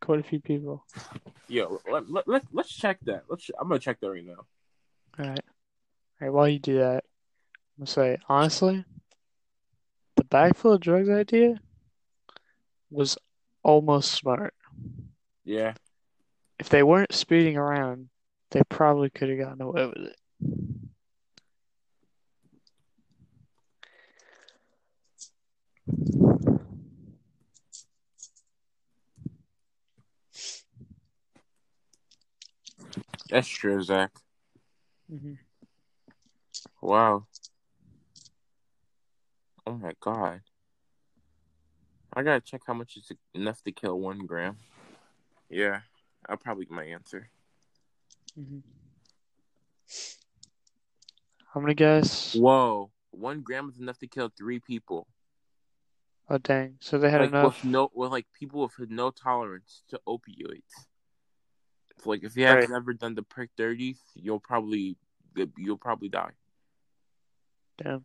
quite 0.00 0.20
a 0.20 0.22
few 0.22 0.40
people. 0.40 0.86
Yo, 1.48 1.80
let, 1.90 2.10
let, 2.10 2.26
let, 2.26 2.42
let's 2.52 2.74
check 2.74 2.98
that. 3.02 3.24
Let's. 3.28 3.50
I'm 3.60 3.68
gonna 3.68 3.80
check 3.80 4.00
that 4.00 4.10
right 4.10 4.24
now. 4.24 4.46
All 5.18 5.26
right. 5.28 5.40
All 6.20 6.26
right, 6.26 6.32
while 6.32 6.48
you 6.48 6.58
do 6.58 6.78
that, 6.78 7.04
I'm 7.78 7.84
gonna 7.84 7.86
say 7.86 8.18
honestly, 8.28 8.84
bag 10.30 10.56
drugs 10.80 11.08
idea 11.08 11.60
was 12.90 13.18
almost 13.62 14.12
smart. 14.12 14.54
Yeah. 15.44 15.74
If 16.58 16.68
they 16.68 16.82
weren't 16.82 17.12
speeding 17.12 17.56
around, 17.56 18.08
they 18.50 18.62
probably 18.68 19.10
could 19.10 19.28
have 19.30 19.38
gotten 19.38 19.62
away 19.62 19.86
with 19.86 19.96
it. 19.96 20.16
That's 33.30 33.48
true, 33.48 33.82
Zach. 33.82 34.10
hmm 35.08 35.34
Wow. 36.82 37.26
Oh 39.66 39.74
my 39.74 39.92
god. 40.00 40.40
I 42.12 42.22
gotta 42.22 42.40
check 42.40 42.62
how 42.66 42.74
much 42.74 42.96
is 42.96 43.12
enough 43.34 43.62
to 43.62 43.72
kill 43.72 43.98
one 44.00 44.26
gram. 44.26 44.56
Yeah, 45.48 45.80
I'll 46.28 46.36
probably 46.36 46.64
get 46.64 46.74
my 46.74 46.84
answer. 46.84 47.30
hmm 48.34 48.58
How 51.52 51.60
many 51.60 51.74
guys? 51.74 52.34
Whoa, 52.34 52.90
one 53.10 53.40
gram 53.42 53.68
is 53.68 53.78
enough 53.78 53.98
to 53.98 54.06
kill 54.06 54.30
three 54.36 54.60
people. 54.60 55.06
Oh 56.28 56.38
dang! 56.38 56.76
So 56.80 56.98
they 56.98 57.10
had 57.10 57.20
like 57.20 57.30
enough. 57.30 57.62
with 57.64 57.64
no, 57.72 57.90
with 57.92 58.10
like 58.12 58.26
people 58.38 58.60
with 58.62 58.90
no 58.90 59.10
tolerance 59.10 59.82
to 59.88 60.00
opioids. 60.06 60.86
It's 61.96 62.06
like 62.06 62.22
if 62.22 62.36
you 62.36 62.44
have 62.46 62.58
Right. 62.58 62.70
never 62.70 62.92
done 62.94 63.14
the 63.14 63.22
perc 63.22 63.48
thirties, 63.56 64.00
you'll 64.14 64.40
probably 64.40 64.96
you'll 65.56 65.76
probably 65.78 66.08
die. 66.08 66.30
Damn. 67.78 68.04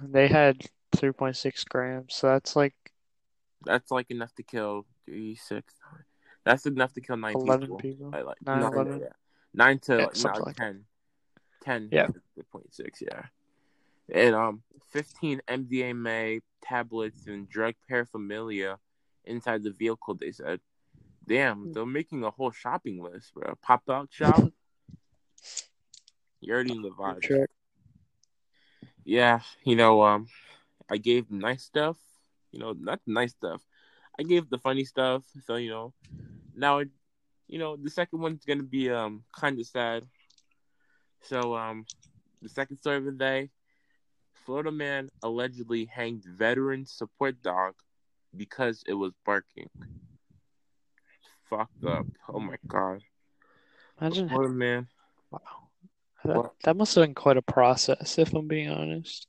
They 0.00 0.28
had 0.28 0.64
3.6 0.96 1.68
grams, 1.68 2.14
so 2.14 2.28
that's 2.28 2.56
like 2.56 2.74
That's 3.64 3.90
like 3.90 4.10
enough 4.10 4.34
to 4.36 4.42
kill 4.42 4.86
three, 5.04 5.34
six. 5.36 5.74
That's 6.44 6.66
enough 6.66 6.92
to 6.94 7.00
kill 7.00 7.16
nine 7.16 7.34
11 7.36 7.60
people. 7.66 7.78
people. 7.78 8.10
Like, 8.10 8.24
like 8.24 8.36
Nine, 8.44 8.60
nine, 8.62 8.72
11. 8.72 9.00
yeah. 9.00 9.06
nine 9.54 9.78
to 9.80 9.96
Yeah, 9.98 10.06
like, 10.30 10.40
like 10.46 10.56
10. 10.56 10.84
10 11.62 11.88
Yeah. 11.92 12.08
point 12.50 12.74
six, 12.74 13.00
yeah. 13.00 13.22
And 14.12 14.34
um, 14.34 14.62
fifteen 14.90 15.40
MDMA 15.46 16.40
tablets 16.60 17.26
and 17.28 17.48
drug 17.48 17.74
paraphernalia 17.88 18.78
inside 19.24 19.62
the 19.62 19.70
vehicle. 19.70 20.14
They 20.16 20.32
said, 20.32 20.60
"Damn, 21.26 21.66
Hmm. 21.66 21.72
they're 21.72 21.86
making 21.86 22.24
a 22.24 22.30
whole 22.30 22.50
shopping 22.50 23.00
list, 23.00 23.32
bro. 23.32 23.54
Pop 23.62 23.88
out 23.88 24.08
shop. 24.12 24.42
You're 26.40 26.56
already 26.56 26.72
in 26.72 26.82
the 26.82 26.90
vibe. 26.90 27.22
Check. 27.22 27.48
Yeah, 29.04 29.40
you 29.64 29.76
know, 29.76 30.02
um, 30.02 30.28
I 30.90 30.96
gave 30.98 31.30
nice 31.30 31.64
stuff. 31.64 31.96
You 32.52 32.60
know, 32.60 32.72
not 32.72 33.00
the 33.06 33.12
nice 33.12 33.32
stuff. 33.32 33.62
I 34.18 34.22
gave 34.22 34.50
the 34.50 34.58
funny 34.58 34.84
stuff. 34.84 35.24
So 35.46 35.56
you 35.56 35.70
know, 35.70 35.94
now 36.54 36.80
you 37.48 37.58
know, 37.58 37.76
the 37.76 37.90
second 37.90 38.20
one's 38.20 38.44
gonna 38.44 38.62
be 38.62 38.90
um 38.90 39.24
kind 39.34 39.58
of 39.58 39.66
sad. 39.66 40.04
So 41.22 41.54
um, 41.56 41.86
the 42.40 42.48
second 42.48 42.78
story 42.78 42.98
of 42.98 43.04
the 43.04 43.12
day: 43.12 43.50
Florida 44.44 44.72
man 44.72 45.08
allegedly 45.22 45.86
hanged 45.86 46.24
veteran 46.24 46.86
support 46.86 47.42
dog 47.42 47.74
because 48.36 48.82
it 48.86 48.94
was 48.94 49.12
barking. 49.24 49.68
Fucked 51.48 51.84
up. 51.84 52.06
Oh 52.28 52.40
my 52.40 52.56
god. 52.66 53.02
Imagine. 54.00 54.28
Florida 54.28 54.54
man. 54.54 54.88
Wow. 55.30 55.68
That, 56.24 56.50
that 56.64 56.76
must 56.76 56.94
have 56.94 57.04
been 57.04 57.14
quite 57.14 57.36
a 57.36 57.42
process, 57.42 58.18
if 58.18 58.32
I'm 58.32 58.46
being 58.46 58.70
honest. 58.70 59.26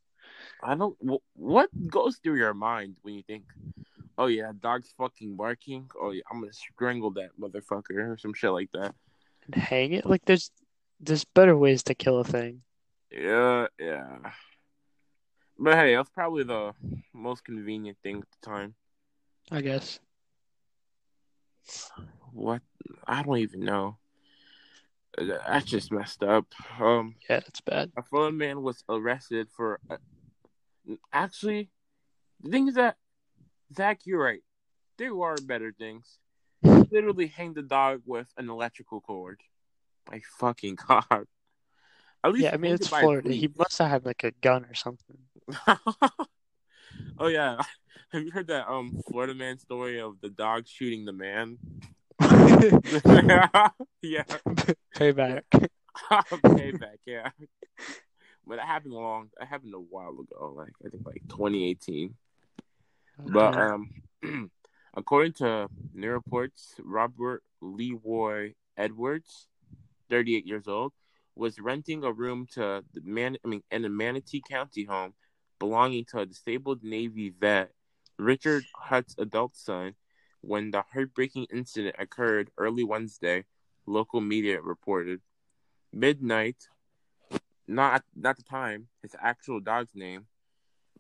I 0.64 0.76
don't. 0.76 0.96
What 1.36 1.70
goes 1.88 2.18
through 2.18 2.38
your 2.38 2.54
mind 2.54 2.98
when 3.02 3.16
you 3.16 3.24
think, 3.24 3.46
"Oh 4.18 4.28
yeah, 4.28 4.52
dog's 4.60 4.94
fucking 4.98 5.36
barking. 5.36 5.90
Oh 6.00 6.12
yeah, 6.12 6.22
I'm 6.32 6.40
gonna 6.40 6.54
strangle 6.54 7.12
that 7.12 7.32
motherfucker" 7.40 8.14
or 8.14 8.18
some 8.18 8.34
shit 8.34 8.52
like 8.52 8.72
that. 8.74 8.96
And 9.46 9.56
hang 9.56 9.94
it? 9.94 10.06
Like, 10.06 10.24
there's 10.26 10.52
there's 11.00 11.26
better 11.26 11.58
ways 11.58 11.84
to 11.84 11.96
kill 11.96 12.20
a 12.20 12.24
thing. 12.24 12.62
Yeah, 13.12 13.68
yeah. 13.80 14.18
But 15.60 15.76
hey, 15.76 15.96
that's 15.96 16.10
probably 16.10 16.44
the 16.44 16.74
most 17.14 17.44
convenient 17.44 17.98
thing 18.02 18.18
at 18.18 18.28
the 18.42 18.50
time. 18.50 18.76
I 19.52 19.62
guess. 19.62 20.00
What? 22.32 22.62
I 23.06 23.24
don't 23.24 23.38
even 23.38 23.62
know. 23.62 23.98
That's 25.18 25.66
just 25.66 25.92
messed 25.92 26.24
up. 26.24 26.46
Um, 26.80 27.16
Yeah, 27.30 27.40
that's 27.40 27.62
bad. 27.62 27.92
a 27.98 28.04
Florida 28.04 28.36
man 28.36 28.62
was 28.62 28.84
arrested 28.90 29.48
for. 29.56 29.80
Uh, 29.90 29.98
actually, 31.12 31.70
the 32.42 32.50
thing 32.50 32.68
is 32.68 32.76
that 32.76 32.98
Zach, 33.76 34.02
you're 34.06 34.24
right. 34.24 34.42
There 34.98 35.14
are 35.22 35.36
better 35.36 35.74
things. 35.78 36.20
He 36.62 36.70
literally 36.92 37.28
hang 37.28 37.54
the 37.54 37.62
dog 37.62 38.02
with 38.06 38.28
an 38.38 38.50
electrical 38.50 39.02
cord. 39.02 39.42
My 40.10 40.22
fucking 40.40 40.78
god. 40.88 41.28
At 42.24 42.32
least 42.32 42.44
Yeah, 42.44 42.52
I 42.54 42.58
mean 42.58 42.74
it's 42.74 42.88
it 42.88 42.92
by 42.92 43.00
a 43.00 43.02
Florida. 43.02 43.32
He 43.32 43.50
must 43.58 43.78
have 43.80 43.90
had 43.90 44.06
like 44.06 44.24
a 44.24 44.32
gun 44.32 44.66
or 44.66 44.74
something. 44.74 45.18
oh 47.20 47.28
yeah, 47.28 47.62
have 48.12 48.24
you 48.24 48.32
heard 48.32 48.48
that 48.48 48.70
um 48.70 48.98
Florida 49.10 49.34
man 49.34 49.60
story 49.60 50.00
of 50.00 50.22
the 50.22 50.30
dog 50.30 50.68
shooting 50.68 51.06
the 51.06 51.14
man? 51.14 51.58
yeah, 54.02 54.24
Payback. 54.96 55.42
payback. 56.10 56.98
Yeah, 57.06 57.30
but 58.48 58.56
that 58.58 58.66
happened 58.66 58.94
long. 58.94 59.30
That 59.38 59.48
happened 59.48 59.74
a 59.74 59.80
while 59.80 60.12
ago. 60.12 60.54
Like 60.56 60.74
I 60.86 60.90
think 60.90 61.06
like 61.06 61.22
2018. 61.30 62.16
But 63.20 63.56
um, 63.56 63.90
according 64.96 65.34
to 65.34 65.68
new 65.94 66.10
reports, 66.10 66.76
Robert 66.84 67.44
Leroy 67.62 68.54
Edwards, 68.78 69.48
38 70.10 70.48
years 70.48 70.68
old, 70.68 70.94
was 71.36 71.60
renting 71.60 72.04
a 72.04 72.12
room 72.12 72.48
to 72.54 72.84
the 72.94 73.02
man. 73.04 73.38
I 73.44 73.48
mean, 73.48 73.64
in 73.72 73.86
a 73.86 73.90
Manatee 73.90 74.42
County 74.48 74.86
home 74.86 75.14
belonging 75.60 76.06
to 76.12 76.20
a 76.20 76.26
disabled 76.26 76.84
Navy 76.84 77.30
vet, 77.30 77.72
Richard 78.18 78.64
Hutt's 78.76 79.16
adult 79.18 79.56
son, 79.56 79.96
when 80.44 80.72
the 80.72 80.84
heartbreaking 80.94 81.48
incident 81.52 81.96
occurred 81.98 82.52
early 82.58 82.84
Wednesday. 82.84 83.46
Local 83.86 84.22
media 84.22 84.62
reported 84.62 85.22
midnight. 85.92 86.68
Not 87.68 88.04
not 88.16 88.38
the 88.38 88.44
time. 88.44 88.88
His 89.02 89.16
actual 89.20 89.60
dog's 89.60 89.96
name 89.96 90.28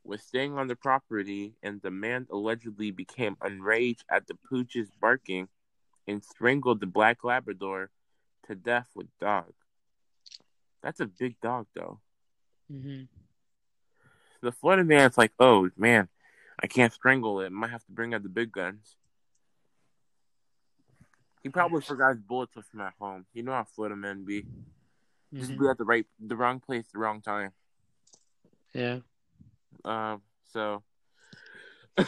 was 0.03 0.21
staying 0.21 0.57
on 0.57 0.67
the 0.67 0.75
property, 0.75 1.55
and 1.63 1.81
the 1.81 1.91
man 1.91 2.27
allegedly 2.29 2.91
became 2.91 3.37
enraged 3.43 4.03
at 4.09 4.27
the 4.27 4.35
pooch's 4.35 4.89
barking 4.99 5.47
and 6.07 6.23
strangled 6.23 6.79
the 6.81 6.85
black 6.87 7.23
Labrador 7.23 7.89
to 8.47 8.55
death 8.55 8.87
with 8.95 9.07
dog. 9.19 9.53
That's 10.81 10.99
a 10.99 11.05
big 11.05 11.39
dog, 11.41 11.67
though. 11.73 11.99
hmm 12.69 13.03
The 14.41 14.51
Florida 14.51 14.83
man's 14.83 15.17
like, 15.17 15.31
oh 15.39 15.69
man, 15.77 16.09
I 16.61 16.67
can't 16.67 16.91
strangle 16.93 17.39
it. 17.39 17.51
Might 17.51 17.71
have 17.71 17.85
to 17.85 17.91
bring 17.91 18.13
out 18.13 18.23
the 18.23 18.29
big 18.29 18.51
guns. 18.51 18.97
He 21.43 21.49
probably 21.49 21.81
forgot 21.81 22.15
his 22.15 22.21
bullets 22.21 22.55
with 22.55 22.73
him 22.73 22.79
at 22.79 22.93
home. 22.97 23.25
You 23.33 23.43
know 23.43 23.51
how 23.51 23.65
Florida 23.65 23.97
men 23.97 24.23
be. 24.23 24.45
Just 25.33 25.51
hmm 25.51 25.59
be 25.59 25.67
at 25.67 25.77
the 25.77 25.83
right, 25.83 26.05
the 26.19 26.37
wrong 26.37 26.59
place, 26.59 26.85
the 26.93 26.99
wrong 26.99 27.21
time. 27.21 27.51
Yeah. 28.73 28.99
Um, 29.83 30.21
so 30.51 30.83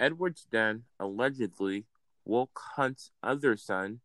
Edwards 0.00 0.46
then 0.50 0.84
allegedly 1.00 1.86
woke 2.24 2.60
Hunt's 2.76 3.10
other 3.22 3.56
son. 3.56 4.00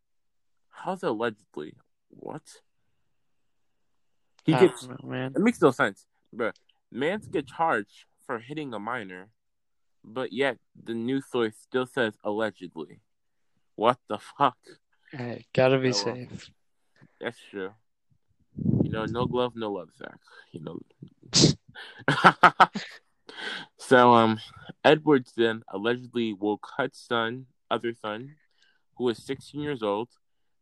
How's 0.70 1.03
allegedly? 1.03 1.76
What? 2.09 2.41
He 4.45 4.53
gets 4.53 4.88
know, 4.88 4.97
man. 5.03 5.34
it 5.36 5.41
makes 5.41 5.61
no 5.61 5.72
sense. 5.72 6.05
But 6.34 6.57
man's 6.91 7.28
get 7.28 7.47
charged 7.47 8.05
for 8.26 8.39
hitting 8.39 8.74
a 8.74 8.80
minor, 8.80 9.30
but 10.03 10.34
yet 10.34 10.57
the 10.82 10.93
news 10.93 11.26
source 11.30 11.55
still 11.57 11.86
says 11.86 12.18
allegedly. 12.24 13.01
What 13.78 14.00
the 14.10 14.18
fuck? 14.18 14.58
Hey, 15.12 15.46
gotta 15.54 15.78
be 15.78 15.90
Oh, 15.90 15.92
well. 15.92 16.16
safe. 16.16 16.50
That's 17.22 17.38
true. 17.52 17.70
You 18.82 18.90
know, 18.90 19.06
no 19.06 19.28
glove, 19.28 19.54
no 19.56 19.72
love, 19.72 19.90
Zach. 19.96 20.18
You 20.52 20.62
know. 20.62 20.80
so, 23.78 24.14
um, 24.16 24.40
Edwards 24.84 25.34
then 25.38 25.64
allegedly 25.72 26.34
woke 26.34 26.68
Hutt's 26.76 27.00
son, 27.00 27.46
other 27.70 27.94
son, 27.94 28.36
who 28.96 29.04
was 29.04 29.20
16 29.24 29.62
years 29.62 29.84
old, 29.84 30.10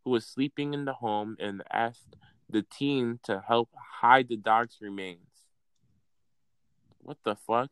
who 0.03 0.11
was 0.11 0.25
sleeping 0.27 0.73
in 0.73 0.83
the 0.83 0.93
home, 0.93 1.37
and 1.39 1.63
asked 1.71 2.17
the 2.49 2.63
teen 2.63 3.19
to 3.23 3.41
help 3.47 3.69
hide 4.01 4.27
the 4.27 4.35
dog's 4.35 4.75
remains. 4.81 5.19
What 7.01 7.17
the 7.23 7.35
fuck? 7.37 7.69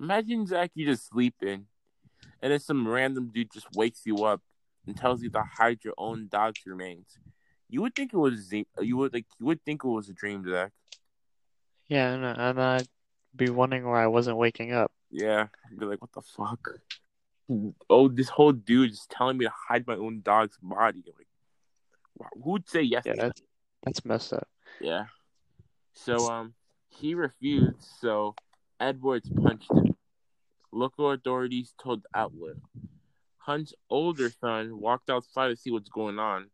Imagine 0.00 0.46
Zach, 0.46 0.70
you 0.74 0.86
just 0.86 1.06
sleeping, 1.08 1.66
and 2.40 2.50
then 2.50 2.60
some 2.60 2.88
random 2.88 3.30
dude 3.34 3.52
just 3.52 3.66
wakes 3.74 4.00
you 4.06 4.24
up 4.24 4.40
and 4.86 4.96
tells 4.96 5.22
you 5.22 5.30
to 5.30 5.42
hide 5.42 5.78
your 5.84 5.94
own 5.98 6.28
dog's 6.28 6.64
remains. 6.66 7.18
You 7.68 7.82
would 7.82 7.94
think 7.94 8.12
it 8.12 8.16
was 8.16 8.52
you 8.52 8.96
would 8.96 9.12
like 9.12 9.26
you 9.38 9.46
would 9.46 9.64
think 9.64 9.84
it 9.84 9.88
was 9.88 10.08
a 10.08 10.12
dream, 10.12 10.44
Zach. 10.48 10.72
Yeah, 11.88 12.12
and, 12.12 12.24
and 12.24 12.60
I'd 12.60 12.88
be 13.34 13.50
wondering 13.50 13.84
why 13.86 14.02
I 14.02 14.06
wasn't 14.06 14.36
waking 14.36 14.72
up. 14.72 14.92
Yeah, 15.10 15.46
I'd 15.66 15.78
be 15.78 15.86
like, 15.86 16.00
what 16.00 16.12
the 16.12 16.22
fuck? 16.22 16.68
Oh, 17.88 18.08
this 18.08 18.28
whole 18.28 18.52
dude 18.52 18.90
is 18.90 19.06
telling 19.08 19.38
me 19.38 19.44
to 19.44 19.52
hide 19.68 19.86
my 19.86 19.94
own 19.94 20.20
dog's 20.22 20.58
body. 20.60 21.04
Like, 21.06 22.30
who'd 22.42 22.68
say 22.68 22.82
yes? 22.82 23.04
Yeah, 23.06 23.14
that's, 23.16 23.42
that's 23.84 24.04
messed 24.04 24.32
up. 24.32 24.48
Yeah. 24.80 25.04
So 25.92 26.28
um, 26.28 26.54
he 26.88 27.14
refused. 27.14 27.86
So 28.00 28.34
Edwards 28.80 29.30
punched 29.30 29.70
him. 29.70 29.96
Local 30.72 31.12
authorities 31.12 31.72
told 31.80 32.02
the 32.02 32.18
outlet. 32.18 32.56
Hunt's 33.46 33.72
older 33.88 34.28
son 34.28 34.80
walked 34.80 35.08
outside 35.08 35.48
to 35.50 35.56
see 35.56 35.70
what's 35.70 35.88
going 35.88 36.18
on, 36.18 36.50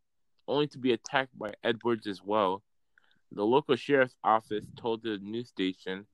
only 0.47 0.67
to 0.67 0.77
be 0.77 0.93
attacked 0.93 1.35
by 1.35 1.51
Edwards 1.63 2.05
as 2.05 2.21
well. 2.23 2.61
The 3.31 3.43
local 3.43 3.75
sheriff's 3.75 4.15
office 4.23 4.65
told 4.77 5.01
the 5.01 5.17
news 5.17 5.47
station. 5.47 6.05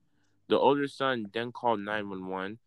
The 0.48 0.58
older 0.58 0.88
son 0.88 1.30
then 1.34 1.52
called 1.52 1.82
911, 1.82 2.60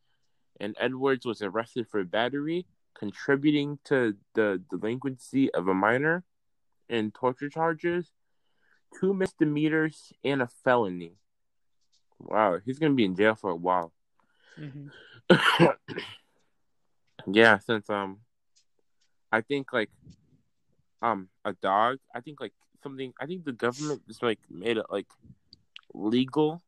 and 0.60 0.76
Edwards 0.78 1.24
was 1.24 1.40
arrested 1.40 1.86
for 1.88 2.04
battery, 2.04 2.66
contributing 2.92 3.78
to 3.84 4.14
the 4.34 4.62
delinquency 4.68 5.50
of 5.54 5.68
a 5.68 5.74
minor, 5.74 6.22
and 6.90 7.14
torture 7.14 7.48
charges, 7.48 8.10
two 9.00 9.14
misdemeanors, 9.14 10.12
and 10.22 10.42
a 10.42 10.48
felony. 10.62 11.14
Wow, 12.18 12.60
he's 12.62 12.78
gonna 12.78 12.92
be 12.92 13.06
in 13.06 13.16
jail 13.16 13.36
for 13.36 13.52
a 13.52 13.56
while. 13.56 13.90
Mm-hmm. 14.60 14.88
yeah, 17.26 17.58
since 17.58 17.88
um, 17.90 18.18
I 19.30 19.40
think 19.40 19.72
like 19.72 19.90
um 21.00 21.28
a 21.44 21.52
dog. 21.52 21.98
I 22.14 22.20
think 22.20 22.40
like 22.40 22.52
something. 22.82 23.12
I 23.20 23.26
think 23.26 23.44
the 23.44 23.52
government 23.52 24.02
just 24.06 24.22
like 24.22 24.38
made 24.50 24.76
it 24.76 24.86
like 24.90 25.06
legal 25.94 26.62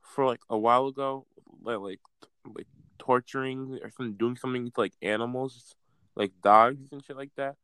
for 0.00 0.26
like 0.26 0.40
a 0.48 0.58
while 0.58 0.86
ago, 0.86 1.26
like 1.62 1.78
like, 1.78 2.00
like 2.44 2.66
torturing 2.98 3.78
or 3.82 3.90
something, 3.90 4.14
doing 4.14 4.36
something 4.36 4.70
to 4.70 4.80
like 4.80 4.94
animals, 5.02 5.74
like 6.14 6.32
dogs 6.42 6.92
and 6.92 7.04
shit 7.04 7.16
like 7.16 7.34
that. 7.36 7.56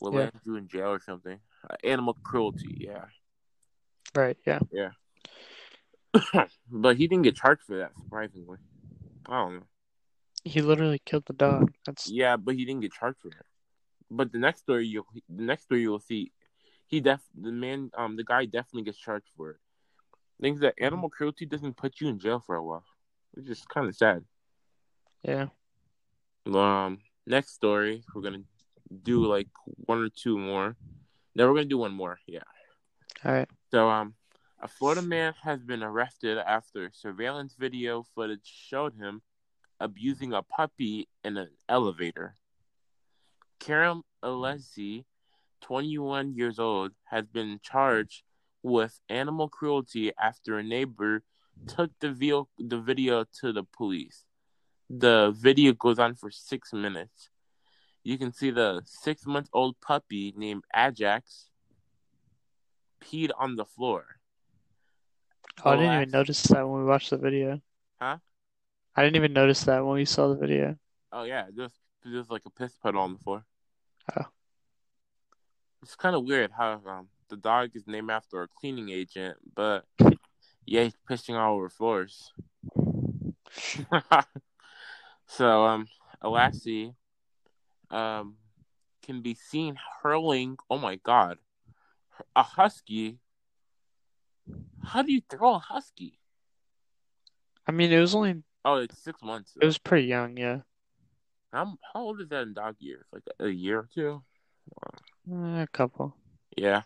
Will 0.00 0.12
yeah. 0.12 0.18
land 0.20 0.32
you 0.44 0.56
in 0.56 0.68
jail 0.68 0.90
or 0.90 1.00
something. 1.00 1.38
Uh, 1.68 1.74
animal 1.82 2.16
cruelty, 2.22 2.76
yeah. 2.78 3.06
Right. 4.14 4.36
Yeah. 4.46 4.60
Yeah. 4.70 4.90
but 6.70 6.96
he 6.96 7.08
didn't 7.08 7.24
get 7.24 7.36
charged 7.36 7.62
for 7.62 7.78
that, 7.78 7.92
surprisingly. 7.96 8.58
I 9.26 9.38
don't 9.40 9.54
know. 9.56 9.66
He 10.44 10.62
literally 10.62 11.00
killed 11.04 11.24
the 11.26 11.32
dog. 11.32 11.72
That's 11.84 12.08
yeah, 12.08 12.36
but 12.36 12.54
he 12.54 12.64
didn't 12.64 12.82
get 12.82 12.92
charged 12.92 13.18
for 13.20 13.28
it. 13.28 13.46
But 14.10 14.32
the 14.32 14.38
next 14.38 14.60
story 14.60 14.86
you 14.86 15.04
the 15.28 15.42
next 15.42 15.64
story 15.64 15.82
you'll 15.82 16.00
see, 16.00 16.32
he 16.86 17.00
def 17.00 17.20
the 17.38 17.52
man 17.52 17.90
um 17.96 18.16
the 18.16 18.24
guy 18.24 18.44
definitely 18.44 18.82
gets 18.82 18.98
charged 18.98 19.28
for 19.36 19.50
it. 19.50 19.56
Things 20.40 20.60
that 20.60 20.74
animal 20.78 21.10
cruelty 21.10 21.46
doesn't 21.46 21.76
put 21.76 22.00
you 22.00 22.08
in 22.08 22.18
jail 22.18 22.42
for 22.44 22.54
a 22.54 22.64
while, 22.64 22.84
which 23.32 23.48
is 23.48 23.64
kind 23.72 23.88
of 23.88 23.96
sad. 23.96 24.24
Yeah. 25.22 25.48
Um. 26.46 26.98
Next 27.26 27.54
story, 27.54 28.04
we're 28.14 28.22
gonna 28.22 28.44
do 29.02 29.26
like 29.26 29.48
one 29.64 29.98
or 29.98 30.08
two 30.08 30.38
more. 30.38 30.76
Then 31.34 31.46
we're 31.46 31.54
gonna 31.54 31.66
do 31.66 31.78
one 31.78 31.92
more. 31.92 32.18
Yeah. 32.26 32.44
All 33.24 33.32
right. 33.32 33.48
So 33.70 33.90
um, 33.90 34.14
a 34.60 34.68
Florida 34.68 35.02
man 35.02 35.34
has 35.42 35.62
been 35.62 35.82
arrested 35.82 36.38
after 36.38 36.90
surveillance 36.92 37.54
video 37.58 38.06
footage 38.14 38.40
showed 38.44 38.94
him 38.94 39.20
abusing 39.80 40.32
a 40.32 40.42
puppy 40.42 41.08
in 41.24 41.36
an 41.36 41.50
elevator. 41.68 42.34
Karam 43.60 44.02
Alessi, 44.22 45.04
21 45.62 46.34
years 46.34 46.58
old, 46.58 46.92
has 47.04 47.26
been 47.26 47.58
charged 47.62 48.22
with 48.62 48.98
animal 49.08 49.48
cruelty 49.48 50.12
after 50.20 50.58
a 50.58 50.62
neighbor 50.62 51.22
took 51.66 51.90
the 52.00 52.12
video, 52.12 52.48
the 52.58 52.78
video 52.78 53.24
to 53.40 53.52
the 53.52 53.64
police. 53.64 54.24
The 54.90 55.34
video 55.36 55.72
goes 55.72 55.98
on 55.98 56.14
for 56.14 56.30
six 56.30 56.72
minutes. 56.72 57.30
You 58.04 58.16
can 58.16 58.32
see 58.32 58.50
the 58.50 58.82
six 58.84 59.26
month 59.26 59.48
old 59.52 59.80
puppy 59.80 60.32
named 60.36 60.62
Ajax 60.74 61.50
peed 63.02 63.30
on 63.38 63.56
the 63.56 63.64
floor. 63.64 64.04
Oh, 65.64 65.72
I 65.72 65.76
didn't 65.76 65.94
even 65.94 66.10
notice 66.10 66.42
that 66.44 66.66
when 66.66 66.80
we 66.80 66.86
watched 66.86 67.10
the 67.10 67.18
video. 67.18 67.60
Huh? 68.00 68.18
I 68.98 69.04
didn't 69.04 69.14
even 69.14 69.32
notice 69.32 69.62
that 69.62 69.86
when 69.86 69.94
we 69.94 70.04
saw 70.04 70.26
the 70.26 70.34
video. 70.34 70.76
Oh 71.12 71.22
yeah, 71.22 71.44
just 71.56 71.76
just 72.12 72.32
like 72.32 72.42
a 72.46 72.50
piss 72.50 72.76
puddle 72.82 73.00
on 73.00 73.12
the 73.12 73.20
floor. 73.20 73.44
Oh. 74.16 74.24
It's 75.84 75.94
kind 75.94 76.16
of 76.16 76.24
weird 76.24 76.50
how 76.50 76.80
um, 76.84 77.06
the 77.28 77.36
dog 77.36 77.70
is 77.74 77.86
named 77.86 78.10
after 78.10 78.42
a 78.42 78.48
cleaning 78.48 78.88
agent, 78.88 79.36
but 79.54 79.84
yeah, 80.66 80.82
he's 80.82 80.96
pissing 81.08 81.38
all 81.38 81.54
over 81.54 81.68
floors. 81.68 82.32
so 85.26 85.64
um, 85.64 85.86
Alassi 86.20 86.92
um 87.92 88.34
can 89.02 89.22
be 89.22 89.34
seen 89.34 89.78
hurling. 90.02 90.56
Oh 90.68 90.78
my 90.78 90.96
god, 90.96 91.38
a 92.34 92.42
husky 92.42 93.20
how 94.82 95.02
do 95.02 95.12
you 95.12 95.22
throw 95.30 95.54
a 95.54 95.58
husky? 95.60 96.18
I 97.64 97.70
mean, 97.70 97.92
it 97.92 98.00
was 98.00 98.14
only. 98.14 98.42
Oh, 98.70 98.76
it's 98.76 98.98
six 98.98 99.22
months. 99.22 99.56
It 99.58 99.64
was 99.64 99.78
pretty 99.78 100.08
young, 100.08 100.36
yeah. 100.36 100.58
How 101.54 101.78
how 101.90 102.00
old 102.00 102.20
is 102.20 102.28
that 102.28 102.42
in 102.42 102.52
dog 102.52 102.76
years? 102.80 103.06
Like 103.10 103.22
a 103.40 103.48
year 103.48 103.78
or 103.78 103.88
two? 103.94 104.22
Uh, 105.26 105.62
a 105.62 105.66
couple. 105.72 106.14
Yeah. 106.54 106.82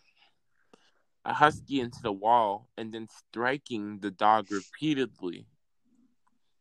A 1.25 1.33
husky 1.33 1.81
into 1.81 1.99
the 2.01 2.13
wall 2.13 2.69
and 2.79 2.95
then 2.95 3.09
striking 3.09 3.99
the 3.99 4.13
dog 4.13 4.47
repeatedly. 4.53 5.49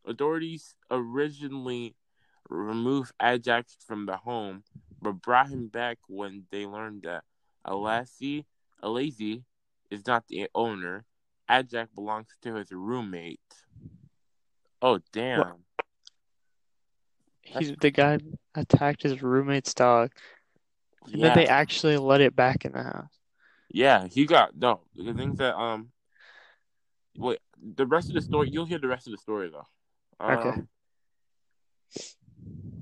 Authorities 0.07 0.73
originally 0.89 1.93
removed 2.49 3.11
Ajax 3.21 3.77
from 3.85 4.07
the 4.07 4.17
home, 4.17 4.63
but 5.03 5.21
brought 5.21 5.49
him 5.49 5.67
back 5.67 5.99
when 6.07 6.45
they 6.49 6.65
learned 6.65 7.03
that 7.03 7.25
Alassi, 7.67 8.45
Alazi 8.81 9.43
is 9.91 10.01
not 10.07 10.27
the 10.27 10.49
owner. 10.55 11.05
Ajax 11.47 11.91
belongs 11.93 12.29
to 12.41 12.55
his 12.55 12.71
roommate. 12.71 13.39
Oh 14.81 14.99
damn! 15.11 15.39
What? 15.39 15.57
He's 17.41 17.73
the 17.81 17.91
guy 17.91 18.19
attacked 18.55 19.03
his 19.03 19.21
roommate's 19.21 19.73
dog. 19.73 20.11
And 21.05 21.15
yeah. 21.15 21.27
then 21.27 21.37
they 21.37 21.47
actually 21.47 21.97
let 21.97 22.21
it 22.21 22.35
back 22.35 22.65
in 22.65 22.73
the 22.73 22.83
house. 22.83 23.11
Yeah, 23.69 24.07
he 24.07 24.25
got 24.25 24.55
no. 24.55 24.81
The 24.95 25.13
things 25.13 25.37
that 25.39 25.55
um, 25.55 25.91
wait, 27.17 27.39
the 27.61 27.85
rest 27.85 28.09
of 28.09 28.15
the 28.15 28.21
story. 28.21 28.49
You'll 28.49 28.65
hear 28.65 28.79
the 28.79 28.87
rest 28.87 29.07
of 29.07 29.11
the 29.11 29.17
story 29.17 29.49
though. 29.49 29.67
Um, 30.19 30.37
okay. 30.37 30.61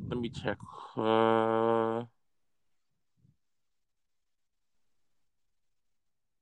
Let 0.10 0.20
me 0.20 0.30
check. 0.30 0.58
Uh. 0.98 2.04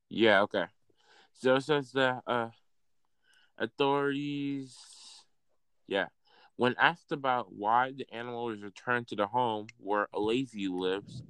Yeah, 0.10 0.41
okay. 0.43 0.66
So 1.34 1.55
it 1.55 1.62
says 1.62 1.91
that 1.91 2.24
uh, 2.26 2.49
authorities, 3.58 4.76
yeah, 5.88 6.08
when 6.56 6.76
asked 6.80 7.12
about 7.12 7.54
why 7.54 7.92
the 7.92 8.12
animal 8.14 8.46
was 8.46 8.62
returned 8.62 9.08
to 9.08 9.16
the 9.16 9.28
home 9.28 9.68
where 9.78 10.08
Alazi 10.14 10.70
lives, 10.70 11.24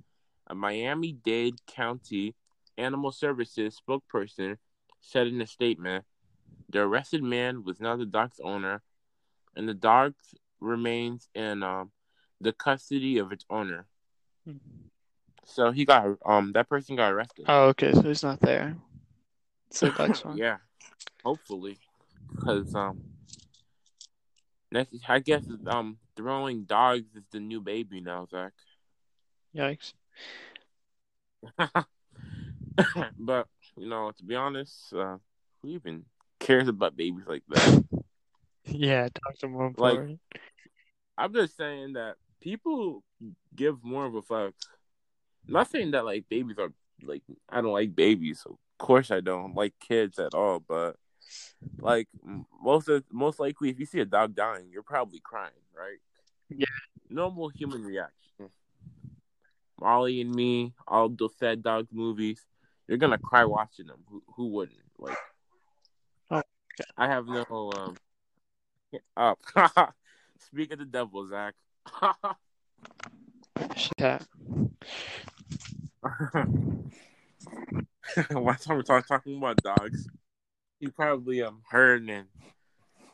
a 0.47 0.55
Miami 0.55 1.11
Dade 1.11 1.65
County 1.67 2.35
Animal 2.77 3.11
Services 3.11 3.79
spokesperson 3.87 4.57
said 5.01 5.27
in 5.27 5.41
a 5.41 5.47
statement, 5.47 6.05
the 6.69 6.79
arrested 6.79 7.23
man 7.23 7.63
was 7.63 7.79
not 7.79 7.99
the 7.99 8.05
dog's 8.05 8.39
owner, 8.43 8.81
and 9.55 9.67
the 9.67 9.73
dog 9.73 10.13
remains 10.59 11.29
in 11.33 11.63
um, 11.63 11.91
the 12.41 12.51
custody 12.51 13.17
of 13.17 13.31
its 13.31 13.45
owner. 13.49 13.85
Mm-hmm. 14.47 14.87
So 15.45 15.71
he 15.71 15.85
got 15.85 16.17
um 16.25 16.51
that 16.53 16.67
person 16.67 16.97
got 16.97 17.13
arrested. 17.13 17.45
Oh, 17.47 17.67
okay. 17.69 17.93
So 17.93 18.01
he's 18.01 18.23
not 18.23 18.39
there. 18.41 18.75
So 19.71 19.89
that's 19.91 20.21
fine. 20.21 20.37
yeah, 20.37 20.57
hopefully, 21.23 21.77
because 22.35 22.75
um, 22.75 23.01
next 24.71 24.95
I 25.07 25.19
guess 25.19 25.43
um 25.67 25.97
throwing 26.15 26.63
dogs 26.63 27.05
is 27.15 27.23
the 27.31 27.39
new 27.39 27.61
baby 27.61 28.01
now, 28.01 28.27
Zach. 28.29 28.53
Yikes. 29.55 29.93
but 33.19 33.47
you 33.77 33.87
know, 33.87 34.11
to 34.17 34.23
be 34.23 34.35
honest, 34.35 34.93
uh, 34.93 35.17
who 35.61 35.69
even 35.69 36.05
cares 36.39 36.67
about 36.67 36.97
babies 36.97 37.25
like 37.27 37.43
that? 37.49 37.83
yeah, 38.65 39.03
dogs 39.03 39.43
are 39.43 39.49
more 39.49 39.67
important. 39.67 40.19
Like, 40.31 40.41
I'm 41.17 41.33
just 41.33 41.57
saying 41.57 41.93
that 41.93 42.15
people 42.41 43.03
give 43.55 43.83
more 43.83 44.05
of 44.05 44.15
a 44.15 44.21
fuck 44.21 44.53
not 45.47 45.69
saying 45.69 45.91
that 45.91 46.05
like 46.05 46.27
babies 46.29 46.57
are 46.59 46.71
like 47.03 47.23
I 47.49 47.61
don't 47.61 47.73
like 47.73 47.95
babies. 47.95 48.41
So 48.43 48.51
of 48.51 48.85
course 48.85 49.11
I 49.11 49.21
don't 49.21 49.55
like 49.55 49.73
kids 49.79 50.19
at 50.19 50.33
all. 50.33 50.59
But 50.59 50.95
like 51.79 52.07
most 52.61 52.89
of 52.89 53.03
most 53.11 53.39
likely, 53.39 53.69
if 53.69 53.79
you 53.79 53.85
see 53.85 53.99
a 53.99 54.05
dog 54.05 54.35
dying, 54.35 54.69
you're 54.71 54.83
probably 54.83 55.19
crying, 55.19 55.51
right? 55.75 55.99
Yeah. 56.49 56.65
Normal 57.09 57.49
human 57.49 57.83
reaction. 57.83 58.49
Marley 59.79 60.21
and 60.21 60.33
Me, 60.33 60.73
all 60.87 61.09
the 61.09 61.29
sad 61.37 61.61
Dog 61.63 61.87
movies, 61.91 62.45
you're 62.87 62.97
gonna 62.97 63.17
cry 63.17 63.45
watching 63.45 63.87
them. 63.87 63.99
Who 64.09 64.23
who 64.35 64.47
wouldn't? 64.47 64.79
Like, 64.97 65.17
oh, 66.31 66.37
okay. 66.37 66.89
I 66.97 67.07
have 67.07 67.27
no 67.27 67.71
um. 67.75 67.95
Up. 69.17 69.39
Speak 70.39 70.71
of 70.71 70.79
the 70.79 70.85
devil, 70.85 71.27
Zach. 71.27 71.55
Last 78.31 78.63
time 78.63 78.77
we 78.77 78.83
talk, 78.83 79.05
talking 79.07 79.37
about 79.37 79.57
dogs, 79.57 80.07
he 80.79 80.87
probably 80.87 81.41
um 81.41 81.61
heard 81.69 82.07
and 82.09 82.27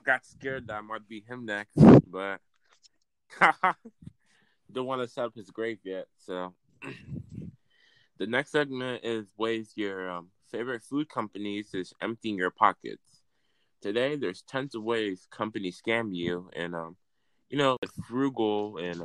got 0.04 0.26
scared 0.26 0.68
that 0.68 0.84
might 0.84 1.08
be 1.08 1.22
him 1.22 1.46
next, 1.46 1.78
but 2.08 2.40
don't 4.72 4.86
want 4.86 5.02
to 5.02 5.08
set 5.08 5.26
up 5.26 5.36
his 5.36 5.50
grave 5.50 5.80
yet. 5.84 6.08
So 6.18 6.54
the 8.18 8.28
next 8.28 8.52
segment 8.52 9.04
is 9.04 9.28
ways 9.38 9.72
your 9.76 10.10
um, 10.10 10.30
favorite 10.52 10.84
food 10.84 11.10
companies 11.10 11.74
is 11.74 11.94
emptying 12.02 12.38
your 12.38 12.52
pockets. 12.52 13.22
Today, 13.82 14.16
there's 14.16 14.44
tons 14.44 14.76
of 14.76 14.84
ways 14.84 15.28
companies 15.30 15.82
scam 15.86 16.16
you, 16.16 16.50
and 16.54 16.76
um, 16.76 16.96
you 17.50 17.58
know, 17.58 17.78
frugal 18.08 18.78
and 18.78 19.04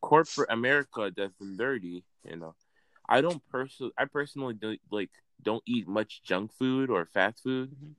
corporate 0.00 0.50
America 0.50 1.10
does 1.10 1.32
them 1.38 1.56
dirty. 1.56 2.04
You 2.28 2.36
know, 2.36 2.54
I 3.08 3.20
don't 3.20 3.42
personally, 3.50 3.92
I 3.96 4.06
personally 4.06 4.54
don't 4.54 4.80
like 4.90 5.10
don't 5.42 5.62
eat 5.66 5.88
much 5.88 6.22
junk 6.22 6.52
food 6.52 6.90
or 6.90 7.04
fast 7.04 7.42
food, 7.42 7.70
mm-hmm. 7.70 7.92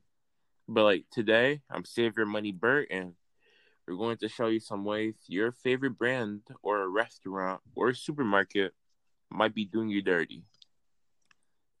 but 0.68 0.84
like 0.84 1.04
today, 1.10 1.62
I'm 1.70 1.84
Save 1.84 2.16
Your 2.16 2.26
Money 2.26 2.52
Bert, 2.52 2.88
and 2.90 3.14
we're 3.86 3.96
going 3.96 4.18
to 4.18 4.28
show 4.28 4.46
you 4.46 4.60
some 4.60 4.84
ways 4.84 5.14
your 5.26 5.52
favorite 5.52 5.98
brand 5.98 6.42
or 6.62 6.82
a 6.82 6.88
restaurant 6.88 7.60
or 7.74 7.90
a 7.90 7.94
supermarket 7.94 8.72
might 9.30 9.54
be 9.54 9.64
doing 9.64 9.88
you 9.88 10.02
dirty. 10.02 10.44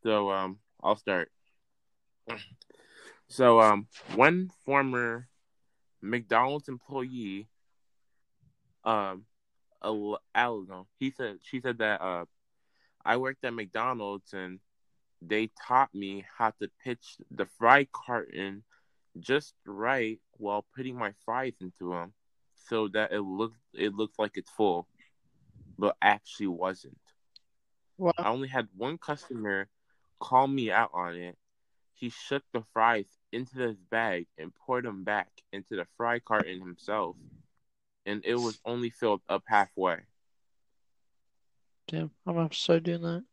So 0.02 0.30
um, 0.30 0.58
I'll 0.82 0.96
start. 0.96 1.30
So 3.28 3.60
um, 3.60 3.86
one 4.14 4.50
former 4.64 5.28
McDonald's 6.00 6.68
employee, 6.68 7.48
um, 8.84 9.24
I 9.80 9.88
don't 10.44 10.68
know. 10.68 10.86
He 10.98 11.10
said 11.10 11.38
she 11.42 11.60
said 11.60 11.78
that 11.78 12.00
uh, 12.00 12.24
I 13.04 13.16
worked 13.16 13.44
at 13.44 13.54
McDonald's 13.54 14.32
and 14.32 14.60
they 15.26 15.50
taught 15.66 15.94
me 15.94 16.24
how 16.36 16.52
to 16.60 16.68
pitch 16.82 17.16
the 17.30 17.46
fry 17.58 17.86
carton 17.92 18.64
just 19.20 19.54
right 19.66 20.18
while 20.38 20.64
putting 20.74 20.96
my 20.96 21.12
fries 21.24 21.54
into 21.60 21.90
them, 21.90 22.12
so 22.68 22.88
that 22.88 23.12
it 23.12 23.20
looked 23.20 23.56
it 23.74 23.94
looked 23.94 24.18
like 24.18 24.32
it's 24.36 24.50
full, 24.50 24.88
but 25.78 25.96
actually 26.02 26.48
wasn't. 26.48 26.98
Well, 27.98 28.14
I 28.18 28.28
only 28.28 28.48
had 28.48 28.68
one 28.76 28.98
customer 28.98 29.68
call 30.18 30.46
me 30.46 30.70
out 30.70 30.90
on 30.94 31.14
it. 31.14 31.36
He 31.94 32.10
shook 32.10 32.42
the 32.52 32.64
fries 32.72 33.06
into 33.30 33.58
his 33.58 33.76
bag 33.76 34.26
and 34.38 34.52
poured 34.54 34.84
them 34.84 35.04
back 35.04 35.28
into 35.52 35.76
the 35.76 35.86
fry 35.96 36.18
carton 36.18 36.60
himself, 36.60 37.16
and 38.06 38.22
it 38.24 38.34
was 38.34 38.58
only 38.64 38.90
filled 38.90 39.20
up 39.28 39.44
halfway. 39.46 39.98
Damn, 41.86 42.10
I'm 42.26 42.34
gonna 42.34 42.80
doing 42.80 43.02
that. 43.02 43.24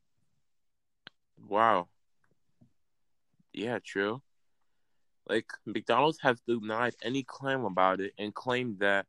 Wow. 1.47 1.87
Yeah, 3.53 3.79
true. 3.83 4.21
Like 5.27 5.51
McDonald's 5.65 6.19
has 6.21 6.41
denied 6.41 6.95
any 7.01 7.23
claim 7.23 7.63
about 7.63 7.99
it 7.99 8.13
and 8.17 8.33
claimed 8.33 8.79
that 8.79 9.05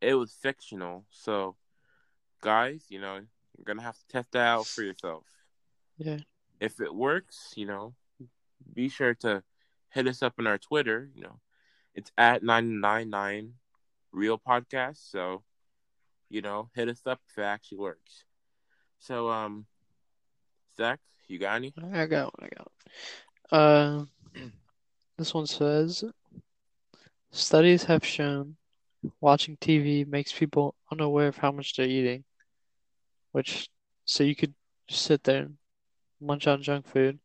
it 0.00 0.14
was 0.14 0.32
fictional. 0.32 1.04
So, 1.10 1.56
guys, 2.40 2.86
you 2.88 3.00
know, 3.00 3.14
you're 3.56 3.64
gonna 3.64 3.82
have 3.82 3.98
to 3.98 4.06
test 4.08 4.32
that 4.32 4.46
out 4.46 4.66
for 4.66 4.82
yourself. 4.82 5.24
Yeah. 5.98 6.18
If 6.60 6.80
it 6.80 6.94
works, 6.94 7.52
you 7.56 7.66
know, 7.66 7.94
be 8.72 8.88
sure 8.88 9.14
to 9.16 9.42
hit 9.90 10.06
us 10.06 10.22
up 10.22 10.34
on 10.38 10.46
our 10.46 10.58
Twitter. 10.58 11.10
You 11.14 11.22
know, 11.22 11.40
it's 11.94 12.10
at 12.16 12.42
nine 12.42 12.80
nine 12.80 13.10
nine 13.10 13.54
real 14.12 14.38
podcast. 14.38 15.10
So, 15.10 15.42
you 16.28 16.42
know, 16.42 16.70
hit 16.74 16.88
us 16.88 17.02
up 17.06 17.20
if 17.28 17.38
it 17.38 17.42
actually 17.42 17.78
works. 17.78 18.24
So, 18.98 19.30
um, 19.30 19.66
Zach, 20.76 21.00
you 21.28 21.38
got 21.38 21.56
any? 21.56 21.72
I 21.92 22.06
got 22.06 22.32
one. 22.38 22.48
I 22.48 22.48
got. 22.54 22.68
One. 23.50 23.60
Uh, 23.60 24.04
this 25.18 25.34
one 25.34 25.46
says, 25.46 26.04
studies 27.30 27.84
have 27.84 28.04
shown 28.04 28.56
watching 29.20 29.56
TV 29.56 30.06
makes 30.06 30.32
people 30.32 30.74
unaware 30.90 31.28
of 31.28 31.36
how 31.36 31.52
much 31.52 31.74
they're 31.74 31.86
eating. 31.86 32.24
Which, 33.32 33.68
so 34.04 34.24
you 34.24 34.34
could 34.34 34.54
sit 34.88 35.24
there 35.24 35.42
and 35.42 35.56
munch 36.20 36.46
on 36.46 36.62
junk 36.62 36.86
food, 36.86 37.18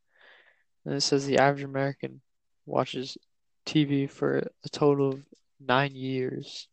and 0.85 0.95
it 0.95 1.01
says 1.01 1.25
the 1.25 1.37
average 1.37 1.63
American 1.63 2.21
watches 2.65 3.17
TV 3.65 4.09
for 4.09 4.37
a 4.65 4.69
total 4.69 5.13
of 5.13 5.23
nine 5.59 5.95
years. 5.95 6.67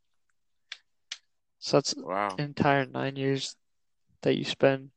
So 1.61 1.77
that's 1.77 1.95
wow. 1.97 2.35
an 2.39 2.45
entire 2.45 2.87
nine 2.87 3.17
years 3.17 3.57
that 4.23 4.37
you 4.37 4.45
spend 4.45 4.91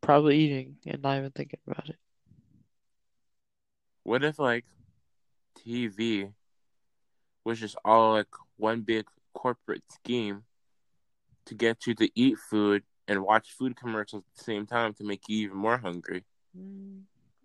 probably 0.00 0.38
eating 0.38 0.76
and 0.86 1.02
not 1.02 1.18
even 1.18 1.30
thinking 1.30 1.60
about 1.66 1.88
it. 1.88 1.96
What 4.02 4.24
if 4.24 4.38
like 4.38 4.64
TV 5.58 6.32
was 7.44 7.60
just 7.60 7.76
all 7.84 8.12
like 8.12 8.28
one 8.56 8.80
big 8.82 9.06
corporate 9.34 9.82
scheme 9.90 10.44
to 11.46 11.54
get 11.54 11.86
you 11.86 11.94
to 11.94 12.10
eat 12.14 12.38
food 12.38 12.82
and 13.06 13.22
watch 13.22 13.52
food 13.52 13.76
commercials 13.76 14.22
at 14.22 14.38
the 14.38 14.44
same 14.44 14.66
time 14.66 14.94
to 14.94 15.04
make 15.04 15.22
you 15.28 15.38
even 15.44 15.56
more 15.56 15.78
hungry? 15.78 16.24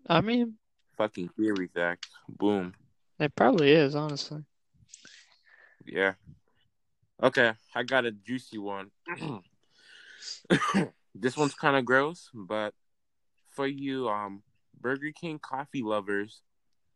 I 0.08 0.22
mean, 0.22 0.56
fucking 0.98 1.30
theory, 1.30 1.70
Zach. 1.74 2.00
Boom. 2.28 2.74
It 3.20 3.36
probably 3.36 3.72
is, 3.72 3.96
honestly. 3.96 4.44
Yeah. 5.86 6.14
Okay, 7.22 7.54
I 7.76 7.84
got 7.84 8.06
a 8.06 8.12
juicy 8.12 8.58
one. 8.58 8.92
this 11.16 11.38
one's 11.38 11.54
kind 11.54 11.76
of 11.76 11.86
gross, 11.86 12.30
but 12.34 12.74
for 13.48 13.68
you 13.68 14.10
um 14.10 14.44
Burger 14.80 15.12
King 15.12 15.40
coffee 15.40 15.84
lovers 15.84 16.42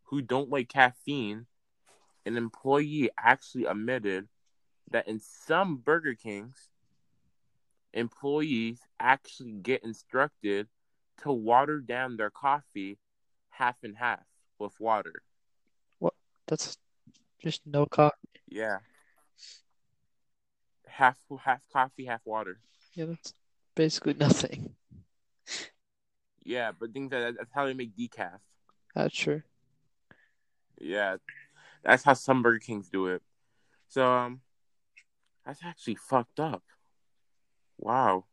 who 0.04 0.22
don't 0.22 0.50
like 0.50 0.70
caffeine, 0.70 1.46
an 2.26 2.38
employee 2.38 3.10
actually 3.18 3.66
admitted 3.66 4.28
that 4.92 5.08
in 5.08 5.20
some 5.20 5.78
Burger 5.78 6.16
Kings, 6.16 6.70
employees 7.94 8.80
actually 9.00 9.52
get 9.52 9.84
instructed 9.84 10.68
to 11.24 11.32
water 11.32 11.80
down 11.80 12.18
their 12.18 12.30
coffee 12.30 12.98
half 13.50 13.76
and 13.84 13.98
half 13.98 14.24
with 14.60 14.80
water. 14.80 15.24
What? 16.00 16.14
That's 16.48 16.78
just 17.42 17.62
no 17.66 17.86
coffee. 17.86 18.16
Yeah. 18.48 18.78
Half 20.88 21.18
half 21.42 21.62
coffee, 21.72 22.06
half 22.06 22.22
water. 22.26 22.60
Yeah, 22.94 23.06
that's 23.06 23.34
basically 23.78 24.14
nothing. 24.16 24.74
Yeah, 26.44 26.72
but 26.78 26.92
think 26.92 27.12
that 27.12 27.36
that's 27.38 27.54
how 27.54 27.66
they 27.66 27.74
make 27.74 27.96
decaf. 27.96 28.40
That's 28.96 29.16
true. 29.16 29.44
Yeah, 30.80 31.18
that's 31.84 32.04
how 32.04 32.14
some 32.14 32.42
Burger 32.42 32.60
Kings 32.60 32.90
do 32.90 33.08
it. 33.08 33.22
So 33.88 34.06
um, 34.06 34.42
that's 35.46 35.60
actually 35.64 35.96
fucked 35.96 36.40
up. 36.40 36.64
Wow. 37.78 38.26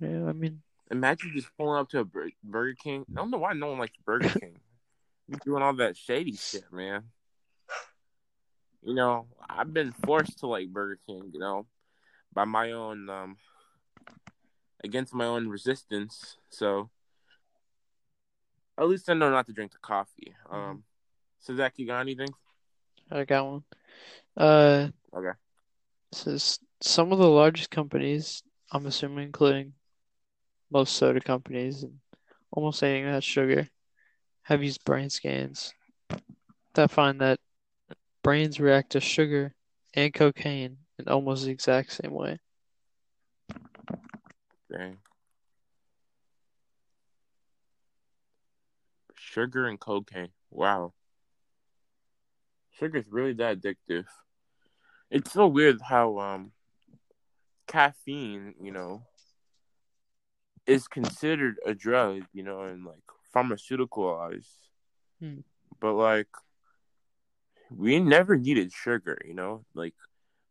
Yeah, 0.00 0.26
I 0.26 0.32
mean, 0.32 0.62
Imagine 0.90 1.30
just 1.34 1.48
pulling 1.56 1.78
up 1.78 1.88
to 1.90 2.00
a 2.00 2.04
Burger 2.42 2.74
King. 2.74 3.04
I 3.12 3.20
don't 3.20 3.30
know 3.30 3.38
why 3.38 3.52
no 3.52 3.68
one 3.68 3.78
likes 3.78 3.96
Burger 4.04 4.28
King. 4.28 4.58
doing 5.44 5.62
all 5.62 5.74
that 5.74 5.96
shady 5.96 6.34
shit, 6.34 6.64
man. 6.72 7.04
You 8.82 8.94
know, 8.94 9.26
I've 9.48 9.72
been 9.72 9.92
forced 9.92 10.40
to 10.40 10.48
like 10.48 10.68
Burger 10.68 10.98
King, 11.06 11.30
you 11.32 11.38
know, 11.38 11.66
by 12.32 12.44
my 12.44 12.72
own 12.72 13.08
um 13.08 13.36
against 14.82 15.14
my 15.14 15.26
own 15.26 15.48
resistance. 15.48 16.36
So 16.48 16.90
at 18.78 18.88
least 18.88 19.08
I 19.08 19.14
know 19.14 19.30
not 19.30 19.46
to 19.46 19.52
drink 19.52 19.72
the 19.72 19.78
coffee. 19.78 20.34
Mm-hmm. 20.46 20.70
Um 20.70 20.84
so 21.40 21.54
Zach, 21.56 21.74
you 21.76 21.86
got 21.86 22.00
anything? 22.00 22.28
I 23.10 23.24
got 23.24 23.46
one. 23.46 23.64
Uh 24.36 24.88
Okay. 25.14 25.36
Says 26.12 26.58
some 26.80 27.12
of 27.12 27.18
the 27.18 27.28
largest 27.28 27.70
companies, 27.70 28.42
I'm 28.72 28.86
assuming 28.86 29.24
including 29.24 29.74
most 30.70 30.96
soda 30.96 31.20
companies 31.20 31.82
and 31.82 31.98
almost 32.52 32.82
anything 32.82 33.06
that 33.06 33.12
has 33.12 33.24
sugar 33.24 33.68
have 34.42 34.62
used 34.62 34.84
brain 34.84 35.10
scans 35.10 35.72
that 36.74 36.90
find 36.90 37.20
that 37.20 37.38
brains 38.22 38.60
react 38.60 38.90
to 38.90 39.00
sugar 39.00 39.54
and 39.94 40.14
cocaine 40.14 40.78
in 40.98 41.08
almost 41.08 41.44
the 41.44 41.50
exact 41.50 41.92
same 41.92 42.12
way. 42.12 42.38
Dang. 44.70 44.98
Sugar 49.16 49.66
and 49.66 49.78
cocaine. 49.78 50.30
Wow. 50.50 50.92
Sugar's 52.78 53.04
really 53.10 53.32
that 53.34 53.60
addictive. 53.60 54.06
It's 55.10 55.32
so 55.32 55.46
weird 55.46 55.80
how 55.82 56.18
um 56.18 56.52
caffeine, 57.66 58.54
you 58.60 58.72
know, 58.72 59.02
is 60.66 60.88
considered 60.88 61.56
a 61.66 61.74
drug, 61.74 62.22
you 62.32 62.42
know, 62.42 62.62
and 62.62 62.84
like 62.84 63.02
pharmaceuticalized. 63.34 64.46
Hmm. 65.20 65.40
But 65.80 65.94
like 65.94 66.28
we 67.70 67.98
never 68.00 68.36
needed 68.36 68.72
sugar, 68.72 69.18
you 69.24 69.34
know? 69.34 69.64
Like 69.74 69.94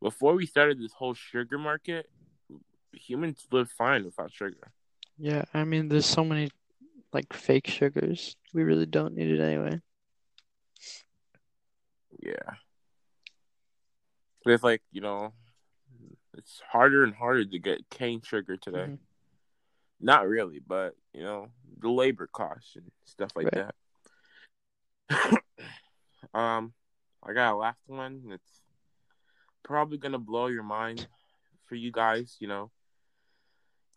before 0.02 0.36
we 0.36 0.46
started 0.46 0.80
this 0.80 0.94
whole 0.94 1.14
sugar 1.14 1.58
market, 1.58 2.10
humans 2.94 3.48
live 3.52 3.70
fine 3.72 4.06
without 4.06 4.32
sugar. 4.32 4.72
Yeah, 5.18 5.44
I 5.54 5.64
mean, 5.66 5.90
there's 5.90 6.06
so 6.06 6.24
many 6.24 6.50
like 7.12 7.34
fake 7.34 7.68
sugars. 7.68 8.36
We 8.54 8.64
really 8.64 8.86
don't 8.86 9.16
need 9.16 9.30
it 9.30 9.42
anyway. 9.42 9.82
Yeah. 12.22 12.56
But 14.44 14.54
it's 14.54 14.64
like, 14.64 14.82
you 14.92 15.02
know, 15.02 15.34
it's 16.38 16.62
harder 16.72 17.04
and 17.04 17.14
harder 17.14 17.46
to 17.46 17.60
get 17.60 17.90
cane 17.90 18.22
sugar 18.22 18.58
today. 18.58 18.88
Mhm. 18.88 19.00
Not 20.00 20.28
really, 20.28 20.60
but 20.60 20.96
you 21.14 21.22
know, 21.24 21.52
the 21.80 21.90
labor 21.90 22.28
costs 22.28 22.76
and 22.76 22.90
stuff 23.04 23.32
like 23.36 23.50
Right. 23.54 23.74
that. 25.10 25.44
um, 26.34 26.74
I 27.24 27.34
got 27.34 27.54
a 27.54 27.58
last 27.58 27.82
one 27.88 28.30
that's 28.30 28.62
probably 29.64 29.98
gonna 29.98 30.20
blow 30.20 30.48
your 30.48 30.64
mind 30.64 31.08
for 31.66 31.76
you 31.76 31.92
guys, 31.92 32.38
you 32.40 32.48
know. 32.48 32.72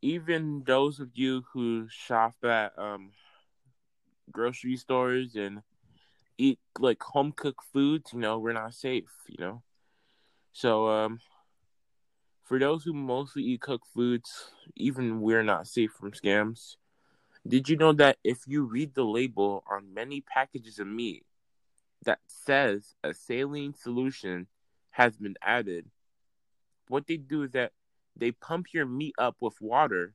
Even 0.03 0.64
those 0.66 0.98
of 1.00 1.11
you 1.14 1.44
who 1.53 1.86
shop 1.88 2.34
at 2.44 2.76
um 2.78 3.12
grocery 4.30 4.76
stores 4.76 5.34
and 5.36 5.62
eat 6.38 6.59
like 6.78 7.03
home 7.03 7.32
cooked 7.32 7.64
foods, 7.72 8.12
you 8.12 8.18
know, 8.18 8.38
we're 8.38 8.53
not 8.53 8.74
safe, 8.74 9.12
you 9.28 9.36
know. 9.38 9.62
So 10.53 10.88
um 10.88 11.20
for 12.42 12.59
those 12.59 12.84
who 12.84 12.92
mostly 12.92 13.44
eat 13.44 13.61
cooked 13.61 13.86
foods, 13.94 14.50
even 14.76 15.20
we're 15.20 15.44
not 15.44 15.66
safe 15.66 15.92
from 15.92 16.12
scams. 16.12 16.76
Did 17.46 17.68
you 17.68 17.76
know 17.76 17.92
that 17.94 18.18
if 18.22 18.40
you 18.46 18.64
read 18.64 18.94
the 18.94 19.05
label 19.05 19.64
on 19.70 19.94
many 19.94 20.20
packages 20.20 20.78
of 20.78 20.86
meat 20.86 21.24
that 22.05 22.18
says 22.26 22.94
a 23.03 23.14
saline 23.14 23.74
solution 23.74 24.48
has 24.90 25.16
been 25.16 25.36
added, 25.42 25.86
what 26.88 27.07
they 27.07 27.16
do 27.16 27.42
is 27.44 27.53
that 27.53 27.72
they 28.16 28.32
pump 28.32 28.66
your 28.72 28.86
meat 28.86 29.14
up 29.18 29.36
with 29.40 29.60
water 29.60 30.14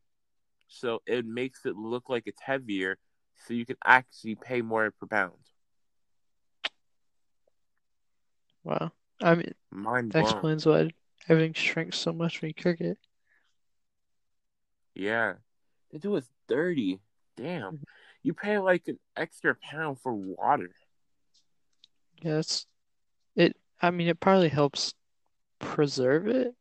so 0.67 1.01
it 1.05 1.25
makes 1.25 1.65
it 1.65 1.75
look 1.75 2.09
like 2.09 2.23
it's 2.25 2.41
heavier 2.41 2.97
so 3.45 3.53
you 3.53 3.65
can 3.65 3.77
actually 3.85 4.35
pay 4.35 4.61
more 4.61 4.91
per 4.91 5.07
pound. 5.07 5.33
Wow. 8.63 8.91
I 9.21 9.35
mean, 9.35 9.53
Mind 9.71 10.11
that 10.11 10.21
blown. 10.21 10.31
explains 10.33 10.65
why 10.65 10.89
everything 11.29 11.53
shrinks 11.53 11.97
so 11.97 12.11
much 12.11 12.41
when 12.41 12.49
you 12.49 12.53
cook 12.53 12.81
it. 12.81 12.97
Yeah. 14.93 15.35
They 15.91 15.99
do 15.99 16.15
us 16.17 16.29
dirty. 16.47 16.99
Damn. 17.37 17.73
Mm-hmm. 17.73 17.83
You 18.23 18.33
pay 18.33 18.57
like 18.57 18.87
an 18.87 18.99
extra 19.15 19.55
pound 19.55 19.99
for 20.01 20.13
water. 20.13 20.71
Yeah, 22.21 22.39
it's 22.39 22.65
it. 23.35 23.55
I 23.81 23.91
mean, 23.91 24.07
it 24.07 24.19
probably 24.19 24.49
helps 24.49 24.95
preserve 25.59 26.27
it, 26.27 26.55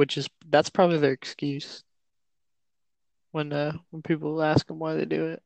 which 0.00 0.16
is 0.16 0.30
that's 0.48 0.70
probably 0.70 0.96
their 0.96 1.12
excuse 1.12 1.84
when 3.32 3.52
uh 3.52 3.74
when 3.90 4.00
people 4.00 4.42
ask 4.42 4.66
them 4.66 4.78
why 4.78 4.94
they 4.94 5.04
do 5.04 5.26
it. 5.26 5.42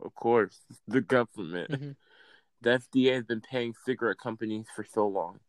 Of 0.00 0.14
course. 0.14 0.58
The 0.88 1.02
government. 1.02 1.70
Mhm. 1.70 1.96
The 2.62 2.70
FDA 2.70 3.16
has 3.16 3.24
been 3.24 3.42
paying 3.42 3.74
cigarette 3.84 4.16
companies 4.16 4.64
for 4.74 4.82
so 4.82 5.06
long. 5.06 5.40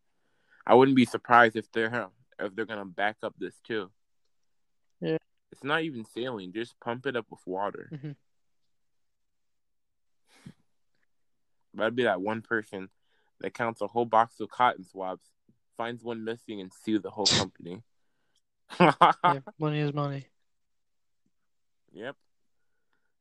I 0.68 0.74
wouldn't 0.74 0.98
be 0.98 1.06
surprised 1.06 1.56
if 1.56 1.72
they're 1.72 2.10
if 2.38 2.54
they're 2.54 2.66
gonna 2.66 2.84
back 2.84 3.16
up 3.24 3.36
this 3.38 3.58
too. 3.64 3.90
Yeah. 5.00 5.20
It's 5.54 5.64
not 5.64 5.84
even 5.84 6.04
saline, 6.04 6.52
just 6.52 6.78
pump 6.82 7.06
it 7.06 7.16
up 7.16 7.28
with 7.32 7.48
water. 7.48 7.88
Mhm. 7.94 8.16
But 11.74 11.86
I'd 11.86 11.96
be 11.96 12.04
that 12.04 12.20
one 12.20 12.42
person 12.42 12.90
that 13.40 13.54
counts 13.54 13.80
a 13.80 13.88
whole 13.88 14.06
box 14.06 14.42
of 14.42 14.50
cotton 14.50 14.84
swabs, 14.84 15.32
finds 15.78 16.04
one 16.04 16.24
missing, 16.24 16.62
and 16.62 16.72
sue 16.84 17.00
the 17.00 17.12
whole 17.12 17.28
company. 17.28 17.82
Yeah, 18.80 19.40
money 19.60 19.80
is 19.80 19.94
money. 19.94 20.26
Yep. 21.92 22.16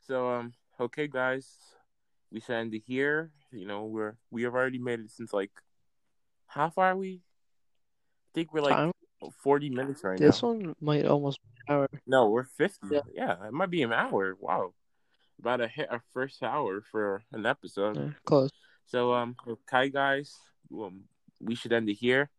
So 0.06 0.28
um 0.30 0.54
okay 0.80 1.06
guys, 1.06 1.46
we 2.30 2.40
should 2.40 2.54
end 2.54 2.74
it 2.74 2.82
here. 2.86 3.30
You 3.50 3.66
know, 3.66 3.84
we're 3.84 4.16
we 4.30 4.44
have 4.44 4.54
already 4.54 4.78
made 4.78 5.00
it 5.00 5.10
since 5.10 5.32
like 5.32 5.50
how 6.46 6.70
far 6.70 6.92
are 6.92 6.96
we? 6.96 7.20
I 7.20 8.30
think 8.34 8.52
we're 8.52 8.62
like 8.62 8.74
Time. 8.74 8.92
forty 9.42 9.68
minutes 9.68 10.02
right 10.04 10.18
This 10.18 10.42
now. 10.42 10.54
This 10.54 10.62
one 10.64 10.76
might 10.80 11.04
almost 11.04 11.38
be 11.42 11.48
an 11.68 11.74
hour. 11.74 11.88
No, 12.06 12.30
we're 12.30 12.44
fifty. 12.44 12.88
Yeah. 12.90 13.00
Yeah. 13.14 13.46
it 13.46 13.52
might 13.52 13.70
be 13.70 13.82
an 13.82 13.92
hour. 13.92 14.36
Wow. 14.40 14.72
About 15.38 15.56
to 15.56 15.68
hit 15.68 15.90
our 15.90 16.02
first 16.14 16.42
hour 16.42 16.82
for 16.90 17.22
an 17.32 17.46
episode. 17.46 17.96
Yeah, 17.96 18.10
close. 18.24 18.50
So 18.86 19.12
um 19.12 19.36
okay 19.46 19.90
guys, 19.90 20.34
um, 20.72 21.04
we 21.40 21.54
should 21.54 21.72
end 21.72 21.88
it 21.88 21.94
here. 21.94 22.30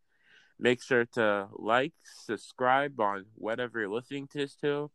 Make 0.59 0.81
sure 0.81 1.05
to 1.13 1.47
like, 1.51 1.93
subscribe 2.03 2.99
on 2.99 3.25
whatever 3.35 3.79
you're 3.79 3.89
listening 3.89 4.27
to 4.27 4.37
this 4.37 4.55
to. 4.57 4.91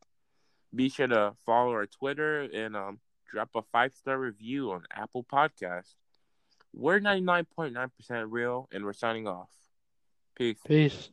Be 0.74 0.88
sure 0.88 1.06
to 1.06 1.34
follow 1.44 1.72
our 1.72 1.86
Twitter 1.86 2.42
and 2.42 2.76
um 2.76 3.00
drop 3.30 3.50
a 3.54 3.62
five 3.62 3.92
star 3.94 4.18
review 4.18 4.72
on 4.72 4.84
Apple 4.90 5.24
Podcasts. 5.24 5.94
We're 6.74 7.00
ninety 7.00 7.22
nine 7.22 7.44
point 7.44 7.74
nine 7.74 7.90
percent 7.96 8.30
real 8.30 8.68
and 8.72 8.84
we're 8.84 8.92
signing 8.92 9.26
off. 9.26 9.48
Peace. 10.36 10.58
Peace. 10.66 11.10